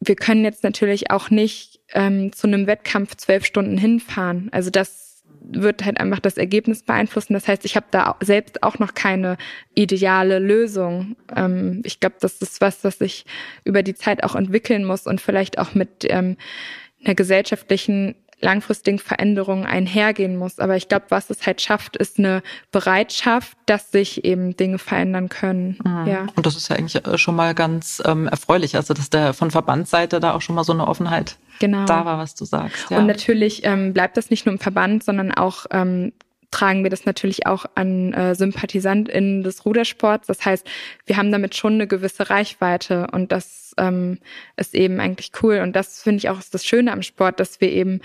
wir 0.00 0.16
können 0.16 0.44
jetzt 0.44 0.64
natürlich 0.64 1.10
auch 1.10 1.30
nicht 1.30 1.80
ähm, 1.92 2.32
zu 2.32 2.46
einem 2.46 2.66
Wettkampf 2.66 3.16
zwölf 3.16 3.44
Stunden 3.44 3.76
hinfahren. 3.76 4.48
Also 4.50 4.70
das 4.70 5.22
wird 5.42 5.84
halt 5.84 5.98
einfach 6.00 6.20
das 6.20 6.36
Ergebnis 6.36 6.82
beeinflussen. 6.82 7.34
Das 7.34 7.48
heißt, 7.48 7.64
ich 7.64 7.76
habe 7.76 7.86
da 7.90 8.16
selbst 8.20 8.62
auch 8.62 8.78
noch 8.78 8.94
keine 8.94 9.36
ideale 9.74 10.38
Lösung. 10.38 11.16
Ähm, 11.34 11.82
ich 11.84 12.00
glaube, 12.00 12.16
das 12.20 12.40
ist 12.40 12.60
was, 12.60 12.84
was 12.84 12.98
sich 12.98 13.24
über 13.64 13.82
die 13.82 13.94
Zeit 13.94 14.22
auch 14.24 14.34
entwickeln 14.34 14.84
muss 14.84 15.06
und 15.06 15.20
vielleicht 15.20 15.58
auch 15.58 15.74
mit 15.74 16.04
ähm, 16.04 16.36
einer 17.04 17.14
gesellschaftlichen 17.14 18.14
langfristigen 18.40 18.98
Veränderungen 18.98 19.66
einhergehen 19.66 20.36
muss. 20.36 20.58
Aber 20.58 20.76
ich 20.76 20.88
glaube, 20.88 21.06
was 21.08 21.30
es 21.30 21.46
halt 21.46 21.60
schafft, 21.60 21.96
ist 21.96 22.18
eine 22.18 22.42
Bereitschaft, 22.72 23.56
dass 23.66 23.90
sich 23.90 24.24
eben 24.24 24.56
Dinge 24.56 24.78
verändern 24.78 25.28
können. 25.28 25.78
Mhm. 25.84 26.06
Ja. 26.06 26.26
Und 26.34 26.46
das 26.46 26.56
ist 26.56 26.68
ja 26.68 26.76
eigentlich 26.76 27.04
äh, 27.06 27.18
schon 27.18 27.36
mal 27.36 27.54
ganz 27.54 28.02
ähm, 28.04 28.28
erfreulich, 28.28 28.76
also 28.76 28.94
dass 28.94 29.10
der 29.10 29.32
von 29.34 29.50
Verbandsseite 29.50 30.20
da 30.20 30.34
auch 30.34 30.42
schon 30.42 30.54
mal 30.54 30.64
so 30.64 30.72
eine 30.72 30.86
Offenheit 30.86 31.36
genau. 31.58 31.84
da 31.84 32.04
war, 32.04 32.18
was 32.18 32.34
du 32.34 32.44
sagst. 32.44 32.90
Ja. 32.90 32.98
Und 32.98 33.06
natürlich 33.06 33.64
ähm, 33.64 33.92
bleibt 33.92 34.16
das 34.16 34.30
nicht 34.30 34.46
nur 34.46 34.54
im 34.54 34.58
Verband, 34.58 35.04
sondern 35.04 35.32
auch 35.32 35.66
ähm, 35.70 36.12
tragen 36.50 36.82
wir 36.82 36.90
das 36.90 37.06
natürlich 37.06 37.46
auch 37.46 37.66
an 37.74 38.12
äh, 38.12 38.34
SympathisantInnen 38.34 39.42
des 39.42 39.64
Rudersports. 39.64 40.26
Das 40.26 40.44
heißt, 40.44 40.66
wir 41.06 41.16
haben 41.16 41.30
damit 41.30 41.54
schon 41.54 41.74
eine 41.74 41.86
gewisse 41.86 42.30
Reichweite 42.30 43.06
und 43.12 43.30
das 43.32 43.74
ähm, 43.78 44.18
ist 44.56 44.74
eben 44.74 45.00
eigentlich 45.00 45.32
cool. 45.42 45.60
Und 45.60 45.74
das 45.76 46.02
finde 46.02 46.18
ich 46.18 46.28
auch 46.28 46.38
ist 46.38 46.54
das 46.54 46.64
Schöne 46.64 46.92
am 46.92 47.02
Sport, 47.02 47.40
dass 47.40 47.60
wir 47.60 47.70
eben 47.70 48.00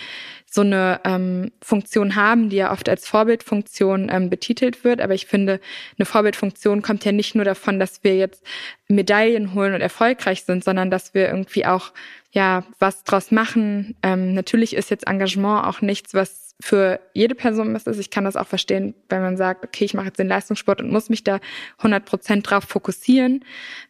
so 0.50 0.62
eine 0.62 1.02
ähm, 1.04 1.52
Funktion 1.62 2.16
haben, 2.16 2.50
die 2.50 2.58
ja 2.58 2.72
oft 2.72 2.88
als 2.88 3.08
Vorbildfunktion 3.08 4.10
ähm, 4.12 4.30
betitelt 4.30 4.84
wird. 4.84 5.02
Aber 5.02 5.14
ich 5.14 5.26
finde, 5.26 5.60
eine 5.98 6.06
Vorbildfunktion 6.06 6.82
kommt 6.82 7.04
ja 7.04 7.12
nicht 7.12 7.36
nur 7.36 7.46
davon, 7.46 7.80
dass 7.80 8.04
wir 8.04 8.16
jetzt 8.16 8.44
Medaillen 8.88 9.54
holen 9.54 9.74
und 9.74 9.82
erfolgreich 9.82 10.44
sind, 10.44 10.64
sondern 10.64 10.92
dass 10.92 11.14
wir 11.14 11.28
irgendwie 11.28 11.66
auch 11.66 11.92
ja 12.32 12.64
was 12.80 13.04
draus 13.04 13.32
machen. 13.32 13.96
Ähm, 14.04 14.34
natürlich 14.34 14.76
ist 14.76 14.92
jetzt 14.92 15.08
Engagement 15.08 15.66
auch 15.66 15.82
nichts, 15.82 16.14
was 16.14 16.45
für 16.62 17.00
jede 17.14 17.36
Person 17.36 17.74
was 17.74 17.86
ist. 17.86 18.00
Ich 18.00 18.10
kann 18.10 18.24
das 18.24 18.36
auch 18.36 18.48
verstehen, 18.48 18.96
wenn 19.10 19.22
man 19.22 19.38
sagt, 19.38 19.66
okay, 19.66 19.86
ich 19.86 19.94
mache 19.94 20.08
jetzt 20.08 20.20
den 20.20 20.28
Leistungssport 20.28 20.82
und 20.82 20.92
muss 20.92 21.10
mich 21.10 21.24
da 21.24 21.40
100 21.80 22.06
Prozent 22.06 22.50
drauf 22.50 22.64
fokussieren, 22.64 23.44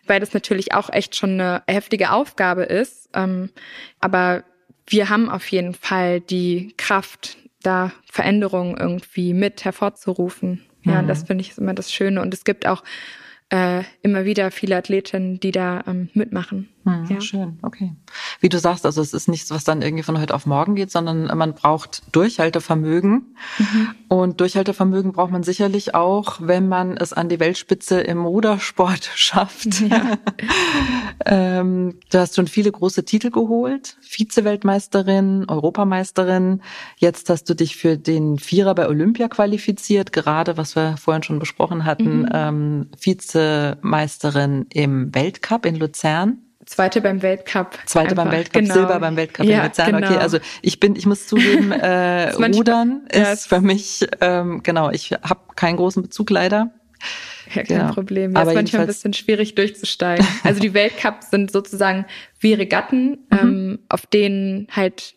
weil 0.07 0.19
das 0.19 0.33
natürlich 0.33 0.73
auch 0.73 0.89
echt 0.89 1.15
schon 1.15 1.39
eine 1.39 1.63
heftige 1.67 2.11
Aufgabe 2.11 2.63
ist. 2.63 3.09
Ähm, 3.13 3.49
aber 3.99 4.43
wir 4.87 5.09
haben 5.09 5.29
auf 5.29 5.47
jeden 5.47 5.73
Fall 5.73 6.21
die 6.21 6.73
Kraft, 6.77 7.37
da 7.61 7.91
Veränderungen 8.11 8.77
irgendwie 8.77 9.33
mit 9.33 9.65
hervorzurufen. 9.65 10.63
Ja, 10.83 11.01
mhm. 11.01 11.07
das 11.07 11.23
finde 11.23 11.43
ich 11.43 11.57
immer 11.57 11.73
das 11.73 11.91
Schöne. 11.91 12.21
Und 12.21 12.33
es 12.33 12.43
gibt 12.43 12.67
auch 12.67 12.83
äh, 13.49 13.83
immer 14.01 14.25
wieder 14.25 14.51
viele 14.51 14.77
Athletinnen, 14.77 15.39
die 15.39 15.51
da 15.51 15.83
ähm, 15.87 16.09
mitmachen. 16.13 16.69
Hm, 16.85 17.05
ja. 17.09 17.19
Schön, 17.19 17.57
okay. 17.63 17.95
Wie 18.39 18.49
du 18.49 18.59
sagst, 18.59 18.85
also 18.85 19.01
es 19.01 19.15
ist 19.15 19.27
nichts, 19.27 19.49
was 19.49 19.63
dann 19.63 19.81
irgendwie 19.81 20.03
von 20.03 20.19
heute 20.19 20.35
auf 20.35 20.45
morgen 20.45 20.75
geht, 20.75 20.91
sondern 20.91 21.35
man 21.35 21.55
braucht 21.55 22.03
Durchhaltevermögen. 22.11 23.35
Mhm. 23.57 23.87
Und 24.07 24.39
Durchhaltevermögen 24.39 25.11
braucht 25.11 25.31
man 25.31 25.41
sicherlich 25.41 25.95
auch, 25.95 26.37
wenn 26.41 26.69
man 26.69 26.95
es 26.95 27.11
an 27.11 27.27
die 27.27 27.39
Weltspitze 27.39 28.01
im 28.01 28.23
Rudersport 28.23 29.09
schafft. 29.15 29.81
Ja. 29.81 30.19
ähm, 31.25 31.95
du 32.11 32.19
hast 32.19 32.35
schon 32.35 32.47
viele 32.47 32.71
große 32.71 33.03
Titel 33.03 33.31
geholt, 33.31 33.97
Vize-Weltmeisterin, 34.01 35.45
Europameisterin. 35.47 36.61
Jetzt 36.97 37.31
hast 37.31 37.49
du 37.49 37.55
dich 37.55 37.77
für 37.77 37.97
den 37.97 38.37
Vierer 38.37 38.75
bei 38.75 38.87
Olympia 38.87 39.27
qualifiziert, 39.27 40.13
gerade 40.13 40.55
was 40.55 40.75
wir 40.75 40.97
vorhin 40.97 41.23
schon 41.23 41.39
besprochen 41.39 41.83
hatten, 41.83 42.19
mhm. 42.19 42.29
ähm, 42.31 42.87
Vizemeisterin 43.01 44.67
im 44.71 45.15
Weltcup 45.15 45.65
in 45.65 45.77
Luzern. 45.77 46.44
Zweite 46.65 47.01
beim 47.01 47.21
Weltcup. 47.21 47.77
Zweite 47.85 48.11
einfach. 48.11 48.23
beim 48.23 48.31
Weltcup, 48.31 48.61
genau. 48.61 48.73
Silber 48.73 48.99
beim 48.99 49.15
Weltcup 49.15 49.45
ja, 49.45 49.59
in 49.59 49.67
Luzern. 49.67 49.95
Genau. 49.95 50.07
Okay, 50.07 50.17
also 50.17 50.39
ich 50.61 50.79
bin, 50.79 50.95
ich 50.95 51.05
muss 51.05 51.27
zugeben, 51.27 51.71
äh, 51.71 52.31
Rudern 52.31 53.03
ist 53.09 53.17
ja, 53.17 53.57
für 53.57 53.61
mich, 53.61 54.07
ähm, 54.21 54.61
genau, 54.63 54.89
ich 54.89 55.11
habe 55.11 55.41
keinen 55.55 55.77
großen 55.77 56.01
Bezug 56.01 56.29
leider. 56.31 56.71
Ja, 57.53 57.63
kein 57.63 57.79
genau. 57.79 57.93
Problem. 57.93 58.33
Das 58.33 58.47
ist 58.47 58.55
manchmal 58.55 58.81
ein 58.81 58.87
bisschen 58.87 59.13
schwierig 59.13 59.55
durchzusteigen. 59.55 60.25
Also 60.43 60.59
die 60.59 60.73
Weltcups 60.73 61.29
sind 61.29 61.51
sozusagen 61.51 62.05
wie 62.39 62.53
Regatten, 62.53 63.25
mhm. 63.29 63.39
ähm, 63.39 63.79
auf 63.89 64.05
denen 64.07 64.67
halt 64.71 65.15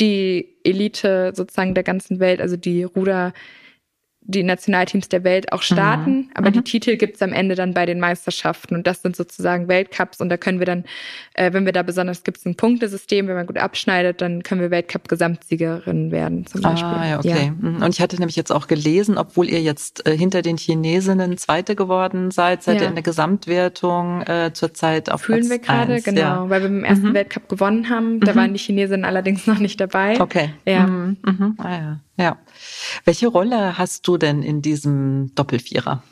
die 0.00 0.56
Elite 0.64 1.32
sozusagen 1.34 1.74
der 1.74 1.84
ganzen 1.84 2.18
Welt, 2.18 2.40
also 2.40 2.56
die 2.56 2.82
Ruder 2.82 3.32
die 4.22 4.42
Nationalteams 4.42 5.08
der 5.08 5.24
Welt 5.24 5.52
auch 5.52 5.62
starten, 5.62 6.16
mhm. 6.16 6.30
aber 6.34 6.50
mhm. 6.50 6.54
die 6.54 6.62
Titel 6.62 6.96
gibt's 6.96 7.22
am 7.22 7.32
Ende 7.32 7.54
dann 7.54 7.72
bei 7.72 7.86
den 7.86 7.98
Meisterschaften 7.98 8.74
und 8.74 8.86
das 8.86 9.02
sind 9.02 9.16
sozusagen 9.16 9.66
Weltcups 9.66 10.20
und 10.20 10.28
da 10.28 10.36
können 10.36 10.58
wir 10.58 10.66
dann, 10.66 10.84
äh, 11.34 11.52
wenn 11.52 11.64
wir 11.64 11.72
da 11.72 11.82
besonders 11.82 12.22
gibt's 12.22 12.44
ein 12.44 12.54
Punktesystem, 12.54 13.28
wenn 13.28 13.34
man 13.34 13.46
gut 13.46 13.56
abschneidet, 13.56 14.20
dann 14.20 14.42
können 14.42 14.60
wir 14.60 14.70
Weltcup-Gesamtsiegerin 14.70 16.10
werden 16.10 16.46
zum 16.46 16.60
Beispiel. 16.60 16.88
Ah, 16.88 17.08
ja, 17.08 17.18
okay. 17.18 17.46
Ja. 17.46 17.68
Mhm. 17.68 17.82
Und 17.82 17.94
ich 17.94 18.00
hatte 18.00 18.16
nämlich 18.16 18.36
jetzt 18.36 18.52
auch 18.52 18.66
gelesen, 18.66 19.16
obwohl 19.16 19.48
ihr 19.48 19.62
jetzt 19.62 20.06
äh, 20.06 20.16
hinter 20.16 20.42
den 20.42 20.58
Chinesinnen 20.58 21.38
Zweite 21.38 21.74
geworden 21.74 22.30
seid, 22.30 22.62
seid 22.62 22.76
ja. 22.76 22.82
ihr 22.82 22.88
in 22.88 22.94
der 22.94 23.02
Gesamtwertung 23.02 24.22
äh, 24.22 24.52
zurzeit 24.52 25.10
auf 25.10 25.22
Fühlen 25.22 25.40
Platz 25.40 25.50
wir 25.50 25.58
gerade, 25.58 26.02
genau, 26.02 26.20
ja. 26.20 26.50
weil 26.50 26.62
wir 26.62 26.68
beim 26.68 26.84
ersten 26.84 27.08
mhm. 27.08 27.14
Weltcup 27.14 27.48
gewonnen 27.48 27.88
haben. 27.88 28.20
Da 28.20 28.32
mhm. 28.32 28.36
waren 28.36 28.52
die 28.52 28.58
Chinesinnen 28.58 29.04
allerdings 29.04 29.46
noch 29.46 29.58
nicht 29.58 29.80
dabei. 29.80 30.20
Okay. 30.20 30.50
Ja. 30.66 30.86
Mhm. 30.86 31.16
Ah, 31.58 31.70
ja. 31.70 32.00
Ja. 32.20 32.36
Welche 33.06 33.28
Rolle 33.28 33.78
hast 33.78 34.06
du 34.06 34.18
denn 34.18 34.42
in 34.42 34.60
diesem 34.60 35.34
Doppelvierer? 35.34 36.02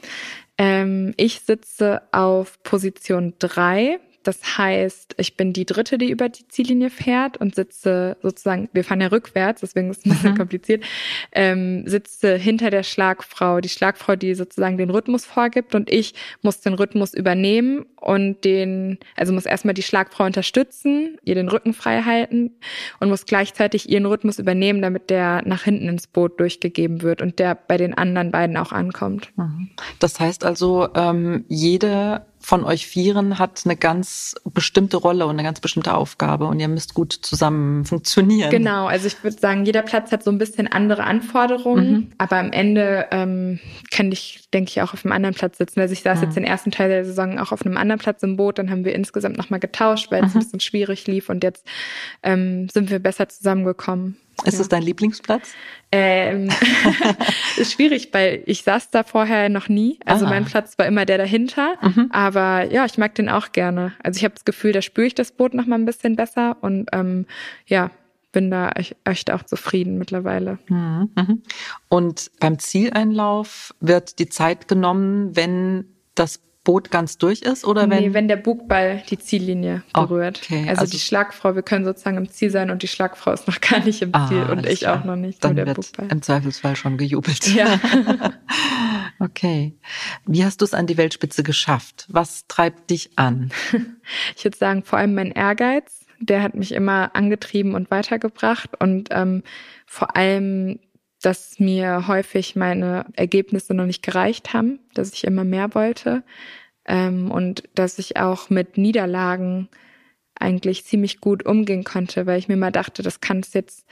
Ähm, 0.57 1.13
ich 1.19 1.41
sitze 1.41 2.01
auf 2.13 2.63
Position 2.63 3.35
drei. 3.39 4.01
Das 4.29 4.59
heißt, 4.59 5.15
ich 5.17 5.39
bin 5.39 5.55
die 5.55 5.65
Dritte, 5.65 5.97
die 5.97 6.11
über 6.11 6.29
die 6.29 6.47
Ziellinie 6.49 6.91
fährt 6.91 7.39
und 7.39 7.55
sitze 7.55 8.19
sozusagen, 8.21 8.69
wir 8.75 8.85
fahren 8.85 9.01
ja 9.01 9.07
rückwärts, 9.07 9.63
deswegen 9.63 9.89
ist 9.89 10.01
es 10.01 10.05
ein 10.05 10.11
bisschen 10.11 10.33
mhm. 10.33 10.37
kompliziert, 10.37 10.85
ähm, 11.33 11.89
sitze 11.89 12.37
hinter 12.37 12.69
der 12.69 12.83
Schlagfrau, 12.83 13.63
die 13.63 13.71
Schlagfrau, 13.71 14.17
die 14.17 14.35
sozusagen 14.35 14.77
den 14.77 14.91
Rhythmus 14.91 15.25
vorgibt 15.25 15.75
und 15.75 15.91
ich 15.91 16.13
muss 16.43 16.61
den 16.61 16.75
Rhythmus 16.75 17.15
übernehmen 17.15 17.87
und 17.97 18.45
den, 18.45 18.99
also 19.17 19.33
muss 19.33 19.47
erstmal 19.47 19.73
die 19.73 19.83
Schlagfrau 19.83 20.27
unterstützen, 20.27 21.17
ihr 21.25 21.35
den 21.35 21.49
Rücken 21.49 21.73
frei 21.73 22.03
halten 22.03 22.51
und 23.01 23.09
muss 23.09 23.25
gleichzeitig 23.25 23.89
ihren 23.89 24.05
Rhythmus 24.05 24.39
übernehmen, 24.39 24.83
damit 24.83 25.09
der 25.09 25.41
nach 25.47 25.63
hinten 25.63 25.89
ins 25.89 26.07
Boot 26.07 26.39
durchgegeben 26.39 27.01
wird 27.01 27.23
und 27.23 27.39
der 27.39 27.55
bei 27.55 27.79
den 27.79 27.95
anderen 27.95 28.31
beiden 28.31 28.59
auch 28.59 28.73
ankommt. 28.73 29.31
Mhm. 29.37 29.71
Das 30.01 30.21
heißt 30.21 30.45
also, 30.45 30.89
ähm, 30.95 31.47
jede 31.49 32.27
von 32.49 32.65
euch 32.65 32.87
Vieren 32.87 33.39
hat 33.39 33.61
eine 33.67 33.77
ganz 33.77 34.35
bestimmte 34.43 34.97
Rolle 34.97 35.27
und 35.27 35.33
eine 35.33 35.43
ganz 35.43 35.61
bestimmte 35.61 35.93
Aufgabe 35.93 36.47
und 36.47 36.59
ihr 36.59 36.69
müsst 36.69 36.95
gut 36.95 37.13
zusammen 37.13 37.85
funktionieren. 37.85 38.49
Genau, 38.51 38.87
also 38.87 39.07
ich 39.07 39.23
würde 39.23 39.39
sagen, 39.39 39.67
jeder 39.67 39.83
Platz 39.83 40.13
hat 40.13 40.25
so 40.25 40.31
ein 40.31 40.39
bisschen 40.39 40.67
andere 40.67 41.05
Anforderungen, 41.05 41.91
mhm. 41.91 42.13
aber 42.17 42.39
am 42.39 42.51
Ende 42.51 43.07
ähm, 43.11 43.61
kann 43.91 44.11
ich, 44.11 44.49
denke 44.55 44.71
ich, 44.71 44.81
auch 44.81 44.95
auf 44.95 45.05
einem 45.05 45.13
anderen 45.13 45.35
Platz 45.35 45.59
sitzen. 45.59 45.81
Also 45.81 45.93
ich 45.93 46.01
saß 46.01 46.21
mhm. 46.21 46.25
jetzt 46.25 46.37
den 46.37 46.45
ersten 46.45 46.71
Teil 46.71 46.89
der 46.89 47.05
Saison 47.05 47.39
auch 47.39 47.53
auf 47.53 47.67
einem 47.67 47.77
anderen 47.77 48.01
Platz 48.01 48.23
im 48.23 48.39
Boot, 48.39 48.59
dann 48.59 48.71
haben 48.71 48.87
wir 48.87 48.95
insgesamt 48.95 49.37
nochmal 49.37 49.61
getauscht, 49.61 50.11
weil 50.11 50.25
es 50.25 50.33
mhm. 50.33 50.41
ein 50.41 50.45
bisschen 50.45 50.61
schwierig 50.61 51.07
lief 51.07 51.29
und 51.29 51.45
jetzt 51.45 51.67
ähm, 52.23 52.71
sind 52.71 52.89
wir 52.89 52.99
besser 52.99 53.29
zusammengekommen. 53.29 54.17
Ist 54.45 54.55
ja. 54.55 54.61
es 54.61 54.69
dein 54.69 54.83
Lieblingsplatz? 54.83 55.51
Ähm, 55.91 56.51
ist 57.57 57.73
schwierig, 57.73 58.11
weil 58.13 58.43
ich 58.47 58.63
saß 58.63 58.91
da 58.91 59.03
vorher 59.03 59.49
noch 59.49 59.69
nie. 59.69 59.99
Also 60.05 60.27
Aha. 60.27 60.35
mein 60.35 60.45
Platz 60.45 60.79
war 60.79 60.87
immer 60.87 61.07
der 61.07 61.19
dahinter. 61.19 61.75
Mhm. 61.83 62.09
Aber 62.11 62.71
ja, 62.71 62.85
ich 62.85 62.99
mag 62.99 63.15
den 63.15 63.29
auch 63.29 63.53
gerne. 63.53 63.93
Also 64.03 64.19
ich 64.19 64.25
habe 64.25 64.35
das 64.35 64.45
Gefühl, 64.45 64.73
da 64.73 64.83
spüre 64.83 65.07
ich 65.07 65.15
das 65.15 65.33
Boot 65.33 65.55
noch 65.55 65.67
mal 65.67 65.77
ein 65.77 65.87
bisschen 65.87 66.17
besser 66.17 66.57
und 66.61 66.89
ähm, 66.93 67.27
ja, 67.67 67.91
bin 68.33 68.51
da 68.51 68.71
echt 69.05 69.31
auch 69.31 69.43
zufrieden 69.43 69.99
mittlerweile. 69.99 70.59
Mhm. 70.69 71.11
mhm. 71.17 71.43
Und 71.89 72.31
beim 72.41 72.59
Zieleinlauf 72.59 73.75
wird 73.81 74.19
die 74.19 74.29
Zeit 74.29 74.69
genommen, 74.69 75.35
wenn 75.35 75.87
das 76.15 76.41
Boot 76.69 76.91
ganz 76.91 77.17
durch 77.17 77.41
ist 77.41 77.65
oder 77.65 77.89
wenn? 77.89 78.03
Nee, 78.03 78.13
wenn 78.13 78.29
der 78.29 78.37
Bugball 78.37 79.03
die 79.09 79.19
Ziellinie 79.19 79.85
berührt. 79.95 80.43
Okay, 80.45 80.69
also, 80.69 80.83
also, 80.83 80.91
die 80.91 80.99
Schlagfrau, 80.99 81.55
wir 81.55 81.63
können 81.63 81.87
sozusagen 81.87 82.19
im 82.19 82.29
Ziel 82.29 82.51
sein 82.51 82.71
und 82.71 82.83
die 82.83 82.89
Schlagfrau 82.89 83.33
ist 83.33 83.49
noch 83.49 83.59
gar 83.63 83.83
nicht 83.83 84.03
im 84.03 84.11
ah, 84.13 84.29
Ziel 84.29 84.43
und 84.43 84.67
ich 84.67 84.81
klar. 84.81 85.01
auch 85.01 85.05
noch 85.07 85.17
nicht. 85.17 85.43
Dann 85.43 85.57
wird 85.57 85.73
Bugball. 85.73 86.09
im 86.11 86.21
Zweifelsfall 86.21 86.77
schon 86.77 86.99
gejubelt. 86.99 87.55
Ja. 87.55 87.81
okay. 89.19 89.79
Wie 90.27 90.45
hast 90.45 90.61
du 90.61 90.67
es 90.67 90.75
an 90.75 90.87
die 90.87 90.99
Weltspitze 90.99 91.43
geschafft? 91.43 92.05
Was 92.11 92.47
treibt 92.49 92.91
dich 92.91 93.13
an? 93.17 93.51
Ich 94.37 94.45
würde 94.45 94.57
sagen, 94.57 94.83
vor 94.83 94.99
allem 94.99 95.15
mein 95.15 95.33
Ehrgeiz. 95.33 96.07
Der 96.19 96.43
hat 96.43 96.55
mich 96.55 96.73
immer 96.73 97.15
angetrieben 97.15 97.75
und 97.75 97.91
weitergebracht 97.91 98.71
und 98.81 99.09
ähm, 99.11 99.43
vor 99.87 100.17
allem 100.17 100.81
dass 101.23 101.59
mir 101.59 102.07
häufig 102.07 102.57
meine 102.57 103.07
Ergebnisse 103.15 103.75
noch 103.75 103.87
nicht 103.87 104.03
gereicht 104.03 104.53
haben, 104.53 104.79
dass 104.95 105.13
ich 105.13 105.25
immer 105.25 105.45
mehr 105.45 105.75
wollte 105.75 106.23
ähm, 106.87 107.31
und 107.31 107.65
dass 107.75 107.99
ich 107.99 108.17
auch 108.17 108.51
mit 108.51 108.79
Niederlagen 108.79 109.69
eigentlich 110.39 110.85
ziemlich 110.85 111.21
gut 111.21 111.45
umgehen 111.45 111.85
konnte, 111.85 112.27
weil 112.27 112.39
ich 112.39 112.49
mir 112.49 112.57
mal 112.57 112.71
dachte, 112.71 113.03
das 113.03 113.21
kann 113.21 113.41
es 113.41 113.53
jetzt 113.55 113.87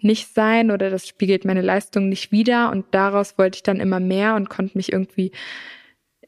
nicht 0.00 0.32
sein 0.32 0.70
oder 0.70 0.90
das 0.90 1.08
spiegelt 1.08 1.44
meine 1.44 1.62
Leistung 1.62 2.08
nicht 2.08 2.30
wider. 2.30 2.70
Und 2.70 2.86
daraus 2.92 3.36
wollte 3.36 3.56
ich 3.56 3.62
dann 3.64 3.80
immer 3.80 4.00
mehr 4.00 4.36
und 4.36 4.48
konnte 4.48 4.76
mich 4.76 4.92
irgendwie 4.92 5.32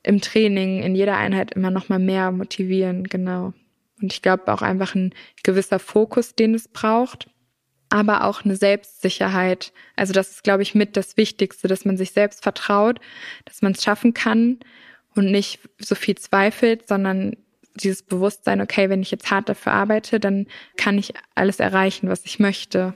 im 0.03 0.21
Training, 0.21 0.83
in 0.83 0.95
jeder 0.95 1.17
Einheit 1.17 1.53
immer 1.53 1.71
noch 1.71 1.89
mal 1.89 1.99
mehr 1.99 2.33
motivieren, 2.33 3.05
genau. 3.05 3.53
Und 4.01 4.13
ich 4.13 4.23
glaube 4.23 4.53
auch 4.53 4.63
einfach 4.63 4.95
ein 4.95 5.15
gewisser 5.43 5.79
Fokus, 5.79 6.35
den 6.35 6.55
es 6.55 6.69
braucht, 6.69 7.29
aber 7.91 8.25
auch 8.25 8.45
eine 8.45 8.57
Selbstsicherheit. 8.57 9.73
Also 9.97 10.13
das 10.13 10.31
ist, 10.31 10.45
glaube 10.45 10.63
ich, 10.63 10.75
mit 10.75 10.97
das 10.97 11.17
Wichtigste, 11.17 11.69
dass 11.69 11.85
man 11.85 11.97
sich 11.97 12.13
selbst 12.13 12.43
vertraut, 12.43 13.01
dass 13.45 13.63
man 13.63 13.73
es 13.73 13.83
schaffen 13.83 14.15
kann 14.15 14.61
und 15.15 15.31
nicht 15.31 15.61
so 15.79 15.95
viel 15.95 16.17
zweifelt, 16.17 16.89
sondern 16.89 17.37
dieses 17.75 18.03
Bewusstsein, 18.03 18.61
okay, 18.61 18.89
wenn 18.89 19.03
ich 19.03 19.11
jetzt 19.11 19.31
hart 19.31 19.49
dafür 19.49 19.73
arbeite, 19.73 20.21
dann 20.21 20.47
kann 20.77 20.99
ich 20.99 21.15
alles 21.35 21.61
erreichen, 21.61 22.09
was 22.09 22.25
ich 22.25 22.39
möchte. 22.39 22.95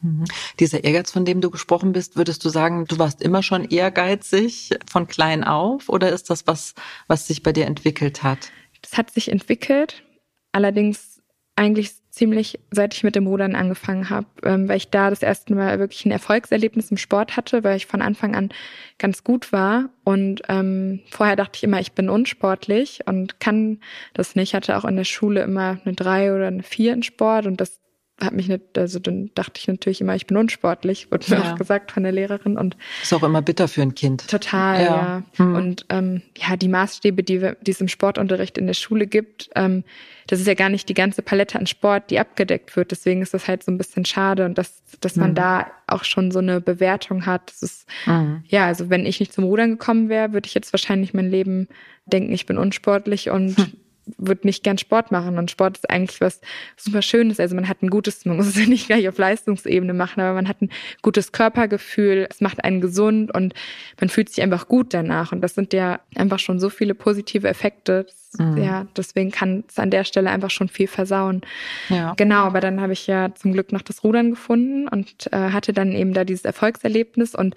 Mhm. 0.00 0.24
Dieser 0.58 0.84
Ehrgeiz, 0.84 1.10
von 1.10 1.24
dem 1.24 1.40
du 1.40 1.50
gesprochen 1.50 1.92
bist, 1.92 2.16
würdest 2.16 2.44
du 2.44 2.48
sagen, 2.48 2.86
du 2.86 2.98
warst 2.98 3.22
immer 3.22 3.42
schon 3.42 3.64
ehrgeizig 3.64 4.70
von 4.90 5.06
klein 5.06 5.44
auf 5.44 5.88
oder 5.88 6.10
ist 6.10 6.28
das 6.30 6.46
was, 6.46 6.74
was 7.06 7.26
sich 7.26 7.42
bei 7.42 7.52
dir 7.52 7.66
entwickelt 7.66 8.22
hat? 8.22 8.50
Das 8.82 8.98
hat 8.98 9.10
sich 9.12 9.30
entwickelt, 9.30 10.02
allerdings 10.50 11.22
eigentlich 11.56 12.01
ziemlich, 12.12 12.60
seit 12.70 12.94
ich 12.94 13.04
mit 13.04 13.16
dem 13.16 13.26
Rudern 13.26 13.56
angefangen 13.56 14.10
habe, 14.10 14.26
ähm, 14.44 14.68
weil 14.68 14.76
ich 14.76 14.90
da 14.90 15.08
das 15.08 15.22
erste 15.22 15.54
Mal 15.54 15.78
wirklich 15.78 16.04
ein 16.04 16.10
Erfolgserlebnis 16.10 16.90
im 16.90 16.98
Sport 16.98 17.38
hatte, 17.38 17.64
weil 17.64 17.78
ich 17.78 17.86
von 17.86 18.02
Anfang 18.02 18.36
an 18.36 18.50
ganz 18.98 19.24
gut 19.24 19.50
war. 19.50 19.88
Und 20.04 20.42
ähm, 20.48 21.00
vorher 21.10 21.36
dachte 21.36 21.56
ich 21.56 21.64
immer, 21.64 21.80
ich 21.80 21.92
bin 21.92 22.10
unsportlich 22.10 23.00
und 23.06 23.40
kann 23.40 23.80
das 24.12 24.36
nicht. 24.36 24.50
Ich 24.50 24.54
hatte 24.54 24.76
auch 24.76 24.84
in 24.84 24.96
der 24.96 25.04
Schule 25.04 25.42
immer 25.42 25.78
eine 25.84 25.94
drei 25.94 26.34
oder 26.34 26.48
eine 26.48 26.62
vier 26.62 26.92
in 26.92 27.02
Sport 27.02 27.46
und 27.46 27.60
das 27.60 27.81
hat 28.20 28.34
mich 28.34 28.48
nicht, 28.48 28.78
also 28.78 28.98
dann 28.98 29.30
dachte 29.34 29.58
ich 29.58 29.68
natürlich 29.68 30.00
immer, 30.00 30.14
ich 30.14 30.26
bin 30.26 30.36
unsportlich, 30.36 31.10
wurde 31.10 31.26
mir 31.30 31.42
ja. 31.42 31.52
auch 31.52 31.58
gesagt 31.58 31.92
von 31.92 32.02
der 32.02 32.12
Lehrerin 32.12 32.56
und 32.56 32.76
ist 33.02 33.12
auch 33.12 33.22
immer 33.22 33.42
bitter 33.42 33.68
für 33.68 33.82
ein 33.82 33.94
Kind. 33.94 34.28
Total, 34.28 34.80
ja. 34.80 34.86
ja. 34.86 35.22
Hm. 35.36 35.54
Und 35.54 35.86
ähm, 35.88 36.22
ja, 36.36 36.56
die 36.56 36.68
Maßstäbe, 36.68 37.22
die, 37.22 37.40
wir, 37.40 37.56
die 37.60 37.70
es 37.70 37.80
im 37.80 37.88
Sportunterricht 37.88 38.58
in 38.58 38.66
der 38.66 38.74
Schule 38.74 39.06
gibt, 39.06 39.50
ähm, 39.56 39.84
das 40.28 40.40
ist 40.40 40.46
ja 40.46 40.54
gar 40.54 40.68
nicht 40.68 40.88
die 40.88 40.94
ganze 40.94 41.22
Palette 41.22 41.58
an 41.58 41.66
Sport, 41.66 42.10
die 42.10 42.20
abgedeckt 42.20 42.76
wird. 42.76 42.90
Deswegen 42.92 43.22
ist 43.22 43.34
das 43.34 43.48
halt 43.48 43.64
so 43.64 43.72
ein 43.72 43.78
bisschen 43.78 44.04
schade 44.04 44.44
und 44.44 44.56
dass, 44.56 44.82
dass 45.00 45.16
man 45.16 45.28
hm. 45.28 45.34
da 45.34 45.66
auch 45.86 46.04
schon 46.04 46.30
so 46.30 46.38
eine 46.38 46.60
Bewertung 46.60 47.26
hat. 47.26 47.50
Das 47.50 47.62
ist, 47.62 47.88
hm. 48.04 48.44
ja, 48.46 48.66
also 48.66 48.88
wenn 48.90 49.06
ich 49.06 49.20
nicht 49.20 49.32
zum 49.32 49.44
Rudern 49.44 49.70
gekommen 49.72 50.08
wäre, 50.08 50.32
würde 50.32 50.46
ich 50.46 50.54
jetzt 50.54 50.72
wahrscheinlich 50.72 51.12
mein 51.12 51.30
Leben 51.30 51.68
denken, 52.06 52.32
ich 52.32 52.46
bin 52.46 52.58
unsportlich 52.58 53.30
und 53.30 53.56
hm 53.56 53.72
würde 54.16 54.46
nicht 54.46 54.64
gern 54.64 54.78
Sport 54.78 55.12
machen 55.12 55.38
und 55.38 55.50
Sport 55.50 55.76
ist 55.76 55.90
eigentlich 55.90 56.20
was 56.20 56.40
super 56.76 57.02
Schönes. 57.02 57.38
Also 57.38 57.54
man 57.54 57.68
hat 57.68 57.82
ein 57.82 57.90
gutes, 57.90 58.24
man 58.24 58.36
muss 58.36 58.48
es 58.48 58.56
ja 58.60 58.66
nicht 58.66 58.86
gleich 58.86 59.08
auf 59.08 59.18
Leistungsebene 59.18 59.94
machen, 59.94 60.20
aber 60.20 60.34
man 60.34 60.48
hat 60.48 60.60
ein 60.62 60.70
gutes 61.02 61.32
Körpergefühl, 61.32 62.26
es 62.28 62.40
macht 62.40 62.64
einen 62.64 62.80
gesund 62.80 63.32
und 63.34 63.54
man 64.00 64.08
fühlt 64.08 64.28
sich 64.28 64.42
einfach 64.42 64.68
gut 64.68 64.92
danach. 64.94 65.32
Und 65.32 65.40
das 65.40 65.54
sind 65.54 65.72
ja 65.72 66.00
einfach 66.16 66.38
schon 66.38 66.58
so 66.58 66.70
viele 66.70 66.94
positive 66.94 67.48
Effekte. 67.48 68.06
Mhm. 68.38 68.56
Ja, 68.56 68.86
deswegen 68.96 69.30
kann 69.30 69.64
es 69.68 69.78
an 69.78 69.90
der 69.90 70.04
Stelle 70.04 70.30
einfach 70.30 70.50
schon 70.50 70.68
viel 70.68 70.88
versauen. 70.88 71.42
Ja. 71.88 72.14
Genau, 72.16 72.44
aber 72.44 72.60
dann 72.60 72.80
habe 72.80 72.92
ich 72.92 73.06
ja 73.06 73.34
zum 73.34 73.52
Glück 73.52 73.72
noch 73.72 73.82
das 73.82 74.02
Rudern 74.04 74.30
gefunden 74.30 74.88
und 74.88 75.32
äh, 75.32 75.50
hatte 75.50 75.72
dann 75.72 75.92
eben 75.92 76.14
da 76.14 76.24
dieses 76.24 76.44
Erfolgserlebnis 76.44 77.34
und 77.34 77.54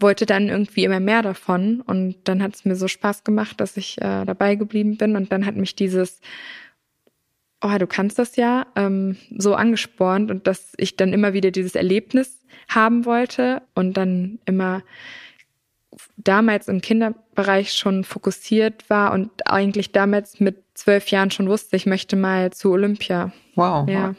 wollte 0.00 0.26
dann 0.26 0.48
irgendwie 0.48 0.84
immer 0.84 1.00
mehr 1.00 1.22
davon. 1.22 1.80
Und 1.80 2.16
dann 2.24 2.42
hat 2.42 2.54
es 2.54 2.64
mir 2.64 2.76
so 2.76 2.88
Spaß 2.88 3.24
gemacht, 3.24 3.60
dass 3.60 3.76
ich 3.76 3.98
äh, 3.98 4.24
dabei 4.24 4.54
geblieben 4.54 4.96
bin. 4.96 5.16
Und 5.16 5.30
dann 5.32 5.46
hat 5.46 5.56
mich 5.56 5.76
dieses, 5.76 6.20
oh, 7.62 7.78
du 7.78 7.86
kannst 7.86 8.18
das 8.18 8.36
ja, 8.36 8.66
ähm, 8.76 9.16
so 9.36 9.54
angespornt 9.54 10.30
und 10.30 10.46
dass 10.46 10.72
ich 10.76 10.96
dann 10.96 11.12
immer 11.12 11.32
wieder 11.32 11.50
dieses 11.50 11.74
Erlebnis 11.74 12.40
haben 12.68 13.04
wollte 13.04 13.62
und 13.74 13.96
dann 13.96 14.38
immer 14.46 14.82
damals 16.16 16.68
im 16.68 16.80
Kinderbereich 16.80 17.72
schon 17.72 18.04
fokussiert 18.04 18.88
war 18.88 19.12
und 19.12 19.30
eigentlich 19.46 19.92
damals 19.92 20.40
mit 20.40 20.62
zwölf 20.74 21.08
Jahren 21.08 21.30
schon 21.30 21.48
wusste, 21.48 21.76
ich 21.76 21.86
möchte 21.86 22.16
mal 22.16 22.52
zu 22.52 22.70
Olympia. 22.70 23.32
Wow. 23.54 23.88
Ja. 23.88 24.14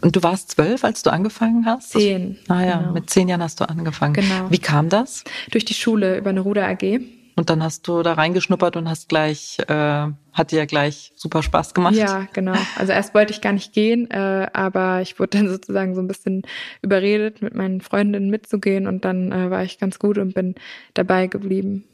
Und 0.00 0.16
du 0.16 0.22
warst 0.22 0.52
zwölf, 0.52 0.84
als 0.84 1.02
du 1.02 1.10
angefangen 1.10 1.66
hast? 1.66 1.90
Zehn. 1.90 2.38
Ah 2.48 2.62
ja, 2.62 2.78
genau. 2.78 2.92
mit 2.92 3.10
zehn 3.10 3.28
Jahren 3.28 3.42
hast 3.42 3.60
du 3.60 3.68
angefangen. 3.68 4.14
Genau. 4.14 4.50
Wie 4.50 4.58
kam 4.58 4.88
das? 4.88 5.24
Durch 5.50 5.64
die 5.64 5.74
Schule 5.74 6.18
über 6.18 6.30
eine 6.30 6.40
Ruder 6.40 6.66
AG. 6.66 7.00
Und 7.36 7.50
dann 7.50 7.62
hast 7.64 7.88
du 7.88 8.02
da 8.02 8.12
reingeschnuppert 8.12 8.76
und 8.76 8.88
hast 8.88 9.08
gleich, 9.08 9.58
äh, 9.66 10.06
hat 10.32 10.52
dir 10.52 10.58
ja 10.58 10.64
gleich 10.66 11.12
super 11.16 11.42
Spaß 11.42 11.74
gemacht. 11.74 11.96
Ja, 11.96 12.28
genau. 12.32 12.54
Also 12.78 12.92
erst 12.92 13.12
wollte 13.12 13.32
ich 13.32 13.40
gar 13.40 13.52
nicht 13.52 13.72
gehen, 13.72 14.08
äh, 14.10 14.46
aber 14.52 15.00
ich 15.00 15.18
wurde 15.18 15.38
dann 15.38 15.48
sozusagen 15.48 15.96
so 15.96 16.00
ein 16.00 16.06
bisschen 16.06 16.42
überredet, 16.80 17.42
mit 17.42 17.54
meinen 17.54 17.80
Freundinnen 17.80 18.30
mitzugehen 18.30 18.86
und 18.86 19.04
dann 19.04 19.32
äh, 19.32 19.50
war 19.50 19.64
ich 19.64 19.78
ganz 19.78 19.98
gut 19.98 20.18
und 20.18 20.34
bin 20.34 20.54
dabei 20.94 21.26
geblieben. 21.26 21.84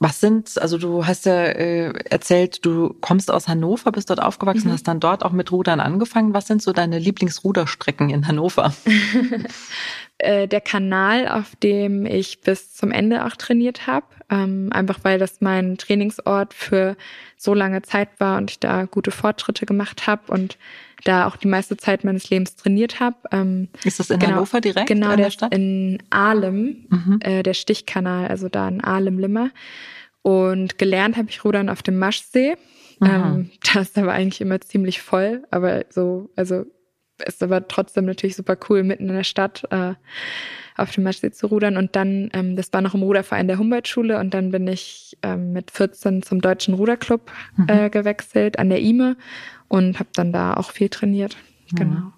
Was 0.00 0.20
sind, 0.20 0.60
also 0.60 0.78
du 0.78 1.06
hast 1.06 1.26
ja 1.26 1.42
äh, 1.44 1.92
erzählt, 2.08 2.64
du 2.64 2.94
kommst 3.00 3.30
aus 3.32 3.48
Hannover, 3.48 3.90
bist 3.90 4.10
dort 4.10 4.22
aufgewachsen, 4.22 4.68
mhm. 4.68 4.72
hast 4.72 4.86
dann 4.86 5.00
dort 5.00 5.24
auch 5.24 5.32
mit 5.32 5.50
Rudern 5.50 5.80
angefangen. 5.80 6.34
Was 6.34 6.46
sind 6.46 6.62
so 6.62 6.72
deine 6.72 6.98
Lieblingsruderstrecken 6.98 8.10
in 8.10 8.26
Hannover? 8.26 8.72
Äh, 10.20 10.48
der 10.48 10.60
Kanal, 10.60 11.28
auf 11.28 11.54
dem 11.54 12.04
ich 12.04 12.40
bis 12.40 12.74
zum 12.74 12.90
Ende 12.90 13.24
auch 13.24 13.36
trainiert 13.36 13.86
habe, 13.86 14.06
ähm, 14.30 14.68
einfach 14.72 14.98
weil 15.04 15.20
das 15.20 15.40
mein 15.40 15.78
Trainingsort 15.78 16.54
für 16.54 16.96
so 17.36 17.54
lange 17.54 17.82
Zeit 17.82 18.08
war 18.18 18.36
und 18.36 18.50
ich 18.50 18.58
da 18.58 18.86
gute 18.86 19.12
Fortschritte 19.12 19.64
gemacht 19.64 20.08
habe 20.08 20.32
und 20.32 20.58
da 21.04 21.26
auch 21.26 21.36
die 21.36 21.48
meiste 21.48 21.76
Zeit 21.76 22.04
meines 22.04 22.30
Lebens 22.30 22.56
trainiert 22.56 23.00
habe. 23.00 23.16
Ähm, 23.32 23.68
ist 23.84 24.00
das 24.00 24.10
in 24.10 24.18
genau, 24.18 24.32
Hannover 24.32 24.60
direkt? 24.60 24.88
Genau, 24.88 25.10
in 25.12 25.18
der 25.18 25.30
Stadt? 25.30 25.54
in 25.54 26.02
Ahlem, 26.10 26.86
mhm. 26.88 27.18
äh, 27.20 27.42
der 27.42 27.54
Stichkanal, 27.54 28.28
also 28.28 28.48
da 28.48 28.68
in 28.68 28.82
Ahlem-Limmer. 28.82 29.50
Und 30.22 30.78
gelernt 30.78 31.16
habe 31.16 31.30
ich 31.30 31.44
Rudern 31.44 31.68
auf 31.68 31.82
dem 31.82 31.98
Maschsee. 31.98 32.56
Ähm, 33.02 33.50
da 33.72 33.80
ist 33.80 33.96
aber 33.96 34.12
eigentlich 34.12 34.40
immer 34.40 34.60
ziemlich 34.60 35.00
voll, 35.00 35.44
aber 35.50 35.84
so, 35.90 36.30
also 36.36 36.64
ist 37.26 37.42
aber 37.42 37.66
trotzdem 37.68 38.04
natürlich 38.04 38.36
super 38.36 38.56
cool, 38.68 38.82
mitten 38.82 39.08
in 39.08 39.14
der 39.14 39.24
Stadt 39.24 39.64
äh, 39.70 39.94
auf 40.76 40.90
dem 40.92 41.04
Maschsee 41.04 41.30
zu 41.30 41.48
rudern. 41.48 41.76
Und 41.76 41.96
dann, 41.96 42.30
ähm, 42.32 42.56
das 42.56 42.72
war 42.72 42.80
noch 42.80 42.94
im 42.94 43.02
Ruderverein 43.02 43.48
der 43.48 43.58
Humboldt-Schule 43.58 44.18
und 44.18 44.32
dann 44.34 44.50
bin 44.50 44.66
ich 44.66 45.18
ähm, 45.22 45.52
mit 45.52 45.70
14 45.70 46.22
zum 46.22 46.40
Deutschen 46.40 46.74
Ruderclub 46.74 47.30
mhm. 47.56 47.68
äh, 47.68 47.90
gewechselt 47.90 48.58
an 48.58 48.68
der 48.68 48.80
IME 48.80 49.16
und 49.68 49.98
habe 49.98 50.10
dann 50.14 50.32
da 50.32 50.54
auch 50.54 50.70
viel 50.70 50.88
trainiert. 50.88 51.36
Mhm. 51.72 51.76
Genau. 51.76 52.12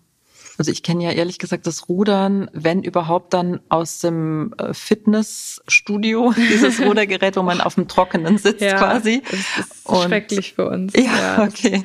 Also 0.61 0.73
ich 0.73 0.83
kenne 0.83 1.05
ja 1.05 1.13
ehrlich 1.13 1.39
gesagt 1.39 1.67
das 1.67 1.89
Rudern, 1.89 2.51
wenn 2.53 2.83
überhaupt 2.83 3.33
dann 3.33 3.61
aus 3.71 4.01
dem 4.01 4.53
äh, 4.59 4.75
Fitnessstudio, 4.75 6.35
dieses 6.37 6.83
Rudergerät, 6.83 7.37
wo 7.37 7.43
man 7.43 7.63
auf 7.63 7.77
dem 7.77 7.89
Trockenen 7.89 8.37
sitzt 8.37 8.61
ja, 8.61 8.77
quasi. 8.77 9.23
Das 9.31 9.41
ist 9.41 9.87
und, 9.87 10.03
schrecklich 10.03 10.53
für 10.53 10.69
uns. 10.69 10.93
Ja, 10.97 11.03
ja, 11.03 11.43
okay. 11.45 11.83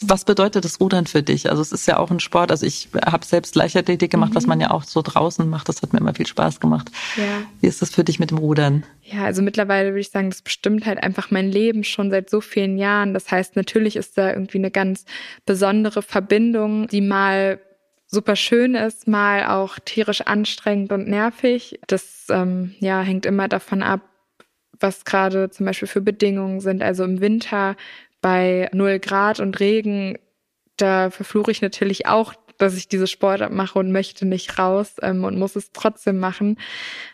Was 0.00 0.24
bedeutet 0.24 0.64
das 0.64 0.80
Rudern 0.80 1.06
für 1.06 1.22
dich? 1.22 1.50
Also 1.50 1.60
es 1.60 1.72
ist 1.72 1.86
ja 1.86 1.98
auch 1.98 2.10
ein 2.10 2.20
Sport. 2.20 2.50
Also 2.50 2.64
ich 2.64 2.88
habe 3.04 3.24
selbst 3.24 3.56
Leichtathletik 3.56 4.10
gemacht, 4.10 4.30
mhm. 4.30 4.36
was 4.36 4.46
man 4.46 4.60
ja 4.60 4.70
auch 4.70 4.84
so 4.84 5.02
draußen 5.02 5.48
macht. 5.48 5.68
Das 5.68 5.82
hat 5.82 5.92
mir 5.92 5.98
immer 5.98 6.14
viel 6.14 6.26
Spaß 6.26 6.60
gemacht. 6.60 6.90
Ja. 7.16 7.42
Wie 7.60 7.66
ist 7.66 7.82
das 7.82 7.90
für 7.90 8.04
dich 8.04 8.20
mit 8.20 8.30
dem 8.30 8.38
Rudern? 8.38 8.84
Ja, 9.02 9.24
also 9.24 9.42
mittlerweile 9.42 9.90
würde 9.90 10.00
ich 10.00 10.10
sagen, 10.10 10.30
das 10.30 10.42
bestimmt 10.42 10.86
halt 10.86 11.02
einfach 11.02 11.30
mein 11.30 11.50
Leben 11.50 11.82
schon 11.82 12.10
seit 12.10 12.30
so 12.30 12.40
vielen 12.40 12.78
Jahren. 12.78 13.12
Das 13.12 13.30
heißt, 13.30 13.56
natürlich 13.56 13.96
ist 13.96 14.16
da 14.16 14.30
irgendwie 14.30 14.58
eine 14.58 14.70
ganz 14.70 15.04
besondere 15.46 16.02
Verbindung, 16.02 16.86
die 16.86 17.00
mal 17.00 17.60
super 18.06 18.36
schön 18.36 18.74
ist, 18.74 19.06
mal 19.06 19.46
auch 19.46 19.78
tierisch 19.84 20.22
anstrengend 20.22 20.92
und 20.92 21.08
nervig. 21.08 21.78
Das 21.86 22.26
ähm, 22.30 22.74
ja 22.80 23.02
hängt 23.02 23.26
immer 23.26 23.48
davon 23.48 23.82
ab, 23.82 24.00
was 24.80 25.04
gerade 25.04 25.50
zum 25.50 25.66
Beispiel 25.66 25.88
für 25.88 26.00
Bedingungen 26.00 26.60
sind. 26.60 26.82
Also 26.82 27.04
im 27.04 27.20
Winter 27.20 27.76
bei 28.20 28.68
null 28.72 28.98
Grad 28.98 29.40
und 29.40 29.60
Regen, 29.60 30.18
da 30.76 31.10
verfluche 31.10 31.50
ich 31.50 31.62
natürlich 31.62 32.06
auch, 32.06 32.34
dass 32.58 32.76
ich 32.76 32.88
diese 32.88 33.06
Sportart 33.06 33.52
mache 33.52 33.78
und 33.78 33.92
möchte 33.92 34.26
nicht 34.26 34.58
raus 34.58 34.96
ähm, 35.02 35.24
und 35.24 35.38
muss 35.38 35.56
es 35.56 35.72
trotzdem 35.72 36.18
machen. 36.18 36.58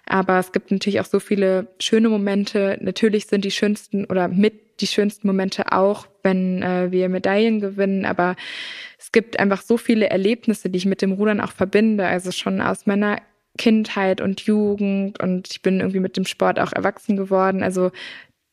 Aber 0.07 0.39
es 0.39 0.53
gibt 0.53 0.71
natürlich 0.71 1.01
auch 1.01 1.07
so 1.07 1.21
viele 1.21 1.69
schöne 1.79 2.09
Momente. 2.09 2.79
Natürlich 2.81 3.27
sind 3.27 3.45
die 3.45 3.51
schönsten 3.51 4.07
oder 4.07 4.29
mit 4.29 4.81
die 4.81 4.87
schönsten 4.87 5.27
Momente 5.27 5.73
auch, 5.73 6.07
wenn 6.23 6.63
äh, 6.63 6.91
wir 6.91 7.09
Medaillen 7.09 7.61
gewinnen. 7.61 8.07
Aber 8.07 8.37
es 8.99 9.13
gibt 9.13 9.39
einfach 9.39 9.63
so 9.63 9.77
viele 9.77 10.09
Erlebnisse, 10.09 10.71
die 10.71 10.79
ich 10.79 10.87
mit 10.87 11.03
dem 11.03 11.13
Rudern 11.13 11.41
auch 11.41 11.53
verbinde. 11.53 12.07
Also 12.07 12.33
schon 12.33 12.61
aus 12.61 12.87
meiner 12.87 13.21
Kindheit 13.57 14.21
und 14.21 14.41
Jugend 14.41 15.23
und 15.23 15.49
ich 15.51 15.63
bin 15.63 15.79
irgendwie 15.79 16.01
mit 16.01 16.17
dem 16.17 16.25
Sport 16.25 16.59
auch 16.59 16.73
erwachsen 16.73 17.17
geworden. 17.17 17.63
Also 17.63 17.93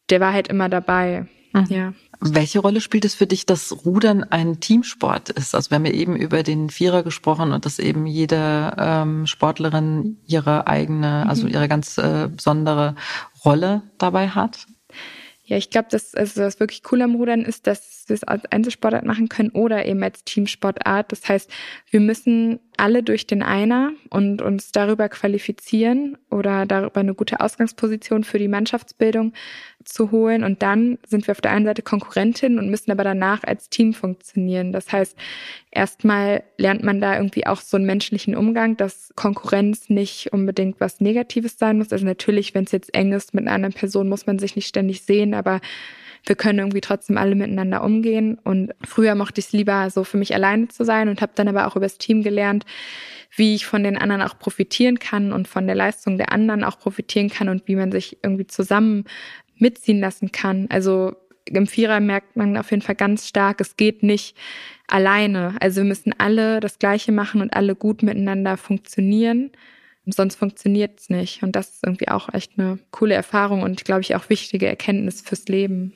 der 0.10 0.20
war 0.20 0.34
halt 0.34 0.50
immer 0.50 0.70
dabei. 0.70 1.26
Mhm. 1.54 1.66
Ja. 1.70 1.94
Welche 2.20 2.60
Rolle 2.60 2.82
spielt 2.82 3.04
es 3.04 3.16
für 3.16 3.26
dich, 3.26 3.46
dass 3.46 3.86
Rudern 3.86 4.24
ein 4.24 4.60
Teamsport 4.60 5.30
ist? 5.30 5.56
Also 5.56 5.72
wir 5.72 5.76
haben 5.76 5.86
ja 5.86 5.94
eben 5.94 6.16
über 6.16 6.44
den 6.44 6.70
Vierer 6.70 7.04
gesprochen 7.04 7.52
und 7.52 7.66
dass 7.66 7.80
eben 7.80 8.06
jede 8.06 8.76
ähm, 8.78 9.26
Sportlerin 9.26 10.18
ihre 10.28 10.68
eigene, 10.68 11.28
also 11.28 11.48
mhm. 11.48 11.54
ihre 11.54 11.68
ganz 11.68 11.98
äh, 11.98 12.30
besondere 12.30 12.96
Rolle 13.44 13.82
dabei 13.98 14.30
hat. 14.30 14.68
Ja, 15.46 15.58
ich 15.58 15.70
glaube, 15.70 15.88
dass 15.90 16.14
also 16.14 16.42
das 16.42 16.60
wirklich 16.60 16.84
cool 16.92 17.02
am 17.02 17.16
Rudern 17.16 17.42
ist, 17.42 17.68
dass 17.68 18.01
es 18.14 18.24
als 18.24 18.46
Einzelsportart 18.46 19.06
machen 19.06 19.30
können 19.30 19.50
oder 19.50 19.86
eben 19.86 20.04
als 20.04 20.24
Teamsportart. 20.24 21.12
Das 21.12 21.28
heißt, 21.28 21.50
wir 21.90 22.00
müssen 22.00 22.60
alle 22.78 23.04
durch 23.04 23.28
den 23.28 23.44
Einer 23.44 23.92
und 24.10 24.42
uns 24.42 24.72
darüber 24.72 25.08
qualifizieren 25.08 26.18
oder 26.30 26.66
darüber 26.66 27.02
eine 27.02 27.14
gute 27.14 27.40
Ausgangsposition 27.40 28.24
für 28.24 28.40
die 28.40 28.48
Mannschaftsbildung 28.48 29.34
zu 29.84 30.12
holen. 30.12 30.44
Und 30.44 30.64
dann 30.64 30.98
sind 31.06 31.28
wir 31.28 31.34
auf 31.34 31.42
der 31.42 31.52
einen 31.52 31.66
Seite 31.66 31.82
Konkurrentin 31.82 32.58
und 32.58 32.70
müssen 32.70 32.92
aber 32.92 33.04
danach 33.04 33.44
als 33.44 33.70
Team 33.70 33.94
funktionieren. 33.94 34.72
Das 34.72 34.92
heißt, 34.92 35.16
erstmal 35.70 36.44
lernt 36.58 36.84
man 36.84 37.02
da 37.02 37.18
irgendwie 37.18 37.46
auch 37.46 37.62
so 37.62 37.78
einen 37.78 37.86
menschlichen 37.86 38.36
Umgang, 38.36 38.78
dass 38.78 39.12
Konkurrenz 39.16 39.90
nicht 39.90 40.34
unbedingt 40.34 40.80
was 40.80 41.02
Negatives 41.02 41.60
sein 41.60 41.78
muss. 41.78 41.92
Also 41.92 42.06
natürlich, 42.06 42.56
wenn 42.56 42.64
es 42.64 42.72
jetzt 42.72 42.94
eng 42.96 43.14
ist 43.14 43.34
mit 43.34 43.46
einer 43.46 43.54
anderen 43.56 43.74
Person, 43.74 44.10
muss 44.10 44.26
man 44.26 44.40
sich 44.40 44.56
nicht 44.56 44.68
ständig 44.68 45.04
sehen, 45.04 45.34
aber 45.34 45.62
wir 46.26 46.36
können 46.36 46.60
irgendwie 46.60 46.82
trotzdem 46.82 47.18
alle 47.18 47.36
miteinander 47.36 47.84
umgehen. 47.84 48.38
Und 48.44 48.74
früher 48.86 49.16
mochte 49.16 49.40
ich 49.40 49.48
es 49.48 49.52
lieber 49.54 49.90
so 49.90 50.04
für 50.04 50.18
mich 50.18 50.34
alleine 50.34 50.68
zu 50.68 50.86
sein 50.86 51.10
und 51.10 51.22
habe 51.22 51.34
dann 51.36 51.48
aber 51.48 51.68
auch 51.68 51.76
übers 51.76 51.98
Team 51.98 52.24
gelernt, 52.24 52.66
wie 53.36 53.56
ich 53.56 53.66
von 53.66 53.84
den 53.84 53.98
anderen 53.98 54.22
auch 54.22 54.38
profitieren 54.38 55.00
kann 55.00 55.32
und 55.32 55.48
von 55.48 55.66
der 55.66 55.76
Leistung 55.76 56.18
der 56.18 56.32
anderen 56.32 56.64
auch 56.64 56.78
profitieren 56.78 57.30
kann 57.30 57.50
und 57.50 57.68
wie 57.68 57.76
man 57.76 57.92
sich 57.92 58.18
irgendwie 58.24 58.48
zusammen 58.48 59.06
mitziehen 59.56 60.00
lassen 60.00 60.32
kann. 60.32 60.68
Also 60.70 61.16
im 61.46 61.68
Vierer 61.68 62.00
merkt 62.00 62.36
man 62.36 62.58
auf 62.58 62.72
jeden 62.72 62.84
Fall 62.84 62.96
ganz 62.96 63.28
stark, 63.28 63.62
es 63.62 63.78
geht 63.78 64.04
nicht 64.04 64.38
alleine. 64.88 65.56
Also 65.60 65.82
wir 65.82 65.88
müssen 65.88 66.14
alle 66.18 66.60
das 66.60 66.78
Gleiche 66.78 67.12
machen 67.12 67.42
und 67.42 67.54
alle 67.54 67.76
gut 67.76 68.04
miteinander 68.04 68.58
funktionieren. 68.58 69.52
Sonst 70.06 70.36
funktioniert 70.36 71.00
es 71.00 71.10
nicht. 71.10 71.44
Und 71.44 71.56
das 71.56 71.76
ist 71.76 71.86
irgendwie 71.86 72.10
auch 72.10 72.34
echt 72.34 72.58
eine 72.58 72.80
coole 72.92 73.14
Erfahrung 73.14 73.62
und, 73.62 73.86
glaube 73.86 74.02
ich, 74.02 74.16
auch 74.16 74.30
wichtige 74.30 74.68
Erkenntnis 74.68 75.22
fürs 75.22 75.48
Leben. 75.48 75.94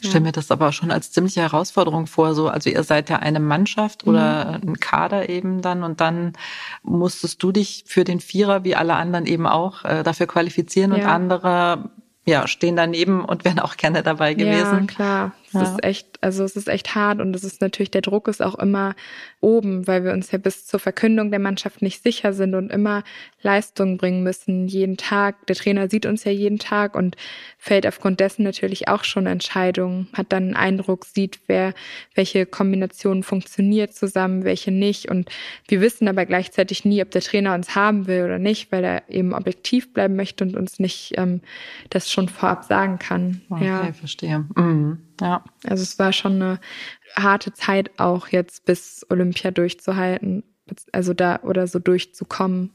Ich 0.00 0.10
stelle 0.10 0.24
mir 0.24 0.32
das 0.32 0.50
aber 0.50 0.72
schon 0.72 0.90
als 0.90 1.10
ziemliche 1.10 1.40
Herausforderung 1.40 2.06
vor. 2.06 2.34
So, 2.34 2.48
also 2.48 2.68
ihr 2.68 2.82
seid 2.82 3.08
ja 3.08 3.16
eine 3.16 3.40
Mannschaft 3.40 4.06
oder 4.06 4.58
mhm. 4.62 4.70
ein 4.70 4.80
Kader 4.80 5.30
eben 5.30 5.62
dann 5.62 5.82
und 5.82 6.00
dann 6.00 6.34
musstest 6.82 7.42
du 7.42 7.50
dich 7.50 7.84
für 7.86 8.04
den 8.04 8.20
Vierer 8.20 8.62
wie 8.62 8.76
alle 8.76 8.94
anderen 8.94 9.24
eben 9.24 9.46
auch 9.46 9.84
äh, 9.84 10.02
dafür 10.02 10.26
qualifizieren 10.26 10.92
ja. 10.92 10.98
und 10.98 11.04
andere 11.06 11.90
ja, 12.26 12.46
stehen 12.46 12.76
daneben 12.76 13.24
und 13.24 13.44
wären 13.46 13.58
auch 13.58 13.76
gerne 13.76 14.02
dabei 14.02 14.34
gewesen. 14.34 14.80
Ja, 14.80 14.86
klar. 14.86 15.32
Es 15.48 15.52
ja. 15.54 15.62
ist 15.62 15.84
echt, 15.84 16.22
also 16.22 16.44
es 16.44 16.56
ist 16.56 16.68
echt 16.68 16.94
hart 16.94 17.20
und 17.20 17.34
es 17.34 17.44
ist 17.44 17.60
natürlich, 17.60 17.90
der 17.90 18.02
Druck 18.02 18.28
ist 18.28 18.42
auch 18.42 18.56
immer 18.56 18.94
oben, 19.40 19.86
weil 19.86 20.04
wir 20.04 20.12
uns 20.12 20.32
ja 20.32 20.38
bis 20.38 20.66
zur 20.66 20.80
Verkündung 20.80 21.30
der 21.30 21.38
Mannschaft 21.38 21.82
nicht 21.82 22.02
sicher 22.02 22.32
sind 22.32 22.54
und 22.54 22.72
immer 22.72 23.04
Leistung 23.42 23.96
bringen 23.96 24.22
müssen, 24.22 24.66
jeden 24.66 24.96
Tag. 24.96 25.46
Der 25.46 25.56
Trainer 25.56 25.88
sieht 25.88 26.04
uns 26.04 26.24
ja 26.24 26.32
jeden 26.32 26.58
Tag 26.58 26.96
und 26.96 27.16
fällt 27.58 27.86
aufgrund 27.86 28.20
dessen 28.20 28.42
natürlich 28.42 28.88
auch 28.88 29.04
schon 29.04 29.26
Entscheidungen, 29.26 30.08
hat 30.12 30.32
dann 30.32 30.44
einen 30.44 30.56
Eindruck, 30.56 31.04
sieht, 31.04 31.40
wer, 31.46 31.74
welche 32.14 32.44
Kombination 32.44 33.22
funktioniert 33.22 33.94
zusammen, 33.94 34.44
welche 34.44 34.72
nicht. 34.72 35.08
Und 35.08 35.30
wir 35.68 35.80
wissen 35.80 36.08
aber 36.08 36.26
gleichzeitig 36.26 36.84
nie, 36.84 37.02
ob 37.02 37.10
der 37.12 37.22
Trainer 37.22 37.54
uns 37.54 37.74
haben 37.74 38.06
will 38.06 38.24
oder 38.24 38.38
nicht, 38.38 38.72
weil 38.72 38.84
er 38.84 39.02
eben 39.08 39.32
objektiv 39.32 39.92
bleiben 39.92 40.16
möchte 40.16 40.44
und 40.44 40.56
uns 40.56 40.78
nicht 40.80 41.14
ähm, 41.16 41.40
das 41.90 42.10
schon 42.10 42.28
vorab 42.28 42.64
sagen 42.64 42.98
kann. 42.98 43.42
Okay, 43.48 43.66
ja. 43.66 43.92
verstehe. 43.92 44.44
Mhm. 44.56 45.05
Ja. 45.20 45.44
Also 45.64 45.82
es 45.82 45.98
war 45.98 46.12
schon 46.12 46.34
eine 46.34 46.60
harte 47.14 47.52
Zeit 47.52 47.98
auch 47.98 48.28
jetzt 48.28 48.64
bis 48.64 49.06
Olympia 49.10 49.50
durchzuhalten, 49.50 50.44
also 50.92 51.14
da 51.14 51.40
oder 51.42 51.66
so 51.66 51.78
durchzukommen. 51.78 52.72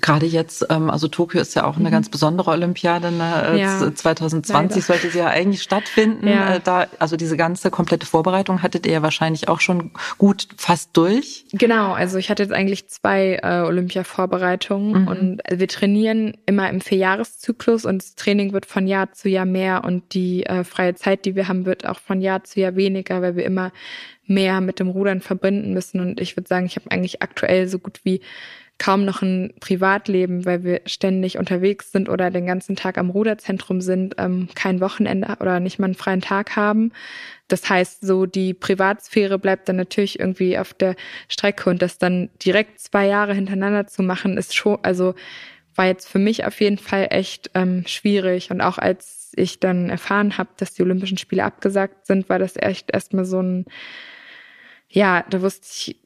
Gerade 0.00 0.26
jetzt, 0.26 0.66
ähm, 0.68 0.90
also 0.90 1.06
Tokio 1.06 1.40
ist 1.40 1.54
ja 1.54 1.64
auch 1.64 1.76
eine 1.76 1.88
mhm. 1.88 1.92
ganz 1.92 2.08
besondere 2.08 2.50
Olympiade. 2.50 3.12
Ne? 3.12 3.52
Äh, 3.52 3.60
ja, 3.60 3.94
2020 3.94 4.48
leider. 4.52 4.80
sollte 4.80 5.10
sie 5.10 5.18
ja 5.18 5.28
eigentlich 5.28 5.62
stattfinden. 5.62 6.26
Ja. 6.26 6.56
Äh, 6.56 6.60
da, 6.62 6.86
also 6.98 7.16
diese 7.16 7.36
ganze 7.36 7.70
komplette 7.70 8.06
Vorbereitung 8.06 8.62
hattet 8.62 8.86
ihr 8.86 8.94
ja 8.94 9.02
wahrscheinlich 9.02 9.48
auch 9.48 9.60
schon 9.60 9.92
gut 10.18 10.48
fast 10.56 10.96
durch. 10.96 11.44
Genau, 11.52 11.92
also 11.92 12.18
ich 12.18 12.30
hatte 12.30 12.42
jetzt 12.42 12.52
eigentlich 12.52 12.88
zwei 12.88 13.38
äh, 13.42 13.60
Olympia-Vorbereitungen 13.60 15.02
mhm. 15.02 15.08
und 15.08 15.42
wir 15.48 15.68
trainieren 15.68 16.36
immer 16.46 16.68
im 16.68 16.80
Vierjahreszyklus 16.80 17.84
und 17.84 18.02
das 18.02 18.14
Training 18.16 18.52
wird 18.52 18.66
von 18.66 18.88
Jahr 18.88 19.12
zu 19.12 19.28
Jahr 19.28 19.46
mehr 19.46 19.84
und 19.84 20.14
die 20.14 20.44
äh, 20.46 20.64
freie 20.64 20.94
Zeit, 20.94 21.26
die 21.26 21.36
wir 21.36 21.46
haben, 21.46 21.64
wird 21.64 21.86
auch 21.86 22.00
von 22.00 22.20
Jahr 22.20 22.42
zu 22.42 22.60
Jahr 22.60 22.74
weniger, 22.74 23.22
weil 23.22 23.36
wir 23.36 23.44
immer 23.44 23.70
mehr 24.26 24.60
mit 24.60 24.80
dem 24.80 24.88
Rudern 24.88 25.20
verbinden 25.20 25.72
müssen. 25.72 26.00
Und 26.00 26.20
ich 26.20 26.36
würde 26.36 26.48
sagen, 26.48 26.66
ich 26.66 26.76
habe 26.76 26.90
eigentlich 26.90 27.22
aktuell 27.22 27.68
so 27.68 27.78
gut 27.78 28.00
wie 28.04 28.20
kaum 28.78 29.04
noch 29.04 29.22
ein 29.22 29.54
Privatleben, 29.60 30.44
weil 30.44 30.64
wir 30.64 30.80
ständig 30.86 31.38
unterwegs 31.38 31.92
sind 31.92 32.08
oder 32.08 32.30
den 32.30 32.46
ganzen 32.46 32.74
Tag 32.74 32.98
am 32.98 33.10
Ruderzentrum 33.10 33.80
sind, 33.80 34.14
ähm, 34.18 34.48
kein 34.54 34.80
Wochenende 34.80 35.36
oder 35.40 35.60
nicht 35.60 35.78
mal 35.78 35.86
einen 35.86 35.94
freien 35.94 36.20
Tag 36.20 36.56
haben. 36.56 36.92
Das 37.48 37.68
heißt, 37.68 38.04
so 38.04 38.26
die 38.26 38.54
Privatsphäre 38.54 39.38
bleibt 39.38 39.68
dann 39.68 39.76
natürlich 39.76 40.18
irgendwie 40.18 40.58
auf 40.58 40.74
der 40.74 40.96
Strecke 41.28 41.70
und 41.70 41.80
das 41.82 41.98
dann 41.98 42.30
direkt 42.44 42.80
zwei 42.80 43.06
Jahre 43.06 43.34
hintereinander 43.34 43.86
zu 43.86 44.02
machen, 44.02 44.36
ist 44.36 44.56
schon, 44.56 44.78
also 44.82 45.14
war 45.74 45.86
jetzt 45.86 46.08
für 46.08 46.18
mich 46.18 46.44
auf 46.44 46.60
jeden 46.60 46.78
Fall 46.78 47.08
echt 47.10 47.50
ähm, 47.54 47.84
schwierig. 47.86 48.50
Und 48.50 48.60
auch 48.60 48.78
als 48.78 49.32
ich 49.36 49.60
dann 49.60 49.90
erfahren 49.90 50.38
habe, 50.38 50.50
dass 50.56 50.74
die 50.74 50.82
Olympischen 50.82 51.18
Spiele 51.18 51.44
abgesagt 51.44 52.06
sind, 52.06 52.28
war 52.28 52.38
das 52.38 52.56
echt 52.56 52.90
erstmal 52.92 53.24
so 53.24 53.40
ein, 53.40 53.64
ja, 54.88 55.24
da 55.30 55.40
wusste 55.40 55.66
ich 55.70 56.01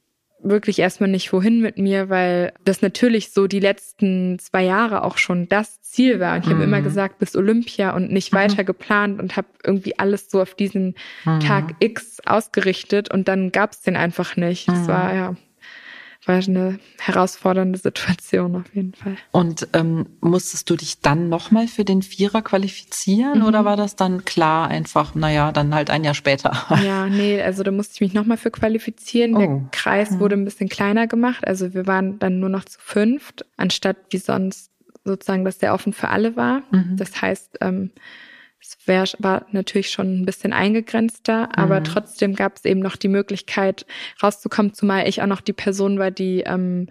wirklich 0.48 0.78
erstmal 0.78 1.10
nicht 1.10 1.32
wohin 1.32 1.60
mit 1.60 1.78
mir, 1.78 2.08
weil 2.08 2.52
das 2.64 2.82
natürlich 2.82 3.32
so 3.32 3.46
die 3.46 3.60
letzten 3.60 4.38
zwei 4.38 4.64
Jahre 4.64 5.02
auch 5.02 5.18
schon 5.18 5.48
das 5.48 5.80
Ziel 5.82 6.20
war. 6.20 6.34
Und 6.34 6.42
ich 6.42 6.46
mhm. 6.48 6.54
habe 6.54 6.64
immer 6.64 6.82
gesagt, 6.82 7.18
bis 7.18 7.36
Olympia 7.36 7.94
und 7.94 8.12
nicht 8.12 8.32
mhm. 8.32 8.38
weiter 8.38 8.64
geplant 8.64 9.20
und 9.20 9.36
habe 9.36 9.48
irgendwie 9.64 9.98
alles 9.98 10.30
so 10.30 10.40
auf 10.40 10.54
diesen 10.54 10.94
mhm. 11.24 11.40
Tag 11.40 11.74
X 11.80 12.20
ausgerichtet 12.24 13.10
und 13.10 13.28
dann 13.28 13.52
gab 13.52 13.72
es 13.72 13.82
den 13.82 13.96
einfach 13.96 14.36
nicht. 14.36 14.68
Das 14.68 14.88
war 14.88 15.12
mhm. 15.12 15.16
ja 15.16 15.36
war 16.26 16.36
eine 16.36 16.78
herausfordernde 16.98 17.78
Situation 17.78 18.56
auf 18.56 18.74
jeden 18.74 18.94
Fall. 18.94 19.16
Und 19.30 19.68
ähm, 19.72 20.06
musstest 20.20 20.68
du 20.68 20.76
dich 20.76 21.00
dann 21.00 21.28
nochmal 21.28 21.68
für 21.68 21.84
den 21.84 22.02
Vierer 22.02 22.42
qualifizieren 22.42 23.40
mhm. 23.40 23.46
oder 23.46 23.64
war 23.64 23.76
das 23.76 23.96
dann 23.96 24.24
klar 24.24 24.68
einfach, 24.68 25.14
naja, 25.14 25.52
dann 25.52 25.74
halt 25.74 25.90
ein 25.90 26.04
Jahr 26.04 26.14
später? 26.14 26.52
Ja, 26.86 27.06
nee, 27.06 27.40
also 27.40 27.62
da 27.62 27.70
musste 27.70 27.94
ich 27.94 28.00
mich 28.00 28.14
nochmal 28.14 28.36
für 28.36 28.50
qualifizieren. 28.50 29.34
Oh. 29.34 29.38
Der 29.38 29.62
Kreis 29.72 30.12
mhm. 30.12 30.20
wurde 30.20 30.36
ein 30.36 30.44
bisschen 30.44 30.68
kleiner 30.68 31.06
gemacht. 31.06 31.46
Also 31.46 31.74
wir 31.74 31.86
waren 31.86 32.18
dann 32.18 32.38
nur 32.38 32.48
noch 32.48 32.64
zu 32.64 32.78
fünft, 32.80 33.44
anstatt 33.56 33.96
wie 34.10 34.18
sonst 34.18 34.70
sozusagen, 35.04 35.44
dass 35.44 35.58
der 35.58 35.74
offen 35.74 35.92
für 35.92 36.08
alle 36.08 36.36
war. 36.36 36.62
Mhm. 36.70 36.96
Das 36.96 37.20
heißt, 37.20 37.58
ähm, 37.60 37.90
es 38.60 38.76
wär, 38.86 39.04
war 39.18 39.46
natürlich 39.52 39.90
schon 39.90 40.20
ein 40.20 40.26
bisschen 40.26 40.52
eingegrenzter, 40.52 41.56
aber 41.56 41.80
mhm. 41.80 41.84
trotzdem 41.84 42.34
gab 42.34 42.56
es 42.56 42.64
eben 42.64 42.80
noch 42.80 42.96
die 42.96 43.08
Möglichkeit 43.08 43.86
rauszukommen, 44.22 44.74
zumal 44.74 45.08
ich 45.08 45.22
auch 45.22 45.26
noch 45.26 45.40
die 45.40 45.52
Person 45.52 45.98
war, 45.98 46.10
die 46.10 46.40
ähm, 46.40 46.88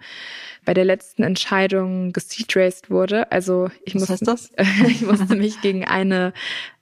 bei 0.64 0.74
der 0.74 0.84
letzten 0.84 1.22
Entscheidung 1.22 2.12
geseatraced 2.12 2.90
wurde. 2.90 3.30
Also 3.32 3.70
ich 3.84 3.94
Was 3.94 4.08
musste, 4.08 4.24
das? 4.24 4.50
ich 4.88 5.02
musste 5.02 5.36
mich 5.36 5.60
gegen 5.60 5.84
eine 5.84 6.32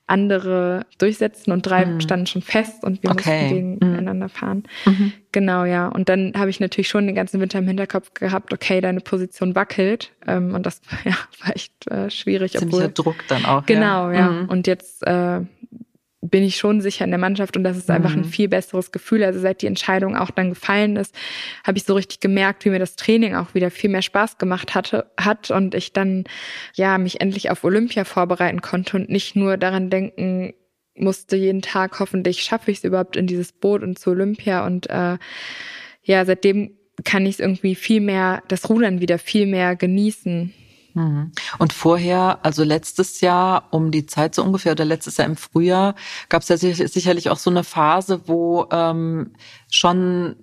andere 0.07 0.85
durchsetzen 0.97 1.51
und 1.51 1.65
drei 1.65 1.85
mhm. 1.85 1.99
standen 1.99 2.27
schon 2.27 2.41
fest 2.41 2.83
und 2.83 3.01
wir 3.01 3.11
okay. 3.11 3.41
mussten 3.41 3.79
gegeneinander 3.79 4.27
mhm. 4.27 4.29
fahren. 4.29 4.63
Mhm. 4.85 5.13
Genau, 5.31 5.65
ja. 5.65 5.87
Und 5.87 6.09
dann 6.09 6.33
habe 6.37 6.49
ich 6.49 6.59
natürlich 6.59 6.87
schon 6.87 7.07
den 7.07 7.15
ganzen 7.15 7.41
Winter 7.41 7.59
im 7.59 7.67
Hinterkopf 7.67 8.13
gehabt, 8.13 8.53
okay, 8.53 8.81
deine 8.81 9.01
Position 9.01 9.55
wackelt. 9.55 10.11
Ähm, 10.27 10.53
und 10.53 10.65
das 10.65 10.81
ja, 11.05 11.15
war 11.41 11.55
echt 11.55 11.89
äh, 11.89 12.09
schwierig. 12.09 12.51
Ziemlicher 12.51 12.85
obwohl, 12.85 12.91
Druck 12.93 13.27
dann 13.27 13.45
auch. 13.45 13.65
Genau, 13.65 14.09
ja. 14.11 14.15
ja. 14.15 14.29
Mhm. 14.29 14.49
Und 14.49 14.67
jetzt 14.67 15.05
äh, 15.07 15.41
bin 16.29 16.43
ich 16.43 16.57
schon 16.57 16.81
sicher 16.81 17.05
in 17.05 17.11
der 17.11 17.19
Mannschaft 17.19 17.57
und 17.57 17.63
das 17.63 17.77
ist 17.77 17.89
einfach 17.89 18.15
mhm. 18.15 18.23
ein 18.23 18.25
viel 18.25 18.47
besseres 18.47 18.91
Gefühl. 18.91 19.23
Also 19.23 19.39
seit 19.39 19.61
die 19.61 19.67
Entscheidung 19.67 20.15
auch 20.15 20.31
dann 20.31 20.49
gefallen 20.49 20.95
ist, 20.95 21.15
habe 21.65 21.77
ich 21.77 21.83
so 21.83 21.93
richtig 21.93 22.19
gemerkt, 22.19 22.65
wie 22.65 22.69
mir 22.69 22.79
das 22.79 22.95
Training 22.95 23.35
auch 23.35 23.53
wieder 23.53 23.71
viel 23.71 23.89
mehr 23.89 24.01
Spaß 24.01 24.37
gemacht 24.37 24.75
hatte, 24.75 25.11
hat 25.19 25.51
und 25.51 25.75
ich 25.75 25.93
dann 25.93 26.25
ja 26.73 26.97
mich 26.97 27.21
endlich 27.21 27.49
auf 27.49 27.63
Olympia 27.63 28.03
vorbereiten 28.03 28.61
konnte 28.61 28.97
und 28.97 29.09
nicht 29.09 29.35
nur 29.35 29.57
daran 29.57 29.89
denken 29.89 30.53
musste 30.97 31.35
jeden 31.35 31.61
Tag 31.61 31.99
hoffentlich 31.99 32.41
schaffe 32.41 32.71
ich 32.71 32.77
es 32.77 32.83
überhaupt 32.85 33.17
in 33.17 33.27
dieses 33.27 33.51
Boot 33.51 33.83
und 33.83 33.99
zu 33.99 34.11
Olympia 34.11 34.65
und 34.65 34.89
äh, 34.89 35.17
ja 36.03 36.25
seitdem 36.25 36.77
kann 37.03 37.25
ich 37.25 37.33
es 37.35 37.39
irgendwie 37.39 37.75
viel 37.75 37.99
mehr 37.99 38.41
das 38.47 38.69
Rudern 38.69 39.01
wieder 39.01 39.19
viel 39.19 39.45
mehr 39.45 39.75
genießen. 39.75 40.53
Und 41.59 41.73
vorher, 41.73 42.39
also 42.43 42.63
letztes 42.63 43.19
Jahr 43.21 43.67
um 43.71 43.91
die 43.91 44.05
Zeit 44.05 44.33
so 44.33 44.43
ungefähr 44.43 44.71
oder 44.71 44.85
letztes 44.85 45.17
Jahr 45.17 45.27
im 45.27 45.35
Frühjahr, 45.35 45.95
gab 46.29 46.41
es 46.41 46.49
ja 46.49 46.57
sicherlich 46.57 47.29
auch 47.29 47.37
so 47.37 47.49
eine 47.49 47.63
Phase, 47.65 48.21
wo 48.27 48.67
ähm, 48.71 49.33
schon 49.69 50.37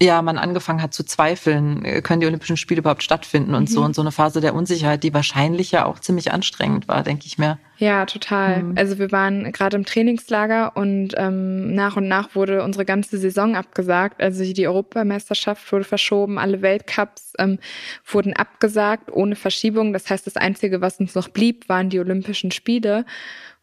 ja, 0.00 0.22
man 0.22 0.38
angefangen 0.38 0.80
hat 0.80 0.94
zu 0.94 1.04
zweifeln, 1.04 1.84
äh, 1.84 2.02
können 2.02 2.20
die 2.20 2.26
Olympischen 2.26 2.56
Spiele 2.56 2.80
überhaupt 2.80 3.02
stattfinden 3.02 3.54
und 3.54 3.68
mhm. 3.68 3.74
so 3.74 3.82
und 3.82 3.94
so 3.94 4.02
eine 4.02 4.12
Phase 4.12 4.40
der 4.40 4.54
Unsicherheit, 4.54 5.02
die 5.02 5.12
wahrscheinlich 5.12 5.72
ja 5.72 5.86
auch 5.86 5.98
ziemlich 5.98 6.32
anstrengend 6.32 6.86
war, 6.86 7.02
denke 7.02 7.26
ich 7.26 7.36
mir. 7.36 7.58
Ja, 7.78 8.06
total. 8.06 8.62
Mhm. 8.62 8.78
Also 8.78 8.98
wir 8.98 9.10
waren 9.10 9.50
gerade 9.50 9.76
im 9.76 9.84
Trainingslager 9.84 10.76
und 10.76 11.14
ähm, 11.16 11.74
nach 11.74 11.96
und 11.96 12.06
nach 12.06 12.34
wurde 12.36 12.62
unsere 12.62 12.84
ganze 12.84 13.18
Saison 13.18 13.56
abgesagt. 13.56 14.22
Also 14.22 14.44
die 14.52 14.68
Europameisterschaft 14.68 15.70
wurde 15.72 15.84
verschoben, 15.84 16.38
alle 16.38 16.62
Weltcups 16.62 17.32
ähm, 17.38 17.58
wurden 18.06 18.34
abgesagt 18.34 19.10
ohne 19.12 19.34
Verschiebung. 19.34 19.92
Das 19.92 20.08
heißt, 20.08 20.26
das 20.26 20.36
Einzige, 20.36 20.80
was 20.80 21.00
uns 21.00 21.16
noch 21.16 21.28
blieb, 21.28 21.68
waren 21.68 21.90
die 21.90 21.98
Olympischen 21.98 22.52
Spiele. 22.52 23.04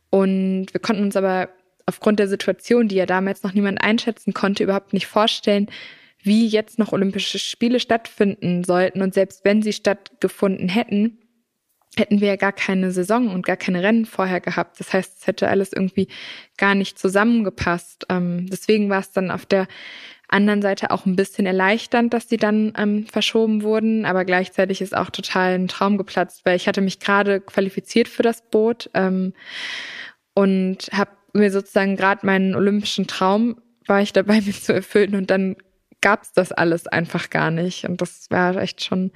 Und 0.10 0.68
wir 0.74 0.82
konnten 0.82 1.04
uns 1.04 1.16
aber 1.16 1.50
aufgrund 1.86 2.20
der 2.20 2.28
Situation, 2.28 2.88
die 2.88 2.96
ja 2.96 3.06
damals 3.06 3.44
noch 3.44 3.54
niemand 3.54 3.82
einschätzen 3.82 4.34
konnte, 4.34 4.64
überhaupt 4.64 4.92
nicht 4.92 5.08
vorstellen, 5.08 5.68
wie 6.26 6.48
jetzt 6.48 6.80
noch 6.80 6.92
Olympische 6.92 7.40
Spiele 7.40 7.80
stattfinden 7.80 8.64
sollten. 8.64 9.02
Und 9.02 9.14
selbst 9.14 9.46
wenn 9.46 9.62
sie 9.62 9.74
stattgefunden 9.74 10.70
hätten, 10.70 11.20
hätten 11.98 12.20
wir 12.20 12.28
ja 12.30 12.36
gar 12.36 12.52
keine 12.52 12.92
Saison 12.92 13.30
und 13.30 13.46
gar 13.46 13.58
keine 13.58 13.82
Rennen 13.82 14.06
vorher 14.06 14.42
gehabt. 14.42 14.80
Das 14.80 14.92
heißt, 14.92 15.20
es 15.20 15.28
hätte 15.28 15.48
alles 15.48 15.72
irgendwie 15.72 16.08
gar 16.58 16.76
nicht 16.76 17.00
zusammengepasst. 17.00 18.06
Ähm, 18.10 18.48
deswegen 18.50 18.90
war 18.90 19.00
es 19.00 19.12
dann 19.12 19.32
auf 19.32 19.46
der 19.46 19.68
anderen 20.28 20.62
Seite 20.62 20.92
auch 20.92 21.06
ein 21.06 21.16
bisschen 21.16 21.46
erleichternd, 21.46 22.14
dass 22.14 22.28
die 22.28 22.38
dann 22.38 22.74
ähm, 22.78 23.06
verschoben 23.06 23.62
wurden, 23.62 24.06
aber 24.06 24.26
gleichzeitig 24.26 24.82
ist 24.82 24.98
auch 24.98 25.12
total 25.12 25.54
ein 25.54 25.68
Traum 25.68 25.98
geplatzt, 25.98 26.42
weil 26.46 26.56
ich 26.56 26.68
hatte 26.68 26.82
mich 26.82 27.00
gerade 27.00 27.40
qualifiziert 27.40 28.08
für 28.08 28.24
das 28.24 28.42
Boot 28.50 28.90
ähm, 28.96 29.34
und 30.34 30.90
habe 30.92 31.12
mir 31.34 31.52
sozusagen 31.52 31.96
gerade 31.96 32.26
meinen 32.26 32.56
olympischen 32.56 33.08
Traum 33.08 33.62
war 33.86 34.02
ich 34.02 34.14
dabei, 34.14 34.42
mir 34.46 34.54
zu 34.54 34.74
erfüllen 34.74 35.16
und 35.16 35.30
dann 35.30 35.58
gab's 36.06 36.34
das 36.34 36.52
alles 36.52 36.86
einfach 36.86 37.32
gar 37.32 37.50
nicht 37.50 37.86
und 37.86 38.00
das 38.00 38.28
war 38.30 38.58
echt 38.58 38.84
schon 38.84 39.10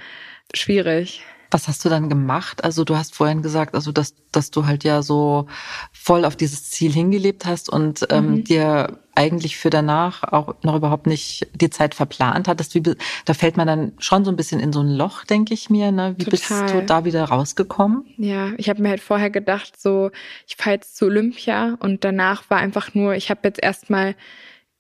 schwierig. 0.56 1.22
Was 1.52 1.68
hast 1.68 1.86
du 1.86 1.90
dann 1.90 2.10
gemacht? 2.10 2.64
Also 2.64 2.84
du 2.84 2.98
hast 2.98 3.14
vorhin 3.14 3.44
gesagt, 3.44 3.76
also 3.76 3.92
dass, 3.92 4.16
dass 4.32 4.50
du 4.50 4.66
halt 4.66 4.84
ja 4.84 5.04
so 5.04 5.46
voll 5.94 6.26
auf 6.26 6.36
dieses 6.36 6.72
Ziel 6.72 6.92
hingelebt 6.92 7.46
hast 7.46 7.70
und 7.70 8.08
ähm, 8.10 8.32
mhm. 8.32 8.44
dir 8.44 8.98
eigentlich 9.14 9.58
für 9.58 9.70
danach 9.70 10.24
auch 10.24 10.56
noch 10.64 10.76
überhaupt 10.76 11.06
nicht 11.06 11.48
die 11.54 11.70
Zeit 11.70 11.94
verplant 11.94 12.48
hattest. 12.48 12.74
Wie, 12.74 12.82
da 12.82 13.34
fällt 13.36 13.56
man 13.56 13.68
dann 13.68 13.94
schon 14.00 14.26
so 14.26 14.32
ein 14.32 14.36
bisschen 14.36 14.60
in 14.60 14.74
so 14.74 14.82
ein 14.82 14.90
Loch, 14.90 15.26
denke 15.26 15.54
ich 15.54 15.70
mir. 15.70 15.92
Ne? 15.92 16.16
Wie 16.18 16.24
Total. 16.24 16.64
bist 16.64 16.74
du 16.74 16.86
da 16.88 17.06
wieder 17.06 17.26
rausgekommen? 17.26 18.04
Ja, 18.18 18.50
ich 18.58 18.68
habe 18.68 18.82
mir 18.82 18.90
halt 18.90 19.02
vorher 19.02 19.30
gedacht, 19.30 19.80
so 19.80 20.10
ich 20.48 20.56
fahre 20.56 20.78
jetzt 20.78 20.98
zu 20.98 21.06
Olympia 21.06 21.78
und 21.82 22.04
danach 22.04 22.50
war 22.50 22.58
einfach 22.58 22.96
nur, 22.96 23.14
ich 23.14 23.30
habe 23.30 23.42
jetzt 23.44 23.62
erstmal 23.62 24.16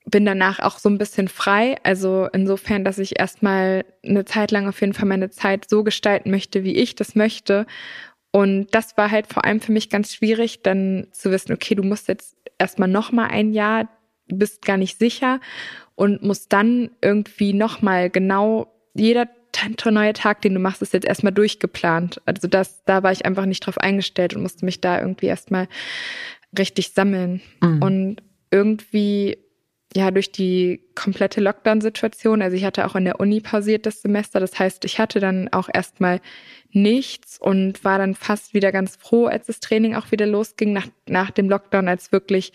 bin 0.09 0.25
danach 0.25 0.59
auch 0.59 0.79
so 0.79 0.89
ein 0.89 0.97
bisschen 0.97 1.27
frei. 1.27 1.77
Also 1.83 2.27
insofern, 2.33 2.83
dass 2.83 2.97
ich 2.97 3.19
erstmal 3.19 3.85
eine 4.03 4.25
Zeit 4.25 4.51
lang 4.51 4.67
auf 4.67 4.81
jeden 4.81 4.93
Fall 4.93 5.07
meine 5.07 5.29
Zeit 5.29 5.69
so 5.69 5.83
gestalten 5.83 6.31
möchte, 6.31 6.63
wie 6.63 6.75
ich 6.75 6.95
das 6.95 7.15
möchte. 7.15 7.65
Und 8.31 8.67
das 8.71 8.97
war 8.97 9.11
halt 9.11 9.27
vor 9.27 9.45
allem 9.45 9.61
für 9.61 9.71
mich 9.71 9.89
ganz 9.89 10.13
schwierig, 10.13 10.61
dann 10.61 11.07
zu 11.11 11.31
wissen, 11.31 11.53
okay, 11.53 11.75
du 11.75 11.83
musst 11.83 12.07
jetzt 12.07 12.37
erstmal 12.57 12.89
noch 12.89 13.11
mal 13.11 13.27
ein 13.27 13.53
Jahr, 13.53 13.89
bist 14.27 14.63
gar 14.63 14.77
nicht 14.77 14.99
sicher 14.99 15.39
und 15.95 16.21
musst 16.21 16.53
dann 16.53 16.91
irgendwie 17.01 17.53
noch 17.53 17.81
mal 17.81 18.09
genau 18.09 18.71
jeder 18.93 19.27
neue 19.89 20.13
Tag, 20.13 20.41
den 20.41 20.53
du 20.53 20.59
machst, 20.59 20.81
ist 20.81 20.93
jetzt 20.93 21.07
erstmal 21.07 21.33
durchgeplant. 21.33 22.21
Also 22.25 22.47
das, 22.47 22.83
da 22.85 23.01
war 23.01 23.11
ich 23.11 23.25
einfach 23.25 23.45
nicht 23.45 23.65
drauf 23.65 23.79
eingestellt 23.79 24.35
und 24.35 24.43
musste 24.43 24.63
mich 24.63 24.79
da 24.79 24.99
irgendwie 24.99 25.25
erstmal 25.25 25.67
richtig 26.57 26.91
sammeln. 26.91 27.41
Mhm. 27.61 27.81
Und 27.81 28.17
irgendwie 28.51 29.37
ja, 29.95 30.11
durch 30.11 30.31
die 30.31 30.81
komplette 30.93 31.41
Lockdown-Situation, 31.41 32.41
also 32.41 32.55
ich 32.55 32.63
hatte 32.63 32.85
auch 32.85 32.95
in 32.95 33.05
der 33.05 33.19
Uni 33.19 33.41
pausiert 33.41 33.85
das 33.85 34.01
Semester, 34.01 34.39
das 34.39 34.57
heißt, 34.59 34.85
ich 34.85 34.99
hatte 34.99 35.19
dann 35.19 35.49
auch 35.51 35.67
erstmal 35.73 36.21
nichts 36.71 37.39
und 37.39 37.83
war 37.83 37.97
dann 37.97 38.13
fast 38.13 38.53
wieder 38.53 38.71
ganz 38.71 38.95
froh, 38.97 39.25
als 39.25 39.47
das 39.47 39.59
Training 39.59 39.95
auch 39.95 40.11
wieder 40.11 40.27
losging 40.27 40.73
nach, 40.73 40.87
nach 41.07 41.31
dem 41.31 41.49
Lockdown, 41.49 41.87
als 41.87 42.11
wirklich 42.11 42.53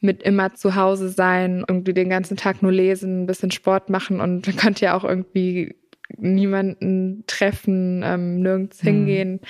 mit 0.00 0.22
immer 0.22 0.54
zu 0.54 0.74
Hause 0.74 1.10
sein, 1.10 1.64
irgendwie 1.68 1.92
den 1.94 2.08
ganzen 2.08 2.36
Tag 2.36 2.62
nur 2.62 2.72
lesen, 2.72 3.22
ein 3.22 3.26
bisschen 3.26 3.50
Sport 3.50 3.90
machen 3.90 4.20
und 4.20 4.46
man 4.46 4.56
konnte 4.56 4.86
ja 4.86 4.96
auch 4.96 5.04
irgendwie 5.04 5.74
niemanden 6.18 7.24
treffen, 7.26 8.02
ähm, 8.04 8.40
nirgends 8.40 8.82
mhm. 8.82 8.86
hingehen, 8.86 9.40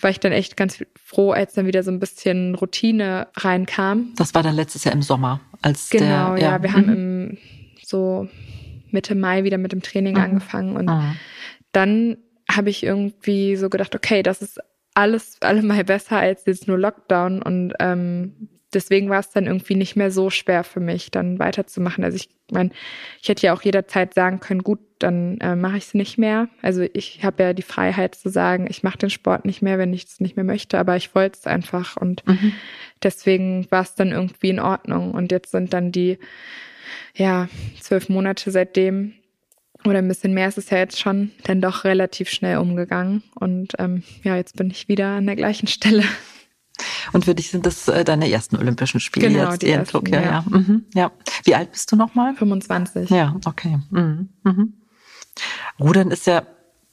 war 0.00 0.10
ich 0.10 0.20
dann 0.20 0.32
echt 0.32 0.56
ganz 0.56 0.82
froh, 0.94 1.32
als 1.32 1.54
dann 1.54 1.66
wieder 1.66 1.82
so 1.82 1.90
ein 1.90 1.98
bisschen 1.98 2.54
Routine 2.54 3.28
reinkam. 3.36 4.12
Das 4.16 4.34
war 4.34 4.42
dann 4.42 4.54
letztes 4.54 4.84
Jahr 4.84 4.94
im 4.94 5.02
Sommer, 5.02 5.40
als 5.62 5.90
genau, 5.90 6.34
der, 6.34 6.42
ja, 6.42 6.56
ja 6.56 6.62
wir 6.62 6.70
mhm. 6.70 6.74
haben 6.74 6.88
im, 6.88 7.38
so 7.82 8.28
Mitte 8.90 9.14
Mai 9.14 9.44
wieder 9.44 9.58
mit 9.58 9.72
dem 9.72 9.82
Training 9.82 10.14
mhm. 10.14 10.22
angefangen 10.22 10.76
und 10.76 10.86
mhm. 10.86 11.16
dann 11.72 12.16
habe 12.50 12.70
ich 12.70 12.82
irgendwie 12.82 13.56
so 13.56 13.68
gedacht, 13.68 13.94
okay, 13.94 14.22
das 14.22 14.40
ist 14.40 14.58
alles 14.94 15.40
allemal 15.42 15.84
besser 15.84 16.18
als 16.18 16.44
jetzt 16.46 16.66
nur 16.66 16.78
Lockdown 16.78 17.42
und 17.42 17.74
ähm, 17.78 18.48
deswegen 18.72 19.08
war 19.08 19.20
es 19.20 19.30
dann 19.30 19.46
irgendwie 19.46 19.74
nicht 19.74 19.96
mehr 19.96 20.10
so 20.10 20.30
schwer 20.30 20.64
für 20.64 20.80
mich, 20.80 21.10
dann 21.10 21.38
weiterzumachen. 21.38 22.04
Also 22.04 22.16
ich 22.16 22.28
meine, 22.50 22.70
ich 23.22 23.28
hätte 23.28 23.46
ja 23.46 23.54
auch 23.54 23.62
jederzeit 23.62 24.14
sagen 24.14 24.40
können, 24.40 24.62
gut, 24.62 24.80
dann 24.98 25.38
äh, 25.38 25.54
mache 25.54 25.76
ich 25.76 25.84
es 25.84 25.94
nicht 25.94 26.18
mehr. 26.18 26.48
Also 26.60 26.84
ich 26.92 27.24
habe 27.24 27.42
ja 27.42 27.52
die 27.52 27.62
Freiheit 27.62 28.14
zu 28.14 28.28
sagen, 28.28 28.66
ich 28.68 28.82
mache 28.82 28.98
den 28.98 29.10
Sport 29.10 29.44
nicht 29.44 29.62
mehr, 29.62 29.78
wenn 29.78 29.92
ich 29.92 30.04
es 30.04 30.20
nicht 30.20 30.36
mehr 30.36 30.44
möchte, 30.44 30.78
aber 30.78 30.96
ich 30.96 31.14
wollte 31.14 31.38
es 31.38 31.46
einfach 31.46 31.96
und 31.96 32.26
mhm. 32.26 32.52
deswegen 33.02 33.66
war 33.70 33.82
es 33.82 33.94
dann 33.94 34.10
irgendwie 34.10 34.50
in 34.50 34.60
Ordnung. 34.60 35.12
Und 35.12 35.30
jetzt 35.32 35.52
sind 35.52 35.72
dann 35.72 35.92
die 35.92 36.18
ja 37.14 37.48
zwölf 37.80 38.08
Monate 38.08 38.50
seitdem 38.50 39.14
oder 39.84 39.98
ein 39.98 40.08
bisschen 40.08 40.34
mehr 40.34 40.48
ist 40.48 40.58
es 40.58 40.70
ja 40.70 40.78
jetzt 40.78 40.98
schon 40.98 41.30
dann 41.44 41.60
doch 41.60 41.84
relativ 41.84 42.28
schnell 42.30 42.58
umgegangen 42.58 43.22
und 43.36 43.74
ähm, 43.78 44.02
ja, 44.24 44.36
jetzt 44.36 44.56
bin 44.56 44.70
ich 44.70 44.88
wieder 44.88 45.10
an 45.10 45.26
der 45.26 45.36
gleichen 45.36 45.68
Stelle. 45.68 46.02
Und 47.12 47.24
für 47.24 47.34
dich 47.34 47.50
sind 47.50 47.66
das 47.66 47.88
äh, 47.88 48.04
deine 48.04 48.30
ersten 48.30 48.56
Olympischen 48.56 49.00
Spiele 49.00 49.28
genau, 49.28 49.50
jetzt, 49.50 49.62
die 49.62 49.70
ersten, 49.70 49.92
Tokio, 49.92 50.14
ja. 50.14 50.22
Ja. 50.22 50.44
Mhm, 50.48 50.84
ja. 50.94 51.10
Wie 51.44 51.54
alt 51.54 51.72
bist 51.72 51.90
du 51.92 51.96
nochmal? 51.96 52.34
25. 52.34 53.10
Ja, 53.10 53.36
okay. 53.44 53.78
Mhm. 53.90 54.28
Mhm. 54.44 54.72
Rudern 55.80 56.10
ist 56.10 56.26
ja 56.26 56.42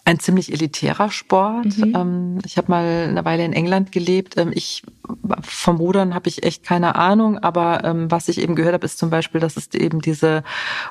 ein 0.06 0.20
ziemlich 0.20 0.54
elitärer 0.54 1.10
Sport. 1.10 1.78
Mhm. 1.78 1.96
Ähm, 1.96 2.40
ich 2.46 2.58
habe 2.58 2.70
mal 2.70 3.08
eine 3.10 3.26
Weile 3.26 3.44
in 3.44 3.54
England 3.54 3.92
gelebt. 3.92 4.38
Ähm, 4.38 4.52
ich 4.54 4.84
vom 5.42 5.78
Rudern 5.78 6.14
habe 6.14 6.30
ich 6.30 6.44
echt 6.44 6.64
keine 6.64 6.96
Ahnung, 6.96 7.40
aber 7.40 7.84
ähm, 7.84 8.10
was 8.10 8.28
ich 8.28 8.40
eben 8.40 8.56
gehört 8.56 8.74
habe, 8.74 8.86
ist 8.86 9.00
zum 9.00 9.10
Beispiel, 9.10 9.42
dass 9.42 9.58
es 9.58 9.74
eben 9.74 10.02
diese 10.02 10.44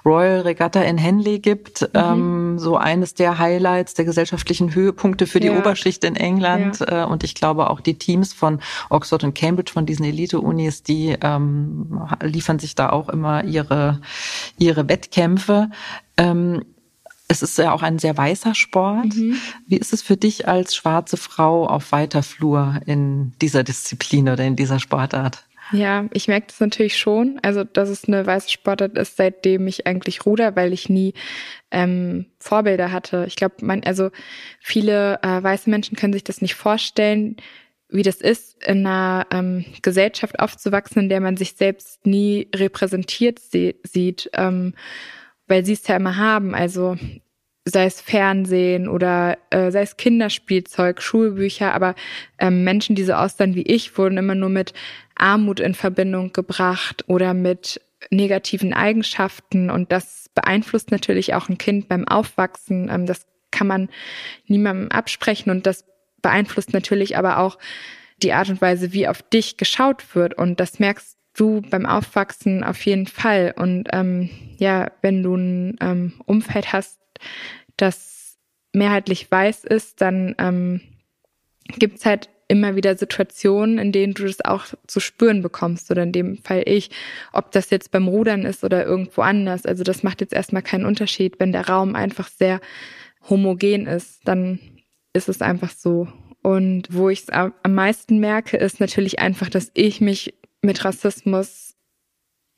Royal 0.05 0.41
Regatta 0.41 0.83
in 0.83 0.99
Henley 0.99 1.39
gibt, 1.39 1.89
mhm. 1.95 2.59
so 2.59 2.77
eines 2.77 3.15
der 3.15 3.39
Highlights 3.39 3.95
der 3.95 4.05
gesellschaftlichen 4.05 4.75
Höhepunkte 4.75 5.27
für 5.27 5.41
die 5.41 5.49
ja. 5.49 5.59
Oberschicht 5.59 6.05
in 6.05 6.17
England. 6.17 6.81
Ja. 6.81 7.05
Äh, 7.05 7.07
und 7.07 7.23
ich 7.23 7.35
glaube 7.35 7.71
auch 7.71 7.81
die 7.81 7.95
Teams 7.95 8.33
von 8.33 8.61
Oxford 8.91 9.25
und 9.25 9.35
Cambridge, 9.35 9.73
von 9.73 9.87
diesen 9.87 10.05
Elite-Unis, 10.05 10.83
die 10.83 11.17
ähm, 11.21 12.01
liefern 12.21 12.59
sich 12.59 12.75
da 12.75 12.91
auch 12.91 13.09
immer 13.09 13.45
ihre 13.45 14.01
ihre 14.59 14.89
Wettkämpfe. 14.89 15.71
Ähm, 16.17 16.65
es 17.43 17.51
ist 17.51 17.59
ja 17.59 17.73
auch 17.73 17.83
ein 17.83 17.99
sehr 17.99 18.17
weißer 18.17 18.55
Sport. 18.55 19.15
Mhm. 19.15 19.37
Wie 19.67 19.77
ist 19.77 19.93
es 19.93 20.03
für 20.03 20.17
dich 20.17 20.49
als 20.49 20.75
schwarze 20.75 21.17
Frau 21.17 21.67
auf 21.67 21.93
weiter 21.93 22.23
Flur 22.23 22.81
in 22.87 23.33
dieser 23.41 23.65
Disziplin 23.65 24.29
oder 24.29 24.45
in 24.45 24.57
dieser 24.57 24.79
Sportart? 24.79 25.45
Ja, 25.73 26.07
ich 26.13 26.29
merke 26.29 26.49
das 26.49 26.61
natürlich 26.61 26.99
schon. 26.99 27.41
Also, 27.43 27.65
dass 27.65 27.89
es 27.89 28.07
eine 28.07 28.27
weiße 28.27 28.51
Sportart 28.51 28.97
ist, 28.99 29.17
seitdem 29.17 29.67
ich 29.67 29.87
eigentlich 29.87 30.27
ruder, 30.27 30.55
weil 30.57 30.73
ich 30.73 30.89
nie 30.89 31.15
ähm, 31.71 32.27
Vorbilder 32.39 32.93
hatte. 32.93 33.25
Ich 33.27 33.37
glaube, 33.37 33.57
man, 33.63 33.83
also 33.85 34.11
viele 34.61 35.21
äh, 35.23 35.43
weiße 35.43 35.71
Menschen 35.71 35.97
können 35.97 36.13
sich 36.13 36.25
das 36.25 36.43
nicht 36.43 36.55
vorstellen, 36.55 37.37
wie 37.89 38.03
das 38.03 38.17
ist, 38.17 38.63
in 38.65 38.87
einer 38.87 39.27
ähm, 39.31 39.65
Gesellschaft 39.83 40.39
aufzuwachsen, 40.39 41.03
in 41.03 41.09
der 41.09 41.21
man 41.21 41.37
sich 41.37 41.55
selbst 41.55 42.07
nie 42.07 42.49
repräsentiert 42.55 43.41
sieht. 43.41 44.31
Ähm, 44.35 44.75
weil 45.47 45.65
sie 45.65 45.73
es 45.73 45.87
ja 45.87 45.97
immer 45.97 46.17
haben. 46.17 46.55
Also 46.55 46.97
sei 47.65 47.87
es 47.87 48.01
Fernsehen 48.01 48.89
oder 48.89 49.39
äh, 49.51 49.71
sei 49.71 49.83
es 49.83 49.97
Kinderspielzeug, 49.97 51.01
Schulbücher, 51.01 51.73
aber 51.75 51.95
ähm, 52.39 52.63
Menschen, 52.63 52.95
die 52.95 53.05
so 53.05 53.15
aussehen 53.15 53.55
wie 53.55 53.63
ich, 53.63 53.97
wurden 53.97 54.19
immer 54.19 54.35
nur 54.35 54.51
mit 54.51 54.75
Armut 55.15 55.61
in 55.61 55.75
Verbindung 55.75 56.33
gebracht 56.33 57.05
oder 57.09 57.33
mit 57.33 57.81
negativen 58.11 58.75
Eigenschaften. 58.75 59.71
Und 59.71 59.93
das 59.93 60.31
beeinflusst 60.35 60.91
natürlich 60.91 61.35
auch 61.35 61.49
ein 61.49 61.59
Kind 61.59 61.89
beim 61.89 62.07
Aufwachsen. 62.07 62.91
Ähm, 62.91 63.07
das 63.07 63.27
kann 63.51 63.67
man 63.67 63.89
niemandem 64.47 64.91
absprechen. 64.91 65.51
Und 65.51 65.67
das 65.67 65.85
beeinflusst 66.21 66.75
natürlich 66.75 67.17
aber 67.17 67.39
auch 67.39 67.59
die 68.23 68.33
Art 68.33 68.49
und 68.51 68.61
Weise, 68.61 68.93
wie 68.93 69.09
auf 69.09 69.23
dich 69.23 69.57
geschaut 69.57 70.15
wird. 70.15 70.35
Und 70.35 70.61
das 70.61 70.79
merkst 70.79 71.17
du 71.35 71.63
beim 71.63 71.87
Aufwachsen 71.87 72.63
auf 72.63 72.85
jeden 72.85 73.07
Fall. 73.07 73.55
Und 73.57 73.89
ähm, 73.93 74.29
ja, 74.59 74.91
wenn 75.03 75.23
du 75.23 75.35
ein 75.35 75.77
ähm, 75.81 76.13
Umfeld 76.27 76.73
hast, 76.73 76.99
das 77.77 78.37
mehrheitlich 78.73 79.31
weiß 79.31 79.65
ist, 79.65 80.01
dann 80.01 80.35
ähm, 80.39 80.81
gibt 81.79 81.99
es 81.99 82.07
halt 82.07 82.29
immer 82.49 82.77
wieder 82.77 82.97
Situationen, 82.97 83.79
in 83.79 83.93
denen 83.93 84.15
du 84.15 84.25
das 84.25 84.45
auch 84.45 84.67
zu 84.87 85.01
spüren 85.01 85.43
bekommst 85.43 85.91
oder 85.91 86.03
in 86.03 86.13
dem 86.13 86.39
Fall 86.39 86.63
ich, 86.67 86.91
ob 87.33 87.53
das 87.53 87.71
jetzt 87.71 87.91
beim 87.91 88.09
Rudern 88.09 88.43
ist 88.43 88.65
oder 88.65 88.85
irgendwo 88.85 89.23
anders. 89.23 89.65
Also 89.65 89.83
das 89.83 90.03
macht 90.03 90.21
jetzt 90.21 90.35
erstmal 90.35 90.63
keinen 90.63 90.85
Unterschied. 90.85 91.41
Wenn 91.41 91.53
der 91.53 91.69
Raum 91.69 91.95
einfach 91.95 92.29
sehr 92.29 92.61
homogen 93.29 93.87
ist, 93.87 94.21
dann 94.25 94.59
ist 95.13 95.29
es 95.29 95.41
einfach 95.41 95.71
so. 95.71 96.09
Und 96.43 96.89
wo 96.91 97.09
ich 97.09 97.21
es 97.21 97.31
am 97.31 97.53
meisten 97.75 98.19
merke, 98.19 98.59
ist 98.59 98.79
natürlich 98.79 99.19
einfach, 99.19 99.49
dass 99.49 99.71
ich 99.73 100.03
mich 100.03 100.35
mit 100.61 100.85
Rassismus 100.85 101.74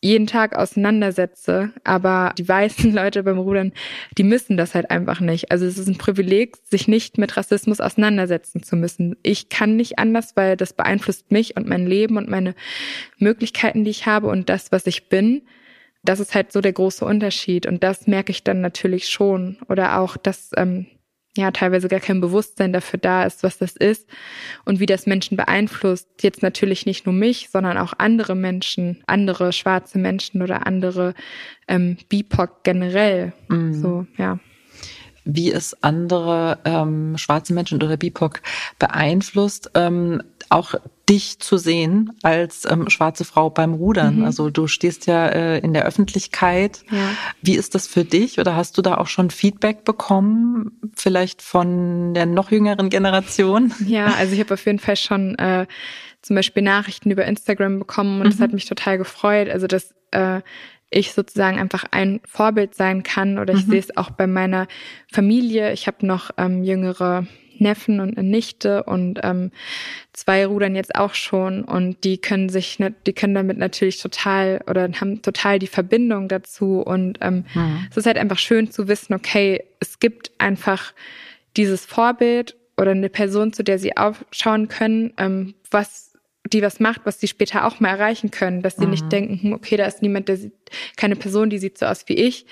jeden 0.02 0.26
Tag 0.26 0.56
auseinandersetze. 0.56 1.72
Aber 1.84 2.32
die 2.38 2.48
weißen 2.48 2.92
Leute 2.94 3.22
beim 3.22 3.38
Rudern, 3.38 3.72
die 4.18 4.24
müssen 4.24 4.56
das 4.56 4.74
halt 4.74 4.90
einfach 4.90 5.20
nicht. 5.20 5.50
Also 5.50 5.66
es 5.66 5.78
ist 5.78 5.88
ein 5.88 5.98
Privileg, 5.98 6.56
sich 6.64 6.88
nicht 6.88 7.18
mit 7.18 7.36
Rassismus 7.36 7.80
auseinandersetzen 7.80 8.62
zu 8.62 8.76
müssen. 8.76 9.16
Ich 9.22 9.48
kann 9.48 9.76
nicht 9.76 9.98
anders, 9.98 10.36
weil 10.36 10.56
das 10.56 10.72
beeinflusst 10.72 11.30
mich 11.32 11.56
und 11.56 11.66
mein 11.66 11.86
Leben 11.86 12.16
und 12.16 12.28
meine 12.28 12.54
Möglichkeiten, 13.18 13.84
die 13.84 13.90
ich 13.90 14.06
habe 14.06 14.28
und 14.28 14.48
das, 14.48 14.72
was 14.72 14.86
ich 14.86 15.08
bin. 15.08 15.42
Das 16.04 16.20
ist 16.20 16.34
halt 16.34 16.52
so 16.52 16.60
der 16.60 16.72
große 16.72 17.04
Unterschied. 17.04 17.66
Und 17.66 17.82
das 17.82 18.06
merke 18.06 18.30
ich 18.30 18.44
dann 18.44 18.60
natürlich 18.60 19.08
schon. 19.08 19.58
Oder 19.68 19.98
auch, 19.98 20.16
dass 20.16 20.50
ähm, 20.56 20.86
ja 21.36 21.50
teilweise 21.50 21.88
gar 21.88 22.00
kein 22.00 22.20
Bewusstsein 22.20 22.72
dafür 22.72 22.98
da 22.98 23.24
ist, 23.24 23.42
was 23.42 23.58
das 23.58 23.76
ist 23.76 24.06
und 24.64 24.80
wie 24.80 24.86
das 24.86 25.06
Menschen 25.06 25.36
beeinflusst. 25.36 26.08
Jetzt 26.20 26.42
natürlich 26.42 26.86
nicht 26.86 27.06
nur 27.06 27.14
mich, 27.14 27.48
sondern 27.50 27.78
auch 27.78 27.94
andere 27.98 28.34
Menschen, 28.34 29.02
andere 29.06 29.52
schwarze 29.52 29.98
Menschen 29.98 30.42
oder 30.42 30.66
andere 30.66 31.14
ähm, 31.68 31.96
BIPOC 32.08 32.64
generell. 32.64 33.32
Mhm. 33.48 33.74
So, 33.74 34.06
ja 34.16 34.38
wie 35.26 35.52
es 35.52 35.82
andere 35.82 36.58
ähm, 36.64 37.18
schwarze 37.18 37.52
Menschen 37.52 37.82
oder 37.82 37.96
BIPOC 37.96 38.40
beeinflusst, 38.78 39.72
ähm, 39.74 40.22
auch 40.48 40.74
dich 41.08 41.38
zu 41.38 41.56
sehen 41.56 42.12
als 42.22 42.64
ähm, 42.64 42.90
schwarze 42.90 43.24
Frau 43.24 43.48
beim 43.48 43.74
Rudern. 43.74 44.18
Mhm. 44.18 44.24
Also 44.24 44.50
du 44.50 44.66
stehst 44.66 45.06
ja 45.06 45.26
äh, 45.28 45.58
in 45.58 45.72
der 45.72 45.84
Öffentlichkeit. 45.84 46.82
Ja. 46.90 47.10
Wie 47.42 47.54
ist 47.54 47.74
das 47.74 47.86
für 47.86 48.04
dich? 48.04 48.40
Oder 48.40 48.56
hast 48.56 48.76
du 48.76 48.82
da 48.82 48.96
auch 48.96 49.06
schon 49.06 49.30
Feedback 49.30 49.84
bekommen, 49.84 50.80
vielleicht 50.96 51.42
von 51.42 52.12
der 52.14 52.26
noch 52.26 52.50
jüngeren 52.50 52.90
Generation? 52.90 53.72
Ja, 53.86 54.06
also 54.18 54.32
ich 54.32 54.40
habe 54.40 54.54
auf 54.54 54.66
jeden 54.66 54.80
Fall 54.80 54.96
schon 54.96 55.36
äh, 55.36 55.66
zum 56.20 56.34
Beispiel 56.34 56.62
Nachrichten 56.62 57.10
über 57.10 57.24
Instagram 57.24 57.78
bekommen 57.78 58.20
und 58.20 58.26
mhm. 58.26 58.30
das 58.30 58.40
hat 58.40 58.52
mich 58.52 58.66
total 58.66 58.98
gefreut. 58.98 59.48
Also 59.48 59.68
dass 59.68 59.94
äh, 60.10 60.40
ich 60.90 61.12
sozusagen 61.12 61.58
einfach 61.58 61.84
ein 61.90 62.20
Vorbild 62.26 62.74
sein 62.74 63.02
kann 63.04 63.38
oder 63.38 63.54
ich 63.54 63.66
mhm. 63.66 63.70
sehe 63.70 63.80
es 63.80 63.96
auch 63.96 64.10
bei 64.10 64.26
meiner 64.26 64.66
Familie. 65.10 65.72
Ich 65.72 65.86
habe 65.86 66.04
noch 66.04 66.30
ähm, 66.36 66.64
jüngere 66.64 67.26
Neffen 67.60 68.00
und 68.00 68.16
eine 68.16 68.28
Nichte 68.28 68.84
und 68.84 69.20
ähm, 69.22 69.50
zwei 70.12 70.46
rudern 70.46 70.74
jetzt 70.74 70.94
auch 70.94 71.14
schon 71.14 71.64
und 71.64 72.04
die 72.04 72.18
können 72.18 72.48
sich, 72.48 72.78
die 73.06 73.12
können 73.12 73.34
damit 73.34 73.58
natürlich 73.58 74.00
total 74.00 74.62
oder 74.68 74.88
haben 75.00 75.22
total 75.22 75.58
die 75.58 75.66
Verbindung 75.66 76.28
dazu 76.28 76.80
und 76.80 77.18
ähm, 77.20 77.44
mhm. 77.54 77.86
es 77.90 77.96
ist 77.96 78.06
halt 78.06 78.18
einfach 78.18 78.38
schön 78.38 78.70
zu 78.70 78.88
wissen, 78.88 79.14
okay, 79.14 79.64
es 79.80 79.98
gibt 79.98 80.30
einfach 80.38 80.92
dieses 81.56 81.84
Vorbild 81.84 82.56
oder 82.76 82.90
eine 82.90 83.08
Person, 83.08 83.52
zu 83.52 83.62
der 83.62 83.78
sie 83.78 83.96
aufschauen 83.96 84.68
können, 84.68 85.12
ähm, 85.16 85.54
was 85.70 86.06
die 86.52 86.62
was 86.62 86.80
macht, 86.80 87.02
was 87.04 87.20
sie 87.20 87.28
später 87.28 87.66
auch 87.66 87.80
mal 87.80 87.88
erreichen 87.88 88.30
können, 88.30 88.62
dass 88.62 88.76
sie 88.76 88.84
mhm. 88.84 88.90
nicht 88.90 89.12
denken, 89.12 89.42
hm, 89.42 89.52
okay, 89.52 89.76
da 89.76 89.86
ist 89.86 90.02
niemand, 90.02 90.28
der 90.28 90.36
sieht, 90.36 90.52
keine 90.96 91.16
Person, 91.16 91.50
die 91.50 91.58
sieht 91.58 91.78
so 91.78 91.86
aus 91.86 92.08
wie 92.08 92.14
ich. 92.14 92.46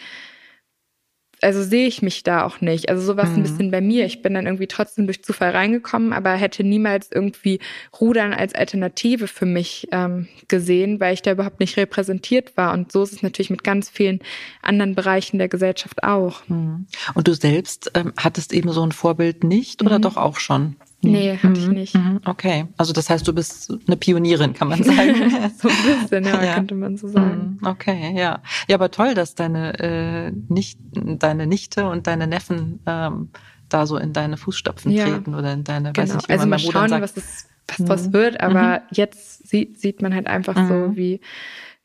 Also 1.44 1.62
sehe 1.62 1.86
ich 1.86 2.02
mich 2.02 2.22
da 2.22 2.44
auch 2.44 2.60
nicht. 2.60 2.88
Also 2.88 3.04
sowas 3.04 3.30
mhm. 3.30 3.36
ein 3.36 3.42
bisschen 3.42 3.70
bei 3.70 3.80
mir. 3.80 4.06
Ich 4.06 4.22
bin 4.22 4.34
dann 4.34 4.46
irgendwie 4.46 4.66
trotzdem 4.66 5.06
durch 5.06 5.22
Zufall 5.22 5.50
reingekommen, 5.50 6.12
aber 6.12 6.32
hätte 6.32 6.64
niemals 6.64 7.10
irgendwie 7.12 7.60
Rudern 8.00 8.32
als 8.32 8.54
Alternative 8.54 9.28
für 9.28 9.46
mich 9.46 9.88
ähm, 9.92 10.28
gesehen, 10.48 11.00
weil 11.00 11.14
ich 11.14 11.22
da 11.22 11.32
überhaupt 11.32 11.60
nicht 11.60 11.76
repräsentiert 11.76 12.56
war. 12.56 12.72
Und 12.72 12.90
so 12.90 13.02
ist 13.02 13.12
es 13.12 13.22
natürlich 13.22 13.50
mit 13.50 13.62
ganz 13.62 13.90
vielen 13.90 14.20
anderen 14.62 14.94
Bereichen 14.94 15.38
der 15.38 15.48
Gesellschaft 15.48 16.02
auch. 16.02 16.48
Mhm. 16.48 16.86
Und 17.14 17.28
du 17.28 17.34
selbst 17.34 17.90
ähm, 17.94 18.12
hattest 18.16 18.52
eben 18.52 18.72
so 18.72 18.84
ein 18.84 18.92
Vorbild 18.92 19.44
nicht 19.44 19.82
oder 19.82 19.98
mhm. 19.98 20.02
doch 20.02 20.16
auch 20.16 20.38
schon? 20.38 20.76
Nee, 21.12 21.36
hatte 21.36 21.58
ich 21.58 21.66
mhm. 21.66 21.74
nicht. 21.74 21.94
Mhm. 21.94 22.20
Okay, 22.24 22.66
also 22.76 22.92
das 22.92 23.10
heißt, 23.10 23.26
du 23.26 23.32
bist 23.32 23.72
eine 23.86 23.96
Pionierin, 23.96 24.54
kann 24.54 24.68
man 24.68 24.82
sagen. 24.82 25.30
so 25.58 25.68
ein 25.68 26.00
bisschen, 26.00 26.24
ja, 26.24 26.42
ja, 26.44 26.54
könnte 26.54 26.74
man 26.74 26.96
so 26.96 27.08
sagen. 27.08 27.58
Mhm. 27.60 27.66
Okay, 27.66 28.14
ja. 28.16 28.42
Ja, 28.68 28.74
aber 28.76 28.90
toll, 28.90 29.14
dass 29.14 29.34
deine, 29.34 29.78
äh, 29.78 30.32
nicht, 30.48 30.78
deine 30.92 31.46
Nichte 31.46 31.88
und 31.88 32.06
deine 32.06 32.26
Neffen 32.26 32.80
ähm, 32.86 33.30
da 33.68 33.86
so 33.86 33.96
in 33.96 34.12
deine 34.12 34.36
Fußstapfen 34.36 34.92
ja. 34.92 35.06
treten 35.06 35.34
oder 35.34 35.52
in 35.52 35.64
deine, 35.64 35.92
genau. 35.92 36.06
weiß 36.06 36.14
nicht, 36.14 36.28
wie 36.28 36.32
also 36.32 36.42
man 36.42 36.50
mal 36.50 36.58
schauen, 36.58 36.88
sagt. 36.88 37.02
was 37.02 37.16
es 37.16 37.46
was 37.66 37.86
draus 37.86 38.12
wird, 38.12 38.40
aber 38.40 38.80
mhm. 38.80 38.86
jetzt 38.92 39.48
sieht, 39.48 39.80
sieht 39.80 40.02
man 40.02 40.14
halt 40.14 40.26
einfach 40.26 40.56
mhm. 40.56 40.68
so, 40.68 40.96
wie 40.96 41.20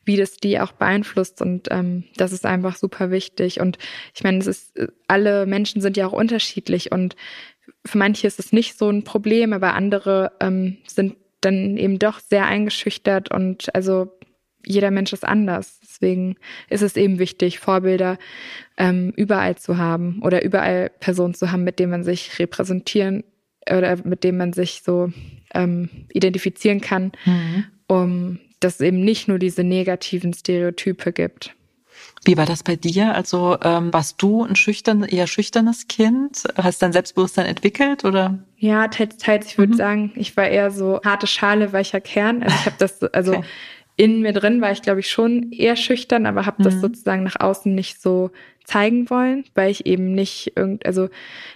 wie 0.06 0.18
das 0.18 0.38
die 0.38 0.60
auch 0.60 0.72
beeinflusst 0.72 1.40
und 1.40 1.68
ähm, 1.70 2.04
das 2.18 2.32
ist 2.32 2.46
einfach 2.46 2.76
super 2.76 3.12
wichtig 3.12 3.60
und 3.60 3.78
ich 4.16 4.24
meine, 4.24 4.40
es 4.40 4.48
ist 4.48 4.74
alle 5.08 5.46
Menschen 5.46 5.82
sind 5.82 5.98
ja 5.98 6.08
auch 6.08 6.14
unterschiedlich 6.14 6.92
und 6.92 7.16
für 7.86 7.98
manche 7.98 8.28
ist 8.28 8.40
es 8.40 8.52
nicht 8.52 8.78
so 8.78 8.90
ein 8.90 9.04
Problem, 9.04 9.54
aber 9.54 9.74
andere 9.74 10.32
ähm, 10.40 10.78
sind 10.88 11.16
dann 11.42 11.78
eben 11.78 12.00
doch 12.00 12.20
sehr 12.20 12.46
eingeschüchtert 12.46 13.32
und 13.32 13.74
also 13.74 14.12
jeder 14.66 14.92
Mensch 14.92 15.14
ist 15.14 15.26
anders. 15.26 15.80
Deswegen 15.82 16.36
ist 16.70 16.82
es 16.82 16.98
eben 16.98 17.18
wichtig, 17.18 17.60
Vorbilder 17.60 18.18
ähm, 18.78 19.14
überall 19.16 19.58
zu 19.58 19.78
haben 19.78 20.22
oder 20.22 20.44
überall 20.44 20.92
Personen 21.00 21.34
zu 21.34 21.52
haben, 21.52 21.64
mit 21.64 21.80
denen 21.80 21.92
man 21.92 22.04
sich 22.04 22.40
repräsentieren 22.40 23.24
oder 23.70 23.98
mit 24.04 24.24
denen 24.24 24.38
man 24.38 24.54
sich 24.54 24.82
so 24.84 25.12
ähm, 25.54 25.90
identifizieren 26.12 26.82
kann, 26.82 27.12
mhm. 27.26 27.66
um 27.88 28.40
dass 28.60 28.76
es 28.76 28.82
eben 28.82 29.02
nicht 29.06 29.30
nur 29.30 29.40
diese 29.40 29.64
negativen 29.64 30.34
Stereotype 30.34 31.14
gibt. 31.14 31.56
Wie 32.26 32.38
war 32.38 32.46
das 32.46 32.64
bei 32.64 32.76
dir? 32.76 33.16
Also 33.16 33.58
ähm, 33.64 33.94
warst 33.94 34.22
du 34.22 34.44
ein 34.44 34.56
schüchtern, 34.56 35.04
eher 35.04 35.28
schüchternes 35.28 35.88
Kind? 35.88 36.44
Hast 36.56 36.82
dein 36.82 36.92
Selbstbewusstsein 36.92 37.46
entwickelt 37.46 38.04
oder? 38.04 38.40
Ja, 38.58 38.88
teils, 38.90 39.18
teils. 39.18 39.48
Ich 39.48 39.58
würde 39.58 39.74
mhm. 39.74 39.78
sagen, 39.78 40.12
ich 40.16 40.36
war 40.36 40.48
eher 40.48 40.72
so 40.72 41.00
harte 41.04 41.28
Schale, 41.28 41.72
weicher 41.72 42.02
Kern. 42.02 42.44
Also 42.44 42.56
ich 42.60 42.66
habe 42.66 42.76
das, 42.78 43.04
also 43.14 43.38
okay. 43.38 43.46
in 43.96 44.22
mir 44.22 44.34
drin 44.34 44.62
war 44.62 44.72
ich, 44.72 44.82
glaube 44.82 45.00
ich, 45.00 45.10
schon 45.10 45.52
eher 45.52 45.76
schüchtern, 45.76 46.26
aber 46.26 46.46
habe 46.46 46.62
mhm. 46.62 46.66
das 46.66 46.82
sozusagen 46.82 47.24
nach 47.24 47.40
außen 47.40 47.74
nicht 47.74 48.02
so 48.02 48.32
zeigen 48.66 49.10
wollen, 49.10 49.46
weil 49.56 49.72
ich 49.72 49.88
eben 49.88 50.14
nicht 50.14 50.54
irgend, 50.56 50.86
also 50.86 51.10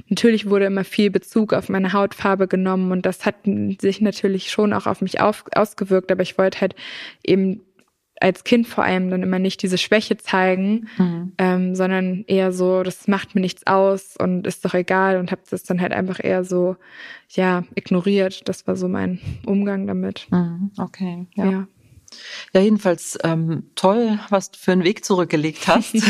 natürlich 0.10 0.50
wurde 0.50 0.66
immer 0.66 0.84
viel 0.84 1.12
Bezug 1.12 1.54
auf 1.54 1.70
meine 1.70 1.94
Hautfarbe 1.94 2.48
genommen 2.48 2.92
und 2.92 3.06
das 3.06 3.26
hat 3.26 3.36
sich 3.46 4.02
natürlich 4.02 4.50
schon 4.50 4.74
auch 4.74 4.88
auf 4.88 5.02
mich 5.02 5.22
auf, 5.22 5.46
ausgewirkt, 5.54 6.12
aber 6.12 6.24
ich 6.24 6.40
wollte 6.40 6.62
halt 6.62 6.76
eben 7.24 7.62
als 8.24 8.46
Kind 8.46 8.68
vor 8.68 8.86
allem 8.86 9.10
dann 9.10 9.22
immer 9.22 9.38
nicht 9.38 9.62
diese 9.62 9.78
Schwäche 9.78 10.18
zeigen, 10.18 10.88
mhm. 10.98 11.34
ähm, 11.38 11.76
sondern 11.76 12.24
eher 12.26 12.54
so, 12.54 12.82
das 12.82 13.08
macht 13.10 13.36
mir 13.36 13.42
nichts 13.42 13.68
aus 13.68 14.16
und 14.18 14.48
ist 14.48 14.64
doch 14.64 14.74
egal 14.74 15.18
und 15.18 15.30
habe 15.30 15.42
das 15.50 15.64
dann 15.64 15.82
halt 15.82 15.92
einfach 15.92 16.24
eher 16.24 16.46
so, 16.46 16.78
ja, 17.30 17.64
ignoriert. 17.76 18.48
Das 18.48 18.66
war 18.66 18.78
so 18.78 18.88
mein 18.88 19.20
Umgang 19.46 19.88
damit. 19.88 20.28
Mhm. 20.32 20.72
Okay, 20.78 21.28
ja. 21.36 21.52
ja. 21.52 21.68
Ja, 22.54 22.62
jedenfalls 22.62 23.18
ähm, 23.24 23.64
toll, 23.76 24.20
was 24.30 24.52
du 24.52 24.60
für 24.60 24.72
einen 24.72 24.84
Weg 24.84 25.04
zurückgelegt 25.04 25.68
hast. 25.68 25.96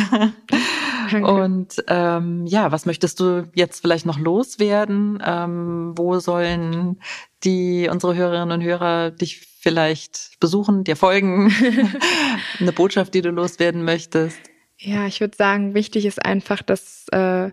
Und 1.14 1.84
ähm, 1.88 2.45
ja, 2.45 2.72
was 2.72 2.86
möchtest 2.86 3.22
du 3.22 3.49
jetzt 3.55 3.82
vielleicht 3.82 4.05
noch 4.05 4.20
loswerden? 4.20 5.22
Ähm, 5.26 5.93
wo 5.95 6.20
sollen 6.20 6.99
die 7.43 7.88
unsere 7.89 8.16
Hörerinnen 8.16 8.51
und 8.51 8.64
Hörer 8.64 9.11
dich 9.11 9.53
vielleicht 9.64 10.39
besuchen, 10.41 10.84
dir 10.84 10.97
folgen? 10.97 11.51
Eine 12.59 12.74
Botschaft, 12.74 13.14
die 13.14 13.22
du 13.22 13.30
loswerden 13.30 13.84
möchtest? 13.86 14.38
Ja, 14.78 15.07
ich 15.07 15.22
würde 15.22 15.38
sagen, 15.38 15.74
wichtig 15.74 16.05
ist 16.05 16.24
einfach, 16.24 16.61
dass 16.61 17.07
äh, 17.14 17.49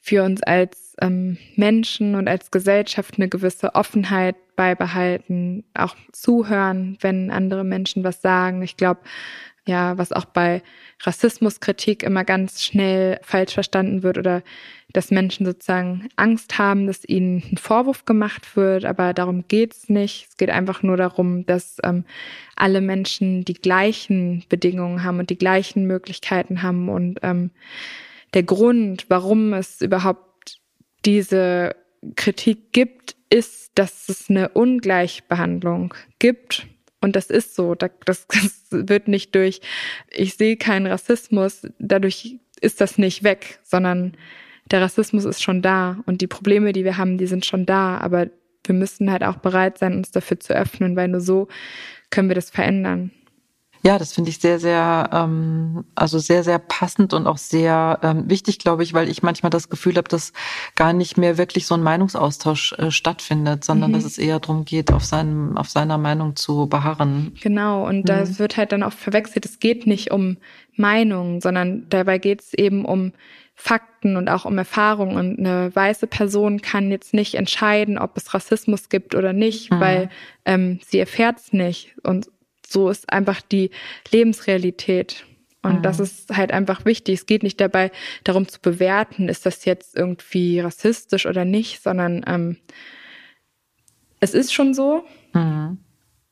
für 0.00 0.24
uns 0.24 0.42
als 0.42 0.96
ähm, 1.00 1.38
Menschen 1.54 2.16
und 2.16 2.26
als 2.26 2.50
Gesellschaft 2.50 3.14
eine 3.16 3.28
gewisse 3.28 3.76
Offenheit 3.76 4.34
beibehalten, 4.56 5.64
auch 5.72 5.94
zuhören, 6.10 6.98
wenn 7.00 7.30
andere 7.30 7.62
Menschen 7.62 8.02
was 8.02 8.20
sagen. 8.20 8.62
Ich 8.62 8.76
glaube, 8.76 9.00
ja, 9.66 9.98
was 9.98 10.12
auch 10.12 10.24
bei 10.24 10.62
Rassismuskritik 11.02 12.02
immer 12.02 12.24
ganz 12.24 12.62
schnell 12.62 13.20
falsch 13.22 13.54
verstanden 13.54 14.02
wird 14.02 14.18
oder 14.18 14.42
dass 14.92 15.10
Menschen 15.10 15.46
sozusagen 15.46 16.08
Angst 16.16 16.58
haben, 16.58 16.86
dass 16.86 17.08
ihnen 17.08 17.42
ein 17.52 17.56
Vorwurf 17.56 18.04
gemacht 18.04 18.56
wird, 18.56 18.84
aber 18.84 19.14
darum 19.14 19.44
geht's 19.46 19.88
nicht. 19.88 20.26
Es 20.30 20.36
geht 20.36 20.50
einfach 20.50 20.82
nur 20.82 20.96
darum, 20.96 21.46
dass 21.46 21.76
ähm, 21.84 22.04
alle 22.56 22.80
Menschen 22.80 23.44
die 23.44 23.54
gleichen 23.54 24.44
Bedingungen 24.48 25.04
haben 25.04 25.20
und 25.20 25.30
die 25.30 25.38
gleichen 25.38 25.86
Möglichkeiten 25.86 26.62
haben 26.62 26.88
und 26.88 27.20
ähm, 27.22 27.50
der 28.34 28.42
Grund, 28.42 29.06
warum 29.08 29.52
es 29.52 29.80
überhaupt 29.80 30.60
diese 31.04 31.74
Kritik 32.16 32.72
gibt, 32.72 33.16
ist, 33.28 33.72
dass 33.76 34.08
es 34.08 34.28
eine 34.28 34.48
Ungleichbehandlung 34.50 35.94
gibt 36.18 36.66
und 37.00 37.16
das 37.16 37.30
ist 37.30 37.54
so. 37.54 37.74
Das, 37.74 37.92
das 38.04 38.66
wird 38.70 39.08
nicht 39.08 39.34
durch, 39.34 39.60
ich 40.10 40.34
sehe 40.34 40.56
keinen 40.56 40.86
Rassismus, 40.86 41.66
dadurch 41.78 42.38
ist 42.60 42.80
das 42.80 42.98
nicht 42.98 43.22
weg, 43.24 43.58
sondern 43.62 44.16
der 44.70 44.82
Rassismus 44.82 45.24
ist 45.24 45.42
schon 45.42 45.62
da 45.62 45.98
und 46.06 46.20
die 46.20 46.26
Probleme, 46.26 46.72
die 46.72 46.84
wir 46.84 46.96
haben, 46.96 47.18
die 47.18 47.26
sind 47.26 47.44
schon 47.44 47.66
da. 47.66 47.98
Aber 47.98 48.28
wir 48.64 48.74
müssen 48.74 49.10
halt 49.10 49.24
auch 49.24 49.36
bereit 49.36 49.78
sein, 49.78 49.94
uns 49.96 50.10
dafür 50.10 50.38
zu 50.38 50.54
öffnen, 50.54 50.94
weil 50.96 51.08
nur 51.08 51.20
so 51.20 51.48
können 52.10 52.28
wir 52.28 52.34
das 52.34 52.50
verändern. 52.50 53.10
Ja, 53.82 53.98
das 53.98 54.12
finde 54.12 54.30
ich 54.30 54.38
sehr, 54.38 54.58
sehr, 54.58 55.08
ähm, 55.12 55.84
also 55.94 56.18
sehr, 56.18 56.44
sehr 56.44 56.58
passend 56.58 57.14
und 57.14 57.26
auch 57.26 57.38
sehr 57.38 57.98
ähm, 58.02 58.28
wichtig, 58.28 58.58
glaube 58.58 58.82
ich, 58.82 58.92
weil 58.92 59.08
ich 59.08 59.22
manchmal 59.22 59.48
das 59.48 59.70
Gefühl 59.70 59.96
habe, 59.96 60.08
dass 60.08 60.32
gar 60.74 60.92
nicht 60.92 61.16
mehr 61.16 61.38
wirklich 61.38 61.66
so 61.66 61.74
ein 61.74 61.82
Meinungsaustausch 61.82 62.74
äh, 62.74 62.90
stattfindet, 62.90 63.64
sondern 63.64 63.90
mhm. 63.90 63.94
dass 63.94 64.04
es 64.04 64.18
eher 64.18 64.38
darum 64.38 64.66
geht, 64.66 64.92
auf 64.92 65.04
seinem, 65.04 65.56
auf 65.56 65.70
seiner 65.70 65.96
Meinung 65.96 66.36
zu 66.36 66.66
beharren. 66.66 67.32
Genau, 67.40 67.86
und 67.86 68.00
mhm. 68.00 68.04
das 68.04 68.38
wird 68.38 68.58
halt 68.58 68.72
dann 68.72 68.82
oft 68.82 68.98
verwechselt. 68.98 69.46
Es 69.46 69.60
geht 69.60 69.86
nicht 69.86 70.10
um 70.10 70.36
Meinungen, 70.76 71.40
sondern 71.40 71.86
dabei 71.88 72.18
geht 72.18 72.42
es 72.42 72.54
eben 72.54 72.84
um 72.84 73.12
Fakten 73.54 74.16
und 74.16 74.28
auch 74.28 74.44
um 74.44 74.56
Erfahrung. 74.58 75.16
Und 75.16 75.38
eine 75.38 75.74
weiße 75.74 76.06
Person 76.06 76.60
kann 76.60 76.90
jetzt 76.90 77.14
nicht 77.14 77.34
entscheiden, 77.34 77.98
ob 77.98 78.16
es 78.16 78.34
Rassismus 78.34 78.88
gibt 78.88 79.14
oder 79.14 79.32
nicht, 79.32 79.70
mhm. 79.70 79.80
weil 79.80 80.10
ähm, 80.44 80.80
sie 80.86 80.98
erfährt 80.98 81.38
es 81.38 81.52
nicht. 81.52 81.94
Und 82.02 82.28
so 82.70 82.88
ist 82.88 83.12
einfach 83.12 83.40
die 83.40 83.70
Lebensrealität. 84.10 85.24
Und 85.62 85.78
mhm. 85.78 85.82
das 85.82 86.00
ist 86.00 86.34
halt 86.34 86.52
einfach 86.52 86.84
wichtig. 86.84 87.20
Es 87.20 87.26
geht 87.26 87.42
nicht 87.42 87.60
dabei 87.60 87.90
darum 88.24 88.48
zu 88.48 88.60
bewerten, 88.60 89.28
ist 89.28 89.44
das 89.44 89.64
jetzt 89.64 89.96
irgendwie 89.96 90.60
rassistisch 90.60 91.26
oder 91.26 91.44
nicht, 91.44 91.82
sondern 91.82 92.24
ähm, 92.26 92.56
es 94.20 94.34
ist 94.34 94.54
schon 94.54 94.72
so. 94.72 95.04
Mhm. 95.34 95.78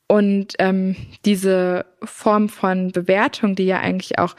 Und 0.07 0.55
ähm, 0.57 0.95
diese 1.25 1.85
Form 2.03 2.49
von 2.49 2.91
Bewertung, 2.91 3.55
die 3.55 3.65
ja 3.65 3.79
eigentlich 3.79 4.17
auch 4.17 4.35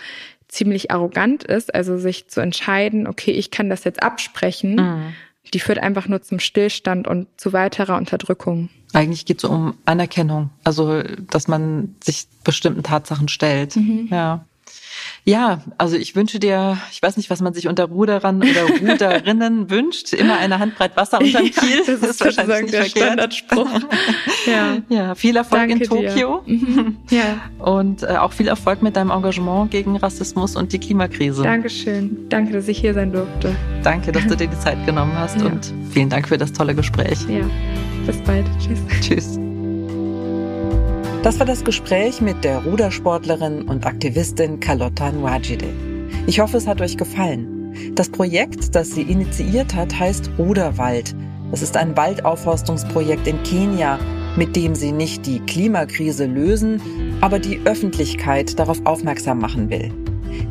ziemlich 0.48 0.90
arrogant 0.90 1.44
ist, 1.44 1.72
also 1.72 1.96
sich 1.96 2.26
zu 2.26 2.40
entscheiden, 2.40 3.06
okay, 3.06 3.30
ich 3.30 3.52
kann 3.52 3.70
das 3.70 3.84
jetzt 3.84 4.02
absprechen, 4.02 4.74
mhm. 4.74 5.14
Die 5.52 5.60
führt 5.60 5.78
einfach 5.78 6.08
nur 6.08 6.22
zum 6.22 6.38
Stillstand 6.38 7.08
und 7.08 7.28
zu 7.36 7.52
weiterer 7.52 7.96
Unterdrückung. 7.96 8.70
Eigentlich 8.92 9.24
geht 9.24 9.38
es 9.38 9.44
um 9.44 9.74
Anerkennung, 9.84 10.50
also 10.64 11.02
dass 11.02 11.48
man 11.48 11.96
sich 12.02 12.26
bestimmten 12.44 12.82
Tatsachen 12.82 13.28
stellt. 13.28 13.76
Mhm. 13.76 14.08
Ja. 14.10 14.44
Ja, 15.24 15.62
also 15.76 15.96
ich 15.96 16.16
wünsche 16.16 16.38
dir, 16.38 16.78
ich 16.92 17.02
weiß 17.02 17.16
nicht, 17.16 17.30
was 17.30 17.40
man 17.40 17.52
sich 17.52 17.68
unter 17.68 17.84
Ruderern 17.84 18.42
oder 18.42 18.64
Ruderinnen 18.64 19.70
wünscht, 19.70 20.12
immer 20.12 20.38
eine 20.38 20.58
Handbreit 20.58 20.96
Wasser 20.96 21.18
unterm 21.20 21.44
ja, 21.44 21.50
Kiel. 21.50 21.82
Das, 21.86 22.00
das 22.00 22.10
ist 22.10 22.24
wahrscheinlich 22.24 22.70
der 22.70 22.84
verkehrt. 22.84 23.06
Standardspruch. 23.06 23.68
ja. 24.46 24.78
ja, 24.88 25.14
viel 25.14 25.36
Erfolg 25.36 25.68
Danke 25.68 25.84
in 25.84 25.88
Tokio. 25.90 26.42
Mhm. 26.46 26.96
Ja. 27.10 27.40
Und 27.58 28.02
äh, 28.02 28.16
auch 28.16 28.32
viel 28.32 28.48
Erfolg 28.48 28.82
mit 28.82 28.96
deinem 28.96 29.10
Engagement 29.10 29.70
gegen 29.70 29.96
Rassismus 29.96 30.56
und 30.56 30.72
die 30.72 30.78
Klimakrise. 30.78 31.42
Dankeschön. 31.42 32.28
Danke, 32.28 32.52
dass 32.52 32.68
ich 32.68 32.78
hier 32.78 32.94
sein 32.94 33.12
durfte. 33.12 33.54
Danke, 33.82 34.12
dass 34.12 34.26
du 34.26 34.36
dir 34.36 34.46
die 34.46 34.58
Zeit 34.58 34.84
genommen 34.86 35.12
hast 35.16 35.40
ja. 35.40 35.46
und 35.46 35.72
vielen 35.90 36.08
Dank 36.08 36.28
für 36.28 36.38
das 36.38 36.52
tolle 36.52 36.74
Gespräch. 36.74 37.18
Ja, 37.28 37.44
bis 38.06 38.18
bald. 38.22 38.46
Tschüss. 38.58 38.78
Tschüss. 39.00 39.38
Das 41.22 41.38
war 41.38 41.46
das 41.46 41.64
Gespräch 41.64 42.20
mit 42.20 42.44
der 42.44 42.64
Rudersportlerin 42.64 43.62
und 43.62 43.84
Aktivistin 43.84 44.58
Carlotta 44.58 45.12
Nwajide. 45.12 45.66
Ich 46.26 46.40
hoffe, 46.40 46.56
es 46.56 46.66
hat 46.66 46.80
euch 46.80 46.96
gefallen. 46.96 47.92
Das 47.94 48.08
Projekt, 48.08 48.74
das 48.74 48.92
sie 48.92 49.02
initiiert 49.02 49.74
hat, 49.74 49.98
heißt 49.98 50.30
Ruderwald. 50.38 51.14
Es 51.52 51.62
ist 51.62 51.76
ein 51.76 51.96
Waldaufforstungsprojekt 51.96 53.26
in 53.26 53.42
Kenia, 53.42 53.98
mit 54.36 54.56
dem 54.56 54.74
sie 54.74 54.92
nicht 54.92 55.26
die 55.26 55.40
Klimakrise 55.40 56.26
lösen, 56.26 56.80
aber 57.20 57.38
die 57.38 57.60
Öffentlichkeit 57.64 58.58
darauf 58.58 58.84
aufmerksam 58.86 59.40
machen 59.40 59.68
will. 59.68 59.92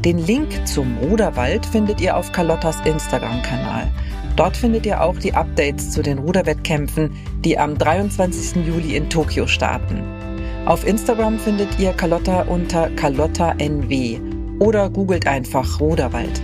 Den 0.05 0.17
Link 0.17 0.65
zum 0.65 0.97
Ruderwald 0.97 1.65
findet 1.65 1.99
ihr 2.01 2.15
auf 2.15 2.31
Carlottas 2.31 2.77
Instagram-Kanal. 2.85 3.91
Dort 4.35 4.55
findet 4.55 4.85
ihr 4.85 5.01
auch 5.01 5.17
die 5.17 5.33
Updates 5.33 5.91
zu 5.91 6.01
den 6.01 6.19
Ruderwettkämpfen, 6.19 7.11
die 7.43 7.57
am 7.57 7.77
23. 7.77 8.65
Juli 8.65 8.95
in 8.95 9.09
Tokio 9.09 9.47
starten. 9.47 10.01
Auf 10.65 10.87
Instagram 10.87 11.39
findet 11.39 11.79
ihr 11.79 11.91
Carlotta 11.93 12.43
unter 12.43 12.89
CarlottaNW 12.91 14.19
oder 14.59 14.89
googelt 14.89 15.27
einfach 15.27 15.79
Ruderwald. 15.79 16.41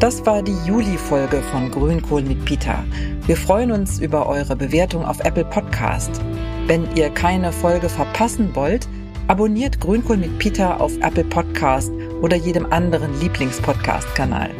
Das 0.00 0.24
war 0.24 0.42
die 0.42 0.56
Juli-Folge 0.66 1.42
von 1.50 1.70
Grünkohl 1.70 2.22
mit 2.22 2.44
Peter. 2.44 2.84
Wir 3.26 3.36
freuen 3.36 3.70
uns 3.70 3.98
über 3.98 4.26
eure 4.26 4.56
Bewertung 4.56 5.04
auf 5.04 5.20
Apple 5.20 5.44
Podcast. 5.44 6.20
Wenn 6.66 6.86
ihr 6.96 7.10
keine 7.10 7.52
Folge 7.52 7.88
verpassen 7.88 8.50
wollt, 8.54 8.88
abonniert 9.28 9.78
Grünkohl 9.80 10.16
mit 10.16 10.38
Peter 10.38 10.80
auf 10.80 10.96
Apple 11.02 11.24
Podcast 11.24 11.92
oder 12.22 12.36
jedem 12.36 12.72
anderen 12.72 13.20
Lieblingspodcast-Kanal. 13.20 14.50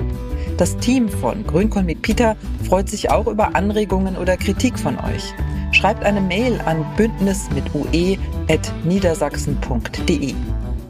Das 0.56 0.76
Team 0.76 1.08
von 1.08 1.46
Grünkohl 1.46 1.84
mit 1.84 2.02
Peter 2.02 2.36
freut 2.66 2.88
sich 2.88 3.10
auch 3.10 3.26
über 3.26 3.56
Anregungen 3.56 4.16
oder 4.16 4.36
Kritik 4.36 4.78
von 4.78 4.96
euch. 4.98 5.34
Schreibt 5.72 6.04
eine 6.04 6.20
Mail 6.20 6.60
an 6.66 6.84
bündnis 6.96 7.48
mit 7.54 7.64
ue.niedersachsen.de. 7.74 10.34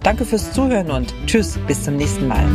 Danke 0.03 0.25
fürs 0.25 0.53
Zuhören 0.53 0.91
und 0.91 1.15
tschüss, 1.27 1.57
bis 1.67 1.85
zum 1.85 1.97
nächsten 1.97 2.27
Mal. 2.27 2.47